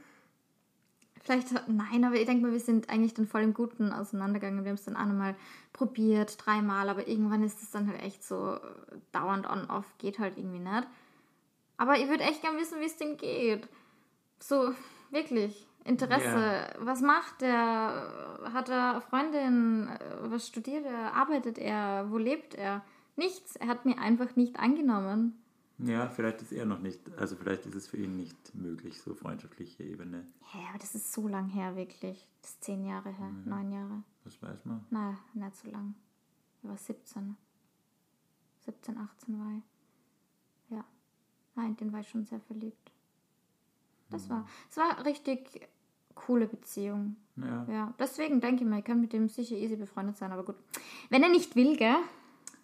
vielleicht, 1.22 1.52
nein, 1.68 2.04
aber 2.04 2.16
ich 2.16 2.26
denke 2.26 2.46
mal, 2.46 2.52
wir 2.52 2.60
sind 2.60 2.90
eigentlich 2.90 3.14
dann 3.14 3.28
voll 3.28 3.42
im 3.42 3.54
Guten 3.54 3.92
auseinandergegangen. 3.92 4.64
Wir 4.64 4.70
haben 4.70 4.76
es 4.76 4.86
dann 4.86 4.96
auch 4.96 5.06
nochmal 5.06 5.36
probiert, 5.74 6.38
dreimal, 6.46 6.90
aber 6.90 7.08
irgendwann 7.08 7.44
ist 7.44 7.62
es 7.62 7.72
dann 7.72 7.88
halt 7.88 8.02
echt 8.02 8.24
so 8.24 8.58
dauernd 9.12 9.50
on-off, 9.50 9.86
geht 9.98 10.20
halt 10.20 10.38
irgendwie 10.38 10.60
nicht. 10.60 10.88
Aber 11.78 11.98
ich 11.98 12.08
würde 12.08 12.24
echt 12.24 12.42
gern 12.42 12.58
wissen, 12.58 12.80
wie 12.80 12.86
es 12.86 12.98
dem 12.98 13.18
geht. 13.18 13.68
So, 14.40 14.74
wirklich. 15.12 15.68
Interesse. 15.84 16.26
Ja. 16.26 16.68
Was 16.80 17.02
macht 17.02 17.42
er? 17.42 18.50
Hat 18.54 18.70
er 18.70 19.02
Freundin? 19.02 19.90
Was 20.22 20.48
studiert 20.48 20.86
er? 20.86 21.14
Arbeitet 21.14 21.58
er? 21.58 22.10
Wo 22.10 22.18
lebt 22.18 22.56
er? 22.56 22.84
Nichts. 23.16 23.56
Er 23.56 23.68
hat 23.68 23.86
mir 23.86 24.00
einfach 24.00 24.36
nicht 24.36 24.60
angenommen. 24.60 25.42
Ja, 25.78 26.08
vielleicht 26.08 26.42
ist 26.42 26.54
er 26.54 26.66
noch 26.66 26.80
nicht, 26.80 27.02
also 27.18 27.36
vielleicht 27.36 27.66
ist 27.66 27.76
es 27.76 27.88
für 27.88 27.98
ihn 27.98 28.16
nicht 28.16 28.56
möglich, 28.56 29.02
so 29.02 29.14
freundschaftliche 29.14 29.84
Ebene. 29.84 30.26
Hä, 30.52 30.60
aber 30.70 30.78
das 30.80 30.96
ist 30.96 31.12
so 31.12 31.28
lang 31.28 31.50
her, 31.50 31.76
wirklich. 31.76 32.26
Das 32.42 32.52
ist 32.52 32.64
zehn 32.64 32.86
Jahre 32.86 33.10
her, 33.10 33.30
neun 33.44 33.72
Jahre. 33.74 34.04
Das 34.24 34.42
weiß 34.42 34.64
man. 34.64 34.86
Nein, 34.90 35.18
nicht 35.34 35.56
so 35.58 35.70
lang. 35.70 35.96
Ich 36.64 36.70
war 36.70 36.78
17. 36.78 37.36
17, 38.62 38.98
18 38.98 39.40
war 39.40 39.52
ich. 39.58 39.75
Ja. 41.56 41.64
Nein, 41.64 41.78
den 41.78 41.94
war 41.94 42.02
ich 42.02 42.10
schon 42.10 42.26
sehr 42.26 42.40
verliebt. 42.40 42.92
Das 44.10 44.30
war, 44.30 44.48
es 44.70 44.78
war 44.78 44.98
eine 44.98 45.06
richtig 45.06 45.68
coole 46.14 46.48
Beziehung. 46.48 47.16
Ja. 47.36 47.66
Ja, 47.70 47.94
deswegen 48.00 48.40
denke 48.40 48.64
ich 48.64 48.70
mal, 48.70 48.80
ich 48.80 48.86
kann 48.86 49.02
mit 49.02 49.14
dem 49.14 49.28
sicher 49.28 49.56
easy 49.56 49.76
befreundet 49.76 50.18
sein, 50.18 50.32
aber 50.32 50.44
gut. 50.44 50.56
Wenn 51.10 51.24
er 51.24 51.30
nicht 51.30 51.56
will, 51.56 51.76
gell? 51.76 51.98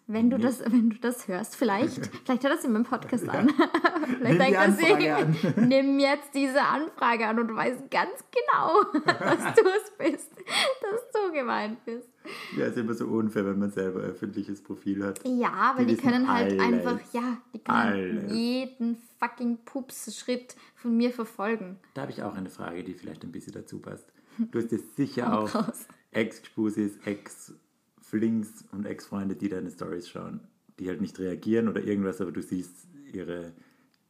Wenn 0.08 0.30
du, 0.30 0.38
das, 0.38 0.60
wenn 0.60 0.90
du 0.90 0.96
das 0.96 1.28
hörst, 1.28 1.54
vielleicht, 1.54 2.06
vielleicht 2.24 2.42
hört 2.42 2.52
er 2.52 2.58
es 2.58 2.64
in 2.64 2.72
meinem 2.72 2.84
Podcast 2.84 3.28
an. 3.28 3.48
vielleicht 4.18 4.40
denkt 4.40 4.58
er 4.58 4.72
sich, 4.72 5.56
nimm 5.56 5.98
jetzt 5.98 6.34
diese 6.34 6.60
Anfrage 6.60 7.26
an 7.26 7.38
und 7.38 7.48
du 7.48 7.54
weißt 7.54 7.90
ganz 7.90 8.24
genau, 8.30 8.82
dass 9.04 9.54
du 9.54 9.62
es 9.62 9.90
bist, 9.98 10.30
dass 10.36 11.10
du 11.12 11.32
gemeint 11.32 11.84
bist. 11.84 12.11
Ja, 12.56 12.66
ist 12.66 12.76
immer 12.76 12.94
so 12.94 13.06
unfair, 13.06 13.44
wenn 13.46 13.58
man 13.58 13.70
selber 13.70 14.00
ein 14.00 14.10
öffentliches 14.10 14.62
Profil 14.62 15.04
hat. 15.04 15.20
Ja, 15.26 15.74
weil 15.76 15.86
Die 15.86 15.96
die, 15.96 16.02
können 16.02 16.28
halt 16.32 16.52
alles. 16.60 16.62
einfach, 16.86 17.00
ja, 17.12 17.38
die 17.54 17.58
können 17.58 17.78
Alles. 17.78 18.32
jeden 18.32 18.96
fucking 19.18 19.58
Pups-Schritt 19.64 20.56
von 20.74 20.96
mir 20.96 21.10
verfolgen. 21.12 21.78
Da 21.94 22.02
habe 22.02 22.12
ich 22.12 22.22
auch 22.22 22.34
eine 22.34 22.50
Frage, 22.50 22.84
die 22.84 22.94
vielleicht 22.94 23.24
ein 23.24 23.32
bisschen 23.32 23.52
dazu 23.52 23.78
passt. 23.78 24.12
Du 24.50 24.58
hast 24.58 24.72
jetzt 24.72 24.96
sicher 24.96 25.38
auch. 25.38 25.72
Ex-Spusis, 26.12 26.98
Ex-Flings 27.04 28.64
und 28.72 28.86
Ex-Freunde, 28.86 29.36
die 29.36 29.48
deine 29.48 29.70
Stories 29.70 30.08
schauen, 30.08 30.40
die 30.78 30.88
halt 30.88 31.00
nicht 31.00 31.18
reagieren 31.18 31.68
oder 31.68 31.82
irgendwas, 31.82 32.20
aber 32.20 32.32
du 32.32 32.42
siehst 32.42 32.86
ihre, 33.12 33.52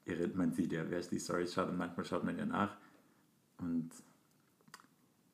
ihre 0.04 0.28
man 0.28 0.52
sieht 0.52 0.72
ja, 0.72 0.84
wer 0.88 1.00
die 1.00 1.18
Stories 1.20 1.54
schaut 1.54 1.68
und 1.68 1.78
manchmal 1.78 2.06
schaut 2.06 2.24
man 2.24 2.38
ja 2.38 2.46
nach. 2.46 2.76
Und 3.58 3.90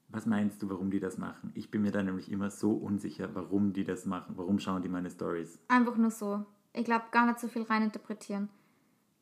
was 0.09 0.27
meinst 0.27 0.63
du, 0.63 0.71
warum 0.71 0.91
die 0.91 1.01
das 1.01 1.19
machen? 1.19 1.53
Ich 1.55 1.71
bin 1.71 1.83
mir 1.83 1.91
da 1.91 2.03
nämlich 2.03 2.31
immer 2.31 2.51
so 2.51 2.73
unsicher, 2.73 3.35
warum 3.35 3.73
die 3.73 3.85
das 3.85 4.07
machen. 4.07 4.35
Warum 4.37 4.59
schauen 4.59 4.83
die 4.83 4.89
meine 4.89 5.11
Stories? 5.11 5.59
Einfach 5.69 5.97
nur 5.97 6.11
so. 6.11 6.47
Ich 6.73 6.85
glaube, 6.85 7.05
gar 7.11 7.27
nicht 7.27 7.41
so 7.41 7.49
viel 7.49 7.63
reininterpretieren. 7.63 8.49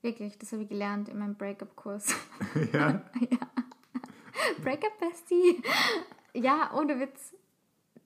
Wirklich, 0.02 0.38
das 0.38 0.52
habe 0.52 0.62
ich 0.62 0.68
gelernt 0.68 1.08
in 1.08 1.18
meinem 1.18 1.34
Breakup-Kurs. 1.34 2.14
Ja. 2.72 3.02
Breakup 4.62 4.98
Bestie. 5.00 5.62
Ja, 6.34 6.70
ohne 6.74 7.00
Witz. 7.00 7.34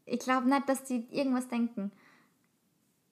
Ich 0.06 0.20
glaube 0.20 0.48
nicht, 0.48 0.68
dass 0.68 0.84
die 0.84 1.06
irgendwas 1.10 1.48
denken. 1.48 1.92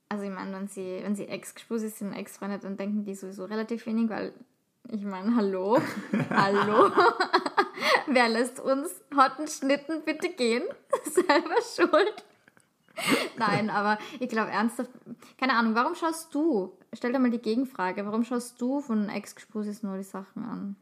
Also 0.08 0.24
ich 0.24 0.30
meine, 0.30 0.52
wenn 0.52 0.68
sie, 0.68 1.00
wenn 1.02 1.14
sie 1.14 1.26
Ex-Spusis 1.26 1.98
sind, 1.98 2.12
Ex-Freunde, 2.14 2.58
dann 2.58 2.76
denken 2.76 3.04
die 3.04 3.14
sowieso 3.14 3.44
relativ 3.44 3.84
wenig, 3.86 4.08
weil 4.08 4.32
ich 4.90 5.02
meine, 5.04 5.34
hallo, 5.36 5.78
hallo. 6.30 6.90
Wer 8.06 8.28
lässt 8.28 8.60
uns 8.60 8.90
Hotten 9.14 9.46
Schnitten 9.48 10.02
bitte 10.04 10.30
gehen? 10.30 10.62
Selber 11.04 11.56
schuld. 11.76 12.24
Nein, 13.38 13.70
aber 13.70 13.98
ich 14.18 14.28
glaube 14.28 14.50
ernsthaft, 14.50 14.90
keine 15.38 15.54
Ahnung, 15.54 15.74
warum 15.74 15.94
schaust 15.94 16.34
du, 16.34 16.76
stell 16.92 17.12
dir 17.12 17.18
mal 17.20 17.30
die 17.30 17.38
Gegenfrage, 17.38 18.04
warum 18.04 18.24
schaust 18.24 18.60
du 18.60 18.80
von 18.80 19.08
Ex-Spusis 19.08 19.82
nur 19.84 19.96
die 19.98 20.02
Sachen 20.02 20.42
an? 20.44 20.76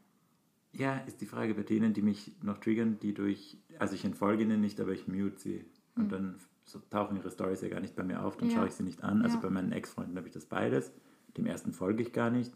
Ja, 0.71 0.97
ist 1.05 1.21
die 1.21 1.25
Frage 1.27 1.53
bei 1.53 1.63
denen, 1.63 1.93
die 1.93 2.01
mich 2.01 2.35
noch 2.41 2.57
triggern, 2.57 2.97
die 2.99 3.13
durch, 3.13 3.57
also 3.77 3.93
ich 3.93 4.03
entfolge 4.03 4.43
ihnen 4.43 4.61
nicht, 4.61 4.79
aber 4.79 4.91
ich 4.91 5.07
mute 5.07 5.37
sie. 5.39 5.65
Und 5.95 6.11
dann 6.11 6.39
so 6.65 6.79
tauchen 6.89 7.17
ihre 7.17 7.31
Stories 7.31 7.61
ja 7.61 7.69
gar 7.69 7.79
nicht 7.79 7.95
bei 7.95 8.03
mir 8.03 8.23
auf, 8.23 8.37
dann 8.37 8.49
Ja. 8.49 8.57
schaue 8.57 8.67
ich 8.67 8.73
sie 8.73 8.83
nicht 8.83 9.03
an. 9.03 9.21
Also 9.21 9.35
Ja. 9.37 9.41
bei 9.41 9.49
meinen 9.49 9.71
Ex-Freunden 9.71 10.17
habe 10.17 10.27
ich 10.27 10.33
das 10.33 10.45
beides. 10.45 10.91
Dem 11.37 11.45
ersten 11.45 11.71
folge 11.71 12.01
ich 12.03 12.13
gar 12.13 12.29
nicht. 12.31 12.53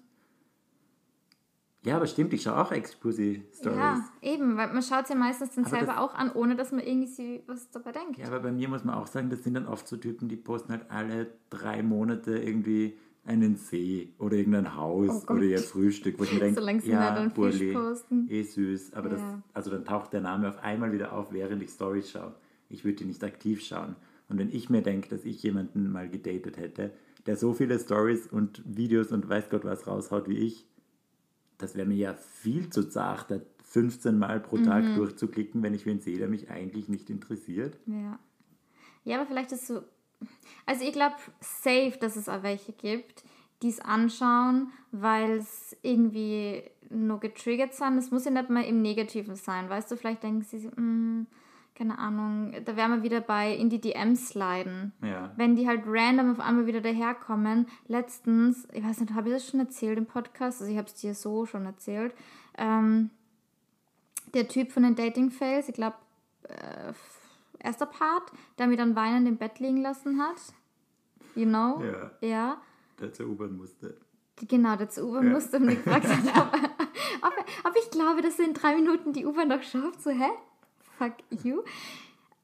Ja, 1.84 1.96
aber 1.98 2.06
stimmt, 2.06 2.32
ich 2.34 2.44
schaue 2.44 2.62
auch 2.62 2.72
Ex-Pussy-Stories. 2.72 3.76
Ja, 3.78 4.04
eben, 4.22 4.56
weil 4.58 4.72
man 4.72 4.84
schaut 4.84 5.04
es 5.04 5.10
ja 5.10 5.15
meistens 5.15 5.56
dann 5.56 5.65
Aber 5.65 5.72
selber 5.78 5.94
das- 5.94 5.98
auch 5.98 6.13
an, 6.13 6.32
ohne 6.32 6.56
dass 6.56 6.72
man 6.72 6.82
irgendwie 6.82 7.41
was 7.48 7.70
dabei 7.72 7.91
denkt. 7.91 8.17
Ja, 8.20 8.28
aber 8.28 8.39
bei 8.39 8.52
mir 8.52 8.70
muss 8.70 8.84
man 8.84 8.96
auch 8.96 9.08
sagen, 9.08 9.30
das 9.30 9.44
sind 9.44 9.56
dann 9.56 9.67
oft 9.67 9.88
so 9.88 9.98
Typen, 9.98 10.30
die 10.30 10.36
posten 10.36 10.72
halt 10.74 10.86
alle 10.89 11.28
drei 11.50 11.82
Monate 11.82 12.38
irgendwie 12.38 12.94
einen 13.26 13.56
See 13.56 14.13
oder 14.20 14.36
irgendein 14.38 14.76
Haus 14.76 15.26
Oh 15.28 15.34
oder 15.34 15.44
ihr 15.44 15.60
Frühstück, 15.60 16.20
wo 16.20 16.24
ich 16.24 16.34
mir 16.34 16.39
denke, 16.41 16.60
Solange 16.60 16.82
sie 16.82 16.91
ja, 16.91 17.24
nicht 17.24 17.36
Burli, 17.36 17.74
posten. 17.74 18.28
eh 18.30 18.44
süß, 18.44 18.94
aber 18.94 19.10
das, 19.10 19.22
Ja. 19.22 19.41
also 19.54 19.70
dann 19.72 19.86
taucht 19.86 20.13
der 20.13 20.22
Name 20.22 20.50
auf 20.50 20.60
einmal 20.63 20.91
wieder 20.91 21.13
auf, 21.13 21.32
während 21.32 21.62
ich 21.63 21.70
Stories 21.72 22.10
schaue. 22.12 22.34
Ich 22.70 22.84
würde 22.86 22.98
die 22.98 23.06
nicht 23.06 23.24
aktiv 23.24 23.62
schauen. 23.62 23.96
Und 24.30 24.38
wenn 24.38 24.50
ich 24.52 24.70
mir 24.70 24.82
denke, 24.82 25.10
dass 25.10 25.26
ich 25.26 25.41
jemanden 25.44 25.91
mal 25.91 26.10
gedatet 26.10 26.58
hätte, 26.58 26.91
der 27.26 27.36
so 27.38 27.54
viele 27.54 27.78
Stories 27.80 28.28
und 28.28 28.62
Videos 28.65 29.12
und 29.12 29.28
weiß 29.28 29.50
Gott 29.50 29.65
was 29.65 29.86
raushaut 29.88 30.28
wie 30.30 30.38
ich, 30.38 30.65
das 31.62 31.76
wäre 31.76 31.88
mir 31.88 31.95
ja 31.97 32.13
viel 32.13 32.69
zu 32.69 32.89
zart, 32.89 33.32
da 33.32 33.39
15 33.63 34.17
Mal 34.17 34.39
pro 34.41 34.58
Tag 34.58 34.84
Mhm. 34.84 34.95
durchzuklicken, 34.95 35.63
wenn 35.63 35.74
ich 35.74 35.86
wen 35.86 36.00
sehe, 36.02 36.17
der 36.17 36.28
mich 36.28 36.50
eigentlich 36.50 36.89
nicht 36.89 37.10
interessiert. 37.10 37.78
Ja. 37.86 38.19
Ja, 39.04 39.17
aber 39.17 39.26
vielleicht 39.28 39.52
ist 39.52 39.67
so. 39.67 39.82
Also 40.65 40.84
ich 40.86 40.91
glaube 40.93 41.15
safe, 41.39 41.93
dass 42.00 42.15
es 42.15 42.30
auch 42.30 42.43
welche 42.43 42.74
gibt, 42.74 43.24
die 43.63 43.69
es 43.69 43.80
anschauen, 43.80 44.71
weil 44.91 45.38
es 45.38 45.76
irgendwie 45.82 46.63
nur 46.89 47.19
getriggert 47.19 47.74
sind. 47.74 47.97
Es 47.97 48.12
muss 48.12 48.26
ja 48.26 48.32
nicht 48.32 48.50
mal 48.50 48.63
im 48.65 48.82
Negativen 48.82 49.36
sein. 49.36 49.69
Weißt 49.69 49.89
du, 49.89 49.95
vielleicht 49.95 50.21
denken 50.24 50.41
sie, 50.43 50.60
sich, 50.60 50.71
"Mm, 50.76 51.24
keine 51.82 51.98
Ahnung, 51.98 52.54
da 52.63 52.76
wären 52.76 52.91
wir 52.91 53.02
wieder 53.02 53.22
bei 53.22 53.56
in 53.56 53.67
die 53.72 53.82
DMs 53.82 54.28
sliden. 54.30 54.94
Ja. 55.02 55.32
Wenn 55.36 55.56
die 55.56 55.67
halt 55.67 55.82
random 55.88 56.34
auf 56.34 56.39
einmal 56.39 56.67
wieder 56.67 56.80
daherkommen. 56.80 57.65
Letztens, 57.88 58.67
ich 58.72 58.84
weiß 58.84 59.00
nicht, 59.00 59.15
habe 59.15 59.30
ich 59.30 59.34
das 59.34 59.50
schon 59.50 59.62
erzählt 59.62 59.98
im 59.98 60.06
Podcast? 60.06 60.62
Also 60.62 60.72
ich 60.72 60.78
habe 60.78 60.86
es 60.88 60.94
dir 60.94 61.15
so 61.15 61.48
schon 61.48 61.65
erzählt. 61.65 62.13
Ähm, 62.56 63.10
der 64.36 64.48
Typ 64.48 64.72
von 64.72 64.84
den 64.84 64.94
Dating 64.94 65.32
Fails, 65.32 65.70
ich 65.70 65.74
glaube, 65.74 65.96
äh, 66.50 66.94
erster 67.58 67.88
Part, 67.88 68.32
der 68.60 68.67
mich 68.67 68.78
dann 68.78 68.96
weinend 68.96 69.28
im 69.28 69.38
Bett 69.38 69.58
liegen 69.60 69.82
lassen 69.82 70.22
hat. 70.22 70.38
You 71.34 71.46
know? 71.48 71.82
Ja. 71.84 72.12
Ja. 72.28 72.62
der 73.00 73.12
zur 73.12 73.26
U-Bahn 73.26 73.58
musste. 73.58 73.98
Genau, 74.48 74.76
der 74.76 74.89
zur 74.89 75.10
U-Bahn 75.10 75.26
Ja. 75.26 75.34
musste 75.34 75.58
und 75.58 75.67
gefragt 75.67 76.06
hat, 76.06 76.38
ob, 76.38 76.54
ob, 77.24 77.46
ob 77.65 77.76
ich 77.76 77.89
glaube, 77.89 78.22
dass 78.22 78.38
er 78.38 78.46
in 78.46 78.54
drei 78.54 78.76
Minuten 78.76 79.13
die 79.13 79.25
U-Bahn 79.25 79.48
noch 79.48 79.63
schafft. 79.63 80.04
So, 80.04 80.12
hä? 80.12 80.29
Fuck 81.02 81.43
you. 81.43 81.62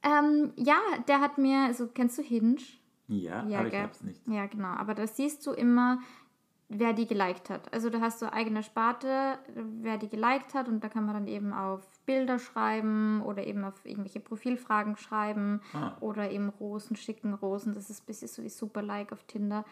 Ähm, 0.03 0.53
ja, 0.55 0.77
der 1.07 1.19
hat 1.21 1.37
mir, 1.37 1.65
also 1.65 1.87
kennst 1.87 2.17
du 2.17 2.21
Hinge? 2.21 2.57
Ja, 3.07 3.45
Ja, 3.47 3.59
aber 3.59 3.67
ich 3.67 3.75
hab's 3.75 4.01
nicht. 4.03 4.21
Ja, 4.27 4.45
genau. 4.47 4.69
Aber 4.69 4.93
da 4.95 5.05
siehst 5.07 5.45
du 5.45 5.51
immer, 5.51 5.99
wer 6.69 6.93
die 6.93 7.07
geliked 7.07 7.49
hat. 7.49 7.71
Also 7.73 7.89
da 7.89 8.01
hast 8.01 8.21
du 8.21 8.31
eigene 8.31 8.63
Sparte, 8.63 9.37
wer 9.55 9.97
die 9.97 10.09
geliked 10.09 10.53
hat 10.53 10.67
und 10.67 10.83
da 10.83 10.89
kann 10.89 11.05
man 11.05 11.13
dann 11.15 11.27
eben 11.27 11.53
auf 11.53 11.87
Bilder 12.05 12.39
schreiben 12.39 13.21
oder 13.21 13.45
eben 13.45 13.63
auf 13.63 13.85
irgendwelche 13.85 14.19
Profilfragen 14.19 14.97
schreiben 14.97 15.61
Ah. 15.73 15.95
oder 16.01 16.29
eben 16.31 16.49
Rosen 16.49 16.95
schicken. 16.95 17.33
Rosen, 17.33 17.73
das 17.73 17.89
ist 17.89 18.03
ein 18.03 18.05
bisschen 18.07 18.27
so 18.27 18.43
wie 18.43 18.49
Super 18.49 18.81
Like 18.81 19.11
auf 19.13 19.23
Tinder. 19.23 19.65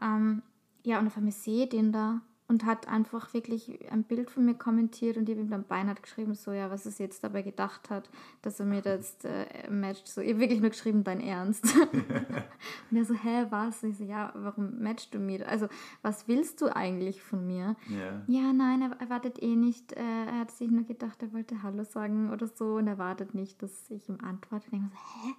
Ähm, 0.00 0.42
ja, 0.84 0.98
und 0.98 1.06
auf 1.08 1.16
einmal 1.16 1.32
sehe 1.32 1.64
ich 1.64 1.70
den 1.70 1.92
da 1.92 2.20
und 2.48 2.64
hat 2.64 2.88
einfach 2.88 3.34
wirklich 3.34 3.92
ein 3.92 4.04
Bild 4.04 4.30
von 4.30 4.46
mir 4.46 4.54
kommentiert 4.54 5.18
und 5.18 5.28
ich 5.28 5.34
habe 5.36 5.42
ihm 5.44 5.50
dann 5.50 5.64
Beinhard 5.64 6.02
geschrieben, 6.02 6.34
so 6.34 6.52
ja, 6.52 6.70
was 6.70 6.86
es 6.86 6.96
jetzt 6.98 7.22
dabei 7.22 7.42
gedacht 7.42 7.90
hat, 7.90 8.08
dass 8.40 8.58
er 8.58 8.64
mir 8.64 8.80
da 8.80 8.94
jetzt 8.94 9.26
äh, 9.26 9.70
matcht. 9.70 10.08
So, 10.08 10.22
ich 10.22 10.30
habe 10.30 10.40
wirklich 10.40 10.60
nur 10.60 10.70
geschrieben, 10.70 11.04
dein 11.04 11.20
Ernst. 11.20 11.64
und 12.90 12.96
er 12.96 13.04
so, 13.04 13.14
hä, 13.14 13.46
was? 13.50 13.82
Und 13.82 13.90
ich 13.90 13.98
so, 13.98 14.04
ja, 14.04 14.32
warum 14.34 14.80
matchst 14.82 15.12
du 15.12 15.18
mir? 15.18 15.46
Also, 15.46 15.68
was 16.00 16.26
willst 16.26 16.62
du 16.62 16.74
eigentlich 16.74 17.22
von 17.22 17.46
mir? 17.46 17.76
Ja. 17.88 18.22
Ja, 18.26 18.52
nein, 18.54 18.80
er 18.80 18.98
erwartet 18.98 19.42
eh 19.42 19.54
nicht. 19.54 19.92
Äh, 19.92 20.00
er 20.00 20.40
hat 20.40 20.50
sich 20.50 20.70
nur 20.70 20.84
gedacht, 20.84 21.22
er 21.22 21.32
wollte 21.34 21.62
Hallo 21.62 21.84
sagen 21.84 22.30
oder 22.32 22.46
so 22.46 22.76
und 22.76 22.86
er 22.86 22.96
wartet 22.96 23.34
nicht, 23.34 23.62
dass 23.62 23.90
ich 23.90 24.08
ihm 24.08 24.18
antworte. 24.22 24.64
Ich 24.66 24.70
denke 24.70 24.88
so, 24.90 25.28
hä? 25.28 25.34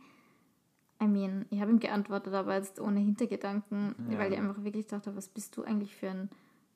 I 1.02 1.08
mean, 1.08 1.46
ich 1.50 1.60
habe 1.60 1.72
ihm 1.72 1.80
geantwortet, 1.80 2.34
aber 2.34 2.56
jetzt 2.56 2.80
ohne 2.80 3.00
Hintergedanken, 3.00 3.96
Ja. 4.12 4.20
weil 4.20 4.34
ich 4.34 4.38
einfach 4.38 4.64
wirklich 4.64 4.86
dachte, 4.86 5.16
was 5.16 5.30
bist 5.30 5.56
du 5.58 5.64
eigentlich 5.64 5.96
für 5.96 6.10
ein 6.10 6.30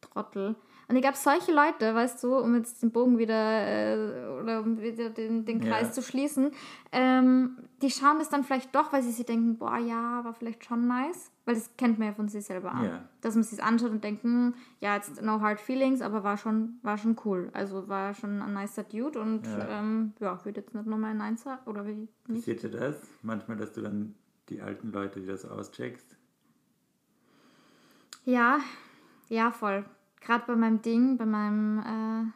Trottel? 0.04 0.56
Und 0.90 0.98
ich 0.98 1.02
glaube, 1.02 1.18
solche 1.18 1.54
Leute, 1.54 1.96
weißt 1.96 2.22
du, 2.24 2.36
um 2.38 2.56
jetzt 2.56 2.84
den 2.84 2.92
Bogen 2.92 3.18
wieder 3.18 3.34
äh, 3.34 4.28
oder 4.42 4.60
um 4.60 4.80
wieder 4.82 5.10
den, 5.10 5.46
den 5.46 5.62
Kreis 5.62 5.88
Ja. 5.88 5.94
zu 5.94 6.02
schließen, 6.02 6.52
ähm, 6.92 7.58
die 7.82 7.90
schauen 7.90 8.20
das 8.20 8.30
dann 8.30 8.44
vielleicht 8.44 8.76
doch, 8.76 8.92
weil 8.92 9.02
sie 9.02 9.12
sich 9.12 9.26
denken, 9.26 9.58
boah, 9.58 9.78
ja, 9.78 10.24
war 10.26 10.34
vielleicht 10.34 10.66
schon 10.66 10.86
nice. 10.88 11.32
Weil 11.46 11.56
das 11.56 11.76
kennt 11.78 12.00
man 12.00 12.10
ja 12.10 12.14
von 12.14 12.28
sich 12.28 12.46
selber 12.46 12.72
an. 12.74 12.84
Ja. 12.86 13.10
Dass 13.22 13.36
man 13.36 13.44
sich 13.44 13.64
anschaut 13.64 13.92
und 13.92 14.04
denkt, 14.04 14.24
hm, 14.24 14.54
ja, 14.82 14.96
jetzt 14.96 15.22
no 15.22 15.40
hard 15.42 15.60
feelings, 15.60 16.02
aber 16.02 16.24
war 16.24 16.38
schon, 16.38 16.80
war 16.84 16.98
schon 16.98 17.18
cool. 17.26 17.50
Also 17.54 17.88
war 17.88 18.14
schon 18.14 18.42
ein 18.42 18.54
nicer 18.54 18.84
Dude 18.84 19.20
und 19.20 19.48
Ja. 19.48 19.80
ähm, 19.80 20.14
ja 20.20 20.44
würde 20.46 20.62
jetzt 20.62 20.76
nicht 20.76 20.86
nochmal 20.86 21.12
ein 21.12 21.18
Nein 21.18 21.38
sagen. 21.38 21.62
Oder 21.66 21.88
wie 21.88 21.94
nicht? 21.96 22.14
Passiert 22.28 22.64
dir 22.64 22.72
das? 22.72 22.98
Manchmal, 23.22 23.58
dass 23.58 23.72
du 23.74 23.82
dann 23.82 24.16
die 24.50 24.62
alten 24.62 24.92
Leute 24.92 25.22
wieder 25.24 25.38
so 25.38 25.48
auscheckst? 25.50 26.18
Ja, 28.26 28.60
ja, 29.30 29.52
voll. 29.52 29.86
Gerade 30.22 30.44
bei 30.48 30.56
meinem 30.56 30.82
Ding, 30.82 31.18
bei 31.18 31.26
meinem, 31.26 31.80
äh, 31.80 32.32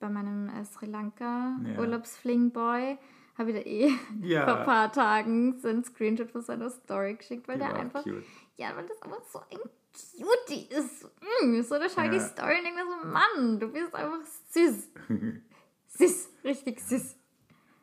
bei 0.00 0.08
meinem 0.08 0.48
äh, 0.48 0.64
Sri 0.64 0.86
Lanka 0.86 1.56
Ja. 1.64 1.78
Urlaubsflingboy, 1.78 2.96
habe 3.38 3.50
ich 3.50 3.56
da 3.56 3.62
eh 3.70 3.92
Ja. 4.26 4.44
vor 4.46 4.58
ein 4.60 4.64
paar 4.64 4.92
Tagen 4.92 5.58
so 5.58 5.68
einen 5.68 5.84
Screenshot 5.84 6.30
von 6.30 6.42
seiner 6.42 6.70
Story 6.70 7.14
geschickt, 7.14 7.48
weil 7.48 7.58
Die 7.58 7.64
der 7.64 7.74
einfach, 7.76 8.02
cute. 8.02 8.24
ja, 8.56 8.74
weil 8.76 8.86
das 8.86 9.00
einfach 9.02 9.22
so 9.30 9.40
ein 9.50 9.58
Cutie 10.16 10.68
ist. 10.70 11.04
Mm, 11.44 11.60
so, 11.62 11.78
da 11.78 11.88
schaue 11.90 12.04
ich 12.04 12.10
die 12.12 12.16
Ja. 12.16 12.28
Story 12.28 12.54
und 12.58 12.64
denke 12.64 12.82
mir 12.84 12.90
so, 13.02 13.08
Mann, 13.08 13.60
du 13.60 13.68
bist 13.68 13.94
einfach 13.94 14.20
süß. 14.50 14.88
süß, 15.98 16.28
richtig 16.44 16.80
süß. 16.80 17.16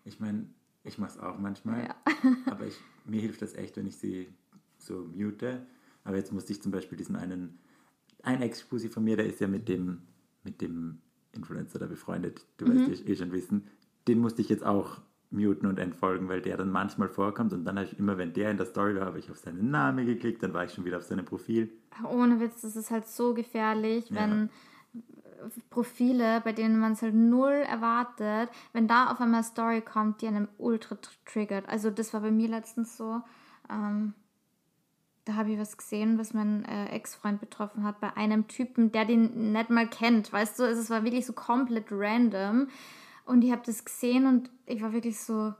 Ich 0.05 0.19
meine, 0.19 0.47
ich 0.83 0.97
mache 0.97 1.11
es 1.11 1.19
auch 1.19 1.37
manchmal, 1.37 1.83
Ja. 1.85 1.95
aber 2.51 2.65
ich, 2.65 2.79
mir 3.05 3.21
hilft 3.21 3.41
das 3.43 3.53
echt, 3.53 3.77
wenn 3.77 3.85
ich 3.85 3.97
sie 3.97 4.27
so 4.79 5.07
mute. 5.13 5.67
Aber 6.03 6.15
jetzt 6.15 6.31
musste 6.31 6.51
ich 6.53 6.61
zum 6.63 6.71
Beispiel 6.71 6.97
diesen 6.97 7.15
einen, 7.15 7.59
ein 8.23 8.41
Ex-Spusi 8.41 8.89
von 8.89 9.03
mir, 9.03 9.17
der 9.17 9.25
ist 9.27 9.39
ja 9.39 9.47
mit 9.47 9.67
dem, 9.69 10.01
mit 10.43 10.61
dem 10.61 11.01
Influencer 11.33 11.79
da 11.79 11.85
befreundet, 11.87 12.45
du 12.57 12.65
Mhm. 12.65 12.87
weißt 12.87 13.03
ja 13.03 13.07
eh 13.07 13.15
schon 13.15 13.31
wissen, 13.31 13.67
den 14.07 14.19
musste 14.19 14.41
ich 14.41 14.49
jetzt 14.49 14.65
auch 14.65 14.99
muten 15.31 15.67
und 15.67 15.77
entfolgen, 15.77 16.27
weil 16.27 16.41
der 16.41 16.57
dann 16.57 16.71
manchmal 16.71 17.07
vorkommt 17.07 17.53
und 17.53 17.63
dann 17.65 17.77
habe 17.77 17.87
ich 17.87 17.99
immer, 17.99 18.17
wenn 18.17 18.33
der 18.33 18.49
in 18.49 18.57
der 18.57 18.65
Story 18.65 18.95
war, 18.95 19.05
habe 19.05 19.19
ich 19.19 19.29
auf 19.29 19.37
seinen 19.37 19.69
Namen 19.69 20.05
geklickt, 20.07 20.41
dann 20.41 20.53
war 20.53 20.65
ich 20.65 20.73
schon 20.73 20.85
wieder 20.85 20.97
auf 20.97 21.03
seinem 21.03 21.25
Profil. 21.25 21.71
Ohne 22.03 22.39
Witz, 22.39 22.61
das 22.61 22.75
ist 22.75 22.89
halt 22.89 23.07
so 23.07 23.33
gefährlich, 23.35 24.09
Ja. 24.09 24.15
wenn 24.15 24.49
Profile, 25.69 26.41
bei 26.43 26.51
denen 26.51 26.79
man 26.79 26.93
es 26.93 27.01
halt 27.01 27.13
null 27.15 27.51
erwartet, 27.51 28.49
wenn 28.73 28.87
da 28.87 29.11
auf 29.11 29.21
einmal 29.21 29.37
eine 29.39 29.43
Story 29.43 29.81
kommt, 29.81 30.21
die 30.21 30.27
einem 30.27 30.47
ultra 30.57 30.95
tr- 30.95 31.09
triggert. 31.25 31.69
Also 31.69 31.89
das 31.91 32.13
war 32.13 32.21
bei 32.21 32.31
mir 32.31 32.49
letztens 32.49 32.97
so. 32.97 33.21
Ähm, 33.69 34.13
da 35.25 35.35
habe 35.35 35.51
ich 35.51 35.59
was 35.59 35.77
gesehen, 35.77 36.17
was 36.17 36.33
mein 36.33 36.65
äh, 36.65 36.87
Ex-Freund 36.87 37.39
betroffen 37.39 37.83
hat, 37.83 37.99
bei 37.99 38.15
einem 38.15 38.47
Typen, 38.47 38.91
der 38.91 39.05
den 39.05 39.51
nicht 39.51 39.69
mal 39.69 39.87
kennt, 39.87 40.31
weißt 40.31 40.59
du? 40.59 40.63
Also 40.63 40.81
es 40.81 40.89
war 40.89 41.03
wirklich 41.03 41.25
so 41.25 41.33
komplett 41.33 41.87
random. 41.91 42.67
Und 43.25 43.43
ich 43.43 43.51
habe 43.51 43.61
das 43.65 43.85
gesehen 43.85 44.25
und 44.25 44.49
ich 44.65 44.81
war 44.81 44.91
wirklich 44.91 45.19
so, 45.19 45.53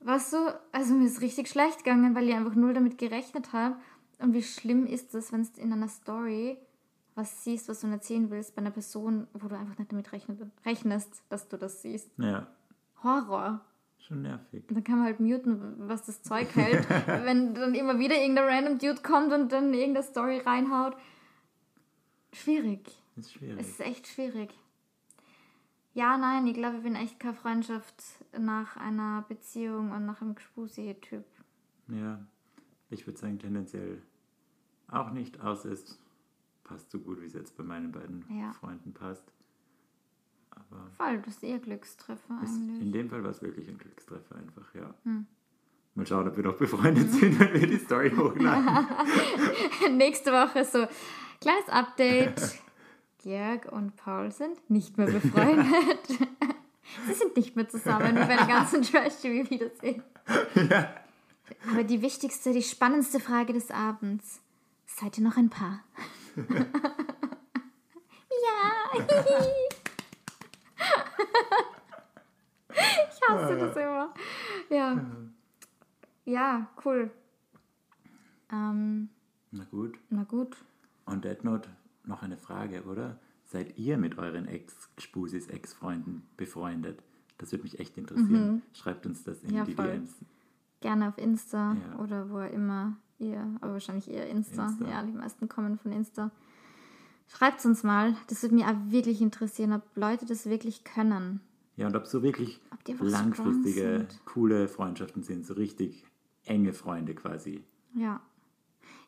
weißt 0.00 0.32
du, 0.32 0.60
also 0.72 0.94
mir 0.94 1.06
ist 1.06 1.20
richtig 1.20 1.48
schlecht 1.48 1.84
gegangen, 1.84 2.14
weil 2.14 2.28
ich 2.28 2.34
einfach 2.34 2.54
null 2.54 2.74
damit 2.74 2.98
gerechnet 2.98 3.52
habe. 3.52 3.76
Und 4.18 4.32
wie 4.32 4.42
schlimm 4.42 4.86
ist 4.86 5.14
das, 5.14 5.32
wenn 5.32 5.42
du 5.42 5.60
in 5.60 5.72
einer 5.72 5.88
Story 5.88 6.58
was 7.18 7.42
siehst, 7.42 7.68
was 7.68 7.80
du 7.80 7.88
nicht 7.88 8.04
sehen 8.04 8.30
willst, 8.30 8.54
bei 8.54 8.62
einer 8.62 8.70
Person, 8.70 9.26
wo 9.34 9.48
du 9.48 9.56
einfach 9.56 9.76
nicht 9.76 9.90
damit 9.90 10.10
rechnest, 10.64 11.22
dass 11.28 11.48
du 11.48 11.58
das 11.58 11.82
siehst. 11.82 12.10
Ja, 12.16 12.46
Horror. 13.02 13.60
Schon 14.08 14.22
nervig. 14.22 14.64
Dann 14.68 14.82
kann 14.82 14.96
man 14.96 15.04
halt 15.06 15.20
muten, 15.20 15.74
was 15.88 16.04
das 16.04 16.22
Zeug 16.22 16.48
hält, 16.54 16.88
wenn 17.06 17.54
dann 17.54 17.74
immer 17.74 17.98
wieder 17.98 18.16
irgendein 18.16 18.44
random 18.48 18.78
Dude 18.78 19.02
kommt 19.02 19.32
und 19.32 19.52
dann 19.52 19.72
irgendeine 19.72 20.04
Story 20.04 20.38
reinhaut. 20.38 20.96
Schwierig. 22.32 22.90
Ist 23.16 23.32
schwierig. 23.32 23.60
Es 23.60 23.68
ist 23.68 23.80
echt 23.80 24.06
schwierig. 24.06 24.50
Ja, 25.94 26.16
nein, 26.16 26.46
ich 26.46 26.54
glaube, 26.54 26.76
ich 26.76 26.82
bin 26.82 26.94
echt 26.94 27.18
keine 27.18 27.34
Freundschaft 27.34 27.94
nach 28.38 28.76
einer 28.76 29.24
Beziehung 29.28 29.90
und 29.90 30.06
nach 30.06 30.20
einem 30.22 30.34
Gespusi-Typ. 30.34 31.24
Ja, 31.88 32.20
ich 32.90 33.06
würde 33.06 33.18
sagen 33.18 33.38
tendenziell 33.38 34.02
auch 34.88 35.10
nicht, 35.10 35.40
außer 35.40 35.70
es 35.70 35.98
passt 36.64 36.90
so 36.90 36.98
gut, 37.00 37.20
wie 37.20 37.26
es 37.26 37.32
jetzt 37.32 37.56
bei 37.56 37.64
meinen 37.64 37.90
beiden 37.92 38.24
Ja. 38.30 38.52
Freunden 38.52 38.92
passt. 38.92 39.24
Aber 40.50 40.90
Voll, 40.96 41.18
das 41.24 41.34
ist 41.34 41.42
eher 41.42 41.58
Glückstreffer 41.58 42.38
eigentlich. 42.40 42.80
in 42.80 42.92
dem 42.92 43.10
Fall 43.10 43.22
war 43.22 43.30
es 43.30 43.42
wirklich 43.42 43.68
ein 43.68 43.78
Glückstreffer 43.78 44.36
einfach, 44.36 44.74
ja. 44.74 44.94
Hm. 45.04 45.26
Mal 45.94 46.06
schauen, 46.06 46.28
ob 46.28 46.36
wir 46.36 46.44
noch 46.44 46.56
befreundet 46.56 47.10
sind, 47.10 47.40
wenn 47.40 47.52
wir 47.54 47.66
die 47.66 47.78
Story 47.78 48.10
hochladen. 48.10 48.86
Nächste 49.96 50.30
Woche 50.30 50.64
so, 50.64 50.86
kleines 51.40 51.68
Update. 51.68 52.40
Georg 53.22 53.72
und 53.72 53.96
Paul 53.96 54.30
sind 54.30 54.70
nicht 54.70 54.96
mehr 54.96 55.08
befreundet. 55.08 56.06
Sie 57.06 57.14
sind 57.14 57.36
nicht 57.36 57.56
mehr 57.56 57.68
zusammen, 57.68 58.14
wie 58.14 58.20
bei 58.20 58.36
der 58.36 58.46
ganzen 58.46 58.82
Trash-TV 58.82 59.50
wiedersehen. 59.50 60.02
Aber 61.70 61.82
die 61.82 62.00
wichtigste, 62.00 62.52
die 62.52 62.62
spannendste 62.62 63.18
Frage 63.18 63.52
des 63.52 63.70
Abends. 63.72 64.40
Seid 64.86 65.18
ihr 65.18 65.24
noch 65.24 65.36
ein 65.36 65.50
Paar? 65.50 65.82
ja. 66.36 66.66
ich 72.70 73.28
hasse 73.28 73.56
das 73.56 73.76
immer. 73.76 74.14
Ja. 74.70 75.04
Ja, 76.24 76.68
cool. 76.84 77.10
Ähm, 78.52 79.08
Na 79.50 79.64
gut. 79.64 79.98
na 80.10 80.24
gut. 80.24 80.56
On 81.06 81.20
that 81.22 81.44
note 81.44 81.68
noch 82.04 82.22
eine 82.22 82.36
Frage, 82.36 82.82
oder? 82.84 83.18
Seid 83.44 83.78
ihr 83.78 83.96
mit 83.96 84.18
euren 84.18 84.46
Ex-Spusis, 84.46 85.46
Ex-Freunden 85.48 86.26
befreundet? 86.36 87.02
Das 87.38 87.52
würde 87.52 87.64
mich 87.64 87.78
echt 87.78 87.96
interessieren. 87.96 88.62
Schreibt 88.74 89.06
uns 89.06 89.24
das 89.24 89.42
in 89.42 89.50
Mhm. 89.50 89.56
Ja, 89.56 89.64
die 89.64 89.74
voll. 89.74 89.86
DMs. 89.86 90.14
Gerne 90.80 91.08
auf 91.08 91.18
Insta 91.18 91.74
Ja. 91.74 91.98
oder 91.98 92.28
wo 92.30 92.40
immer 92.40 92.96
ihr, 93.18 93.40
aber 93.60 93.72
wahrscheinlich 93.74 94.10
eher 94.10 94.28
Insta. 94.28 94.66
Insta. 94.66 94.88
Ja, 94.88 95.02
die 95.02 95.12
meisten 95.12 95.48
kommen 95.48 95.78
von 95.78 95.92
Insta. 95.92 96.30
Schreibt 97.28 97.64
uns 97.64 97.82
mal. 97.82 98.16
Das 98.28 98.42
würde 98.42 98.54
mich 98.54 98.64
auch 98.64 98.76
wirklich 98.88 99.20
interessieren, 99.20 99.72
ob 99.72 99.82
Leute 99.94 100.26
das 100.26 100.46
wirklich 100.46 100.82
können. 100.84 101.40
Ja, 101.76 101.86
und 101.86 101.94
ob 101.94 102.06
so 102.06 102.22
wirklich 102.22 102.60
Ob 102.72 103.00
langfristige, 103.00 104.08
coole 104.24 104.66
Freundschaften 104.66 105.22
sind, 105.22 105.46
so 105.46 105.54
richtig 105.54 106.04
enge 106.44 106.72
Freunde 106.72 107.14
quasi. 107.14 107.62
Ja. 107.94 108.20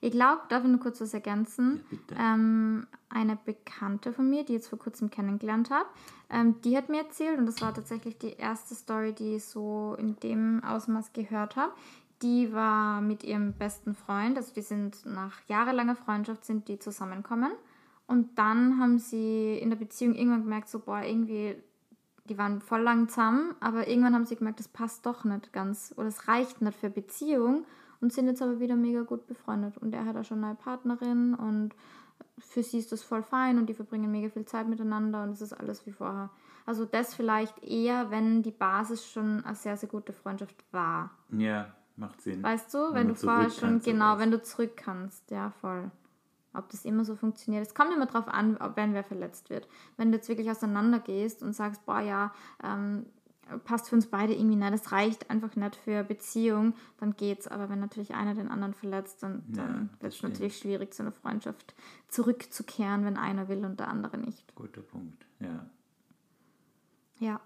Ich 0.03 0.13
glaube, 0.13 0.43
darf 0.49 0.63
ich 0.65 0.71
nur 0.71 0.81
kurz 0.81 1.01
was 1.01 1.13
ergänzen? 1.13 1.77
Ja, 1.77 1.83
bitte. 1.91 2.15
Ähm, 2.19 2.87
eine 3.09 3.37
Bekannte 3.37 4.13
von 4.13 4.31
mir, 4.31 4.45
die 4.45 4.53
ich 4.53 4.61
jetzt 4.61 4.69
vor 4.69 4.79
kurzem 4.79 5.11
kennengelernt 5.11 5.71
habe, 5.71 5.89
ähm, 6.31 6.61
die 6.63 6.77
hat 6.77 6.89
mir 6.89 7.03
erzählt, 7.03 7.39
und 7.39 7.47
das 7.47 7.61
war 7.61 7.75
tatsächlich 7.75 8.17
die 8.19 8.35
erste 8.35 8.75
Story, 8.75 9.13
die 9.13 9.37
ich 9.37 9.45
so 9.45 9.97
in 9.99 10.17
dem 10.21 10.63
Ausmaß 10.63 11.13
gehört 11.13 11.57
habe. 11.57 11.73
Die 12.23 12.53
war 12.53 13.01
mit 13.01 13.25
ihrem 13.25 13.53
besten 13.55 13.95
Freund, 13.95 14.37
also 14.37 14.53
die 14.55 14.63
sind 14.63 15.05
nach 15.07 15.41
jahrelanger 15.49 15.97
Freundschaft 15.97 16.45
sind 16.45 16.69
die 16.69 16.79
zusammengekommen. 16.79 17.53
Und 18.11 18.37
dann 18.41 18.81
haben 18.81 18.99
sie 18.99 19.57
in 19.57 19.71
der 19.71 19.77
Beziehung 19.77 20.17
irgendwann 20.17 20.43
gemerkt, 20.43 20.69
so, 20.69 20.81
boah, 20.81 21.01
irgendwie, 21.01 21.55
die 22.25 22.37
waren 22.37 22.61
voll 22.61 22.83
lang 22.83 23.09
zusammen, 23.09 23.55
aber 23.61 23.87
irgendwann 23.87 24.17
haben 24.17 24.27
sie 24.27 24.35
gemerkt, 24.35 24.59
das 24.59 24.67
passt 24.67 25.07
doch 25.07 25.23
nicht 25.23 25.53
ganz 25.53 25.95
oder 25.97 26.09
es 26.09 26.27
reicht 26.27 26.61
nicht 26.61 26.77
für 26.77 26.91
Beziehung 26.91 27.65
und 28.01 28.13
sind 28.13 28.27
jetzt 28.27 28.43
aber 28.43 28.59
wieder 28.59 28.75
mega 28.75 29.03
gut 29.03 29.29
befreundet. 29.29 29.79
Und 29.79 29.95
er 29.95 30.07
hat 30.07 30.17
auch 30.17 30.25
schon 30.25 30.43
eine 30.43 30.57
Partnerin 30.57 31.35
und 31.35 31.71
für 32.37 32.65
sie 32.65 32.79
ist 32.79 32.91
das 32.91 33.05
voll 33.05 33.23
fein 33.23 33.59
und 33.59 33.67
die 33.67 33.75
verbringen 33.75 34.11
mega 34.11 34.29
viel 34.29 34.45
Zeit 34.45 34.67
miteinander 34.67 35.23
und 35.23 35.31
es 35.31 35.41
ist 35.41 35.53
alles 35.53 35.87
wie 35.87 35.93
vorher. 35.93 36.31
Also 36.67 36.87
das 36.87 37.15
vielleicht 37.15 37.63
eher, 37.63 38.11
wenn 38.11 38.43
die 38.43 38.51
Basis 38.51 39.07
schon 39.07 39.45
eine 39.45 39.55
sehr, 39.55 39.77
sehr 39.77 39.89
gute 39.89 40.13
Freundschaft 40.13 40.65
war. 40.73 41.11
Ja, 41.31 41.73
macht 41.95 42.23
Sinn. 42.23 42.43
Weißt 42.43 42.75
du, 42.75 42.89
Wenn 42.89 42.95
wenn, 42.95 43.09
du 43.09 43.15
vorher 43.15 43.51
schon, 43.51 43.81
genau, 43.81 44.19
wenn 44.19 44.33
du 44.33 44.43
zurück 44.43 44.73
kannst, 44.77 45.31
ja, 45.31 45.51
voll. 45.61 45.93
Ob 46.53 46.69
das 46.71 46.85
immer 46.85 47.05
so 47.05 47.15
funktioniert. 47.15 47.65
Es 47.65 47.75
kommt 47.75 47.93
immer 47.95 48.07
drauf 48.07 48.27
an, 48.27 48.59
wenn 48.75 48.93
wer 48.95 49.05
verletzt 49.05 49.51
wird. 49.51 49.69
Wenn 49.97 50.11
du 50.11 50.17
jetzt 50.17 50.29
wirklich 50.29 50.51
auseinander 50.51 50.99
gehst 50.99 51.43
und 51.43 51.53
sagst, 51.55 51.85
boah, 51.87 52.01
ja, 52.01 52.33
ähm, 52.65 53.07
passt 53.65 53.89
für 53.89 53.97
uns 53.97 54.07
beide 54.07 54.35
irgendwie 54.35 54.57
nicht, 54.57 54.73
das 54.73 54.93
reicht 54.93 55.31
einfach 55.31 55.55
nicht 55.57 55.77
für 55.77 56.05
Beziehung, 56.05 56.75
dann 56.99 57.17
geht's. 57.17 57.47
Aber 57.49 57.69
wenn 57.69 57.81
natürlich 57.81 58.15
einer 58.15 58.35
den 58.35 58.49
anderen 58.49 58.75
verletzt, 58.75 59.23
dann, 59.23 59.43
Ja, 59.55 59.65
dann 59.65 59.91
wird 60.01 60.13
es 60.13 60.23
natürlich 60.23 60.57
schwierig, 60.59 60.93
zu 60.95 61.03
einer 61.03 61.13
Freundschaft 61.13 61.75
zurückzukehren, 62.09 63.05
wenn 63.05 63.17
einer 63.17 63.49
will 63.49 63.65
und 63.65 63.79
der 63.81 63.89
andere 63.89 64.19
nicht. 64.19 64.55
Guter 64.55 64.83
Punkt, 64.83 65.27
ja. 65.41 65.67
Ja. 67.19 67.41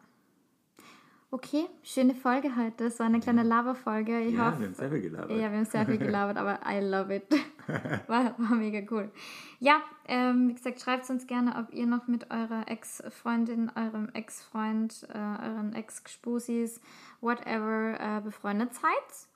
Okay, 1.30 1.66
schöne 1.82 2.14
Folge 2.14 2.55
heute. 2.57 2.84
Es 2.84 3.00
war 3.00 3.07
eine 3.07 3.18
kleine 3.18 3.42
Laberfolge. 3.42 4.20
Ich 4.20 4.34
Ja, 4.34 4.46
hoffe, 4.52 4.61
wir 4.61 4.66
haben 4.68 4.74
selber 4.74 4.98
gelabert. 5.00 5.30
Ja, 5.32 5.50
wir 5.50 5.59
haben 5.59 5.64
sehr 5.64 5.84
viel 5.84 5.98
gelabert, 5.98 6.36
aber 6.36 6.61
I 6.64 6.78
love 6.78 7.12
it. 7.14 7.26
War, 8.07 8.35
war 8.39 8.57
mega 8.57 8.81
cool. 8.91 9.11
Ja, 9.59 9.81
ähm, 10.07 10.49
wie 10.49 10.55
gesagt, 10.55 10.81
schreibt 10.81 11.09
uns 11.11 11.27
gerne, 11.27 11.57
ob 11.57 11.73
ihr 11.73 11.87
noch 11.87 12.07
mit 12.07 12.31
eurer 12.31 12.69
Ex-Freundin, 12.69 13.71
eurem 13.75 14.09
Ex-Freund, 14.12 15.07
äh, 15.11 15.17
euren 15.17 15.75
Ex-Gespusis, 15.75 16.81
whatever, 17.21 17.99
äh, 17.99 18.21
befreundet 18.21 18.75
seid. 18.75 19.29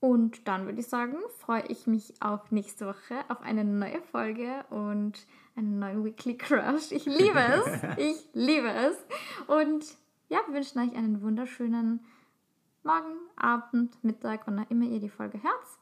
Und 0.00 0.48
dann 0.48 0.64
würde 0.64 0.80
ich 0.80 0.88
sagen, 0.88 1.16
freue 1.38 1.66
ich 1.66 1.86
mich 1.86 2.14
auf 2.20 2.50
nächste 2.50 2.86
Woche, 2.86 3.22
auf 3.28 3.42
eine 3.42 3.64
neue 3.64 4.00
Folge 4.00 4.64
und 4.70 5.26
einen 5.56 5.78
neuen 5.78 6.04
Weekly 6.04 6.38
Crush. 6.38 6.90
Ich 6.90 7.04
liebe 7.04 7.38
es. 7.38 7.82
Ich 7.98 8.28
liebe 8.32 8.70
es. 8.70 8.96
Und 9.46 9.84
ja, 10.30 10.38
wir 10.46 10.54
wünschen 10.54 10.78
euch 10.80 10.96
einen 10.96 11.20
wunderschönen 11.20 12.00
Morgen, 12.82 13.18
Abend, 13.36 14.02
Mittag, 14.02 14.46
wann 14.46 14.60
auch 14.60 14.70
immer 14.70 14.86
ihr 14.86 15.00
die 15.00 15.10
Folge 15.10 15.42
hört. 15.42 15.79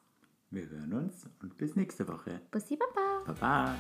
Wir 0.50 0.66
hören 0.70 0.94
uns 0.94 1.28
und 1.42 1.58
bis 1.58 1.76
nächste 1.76 2.08
Woche. 2.08 2.40
Bussi 2.50 2.76
Baba. 2.76 3.22
Baba. 3.26 3.76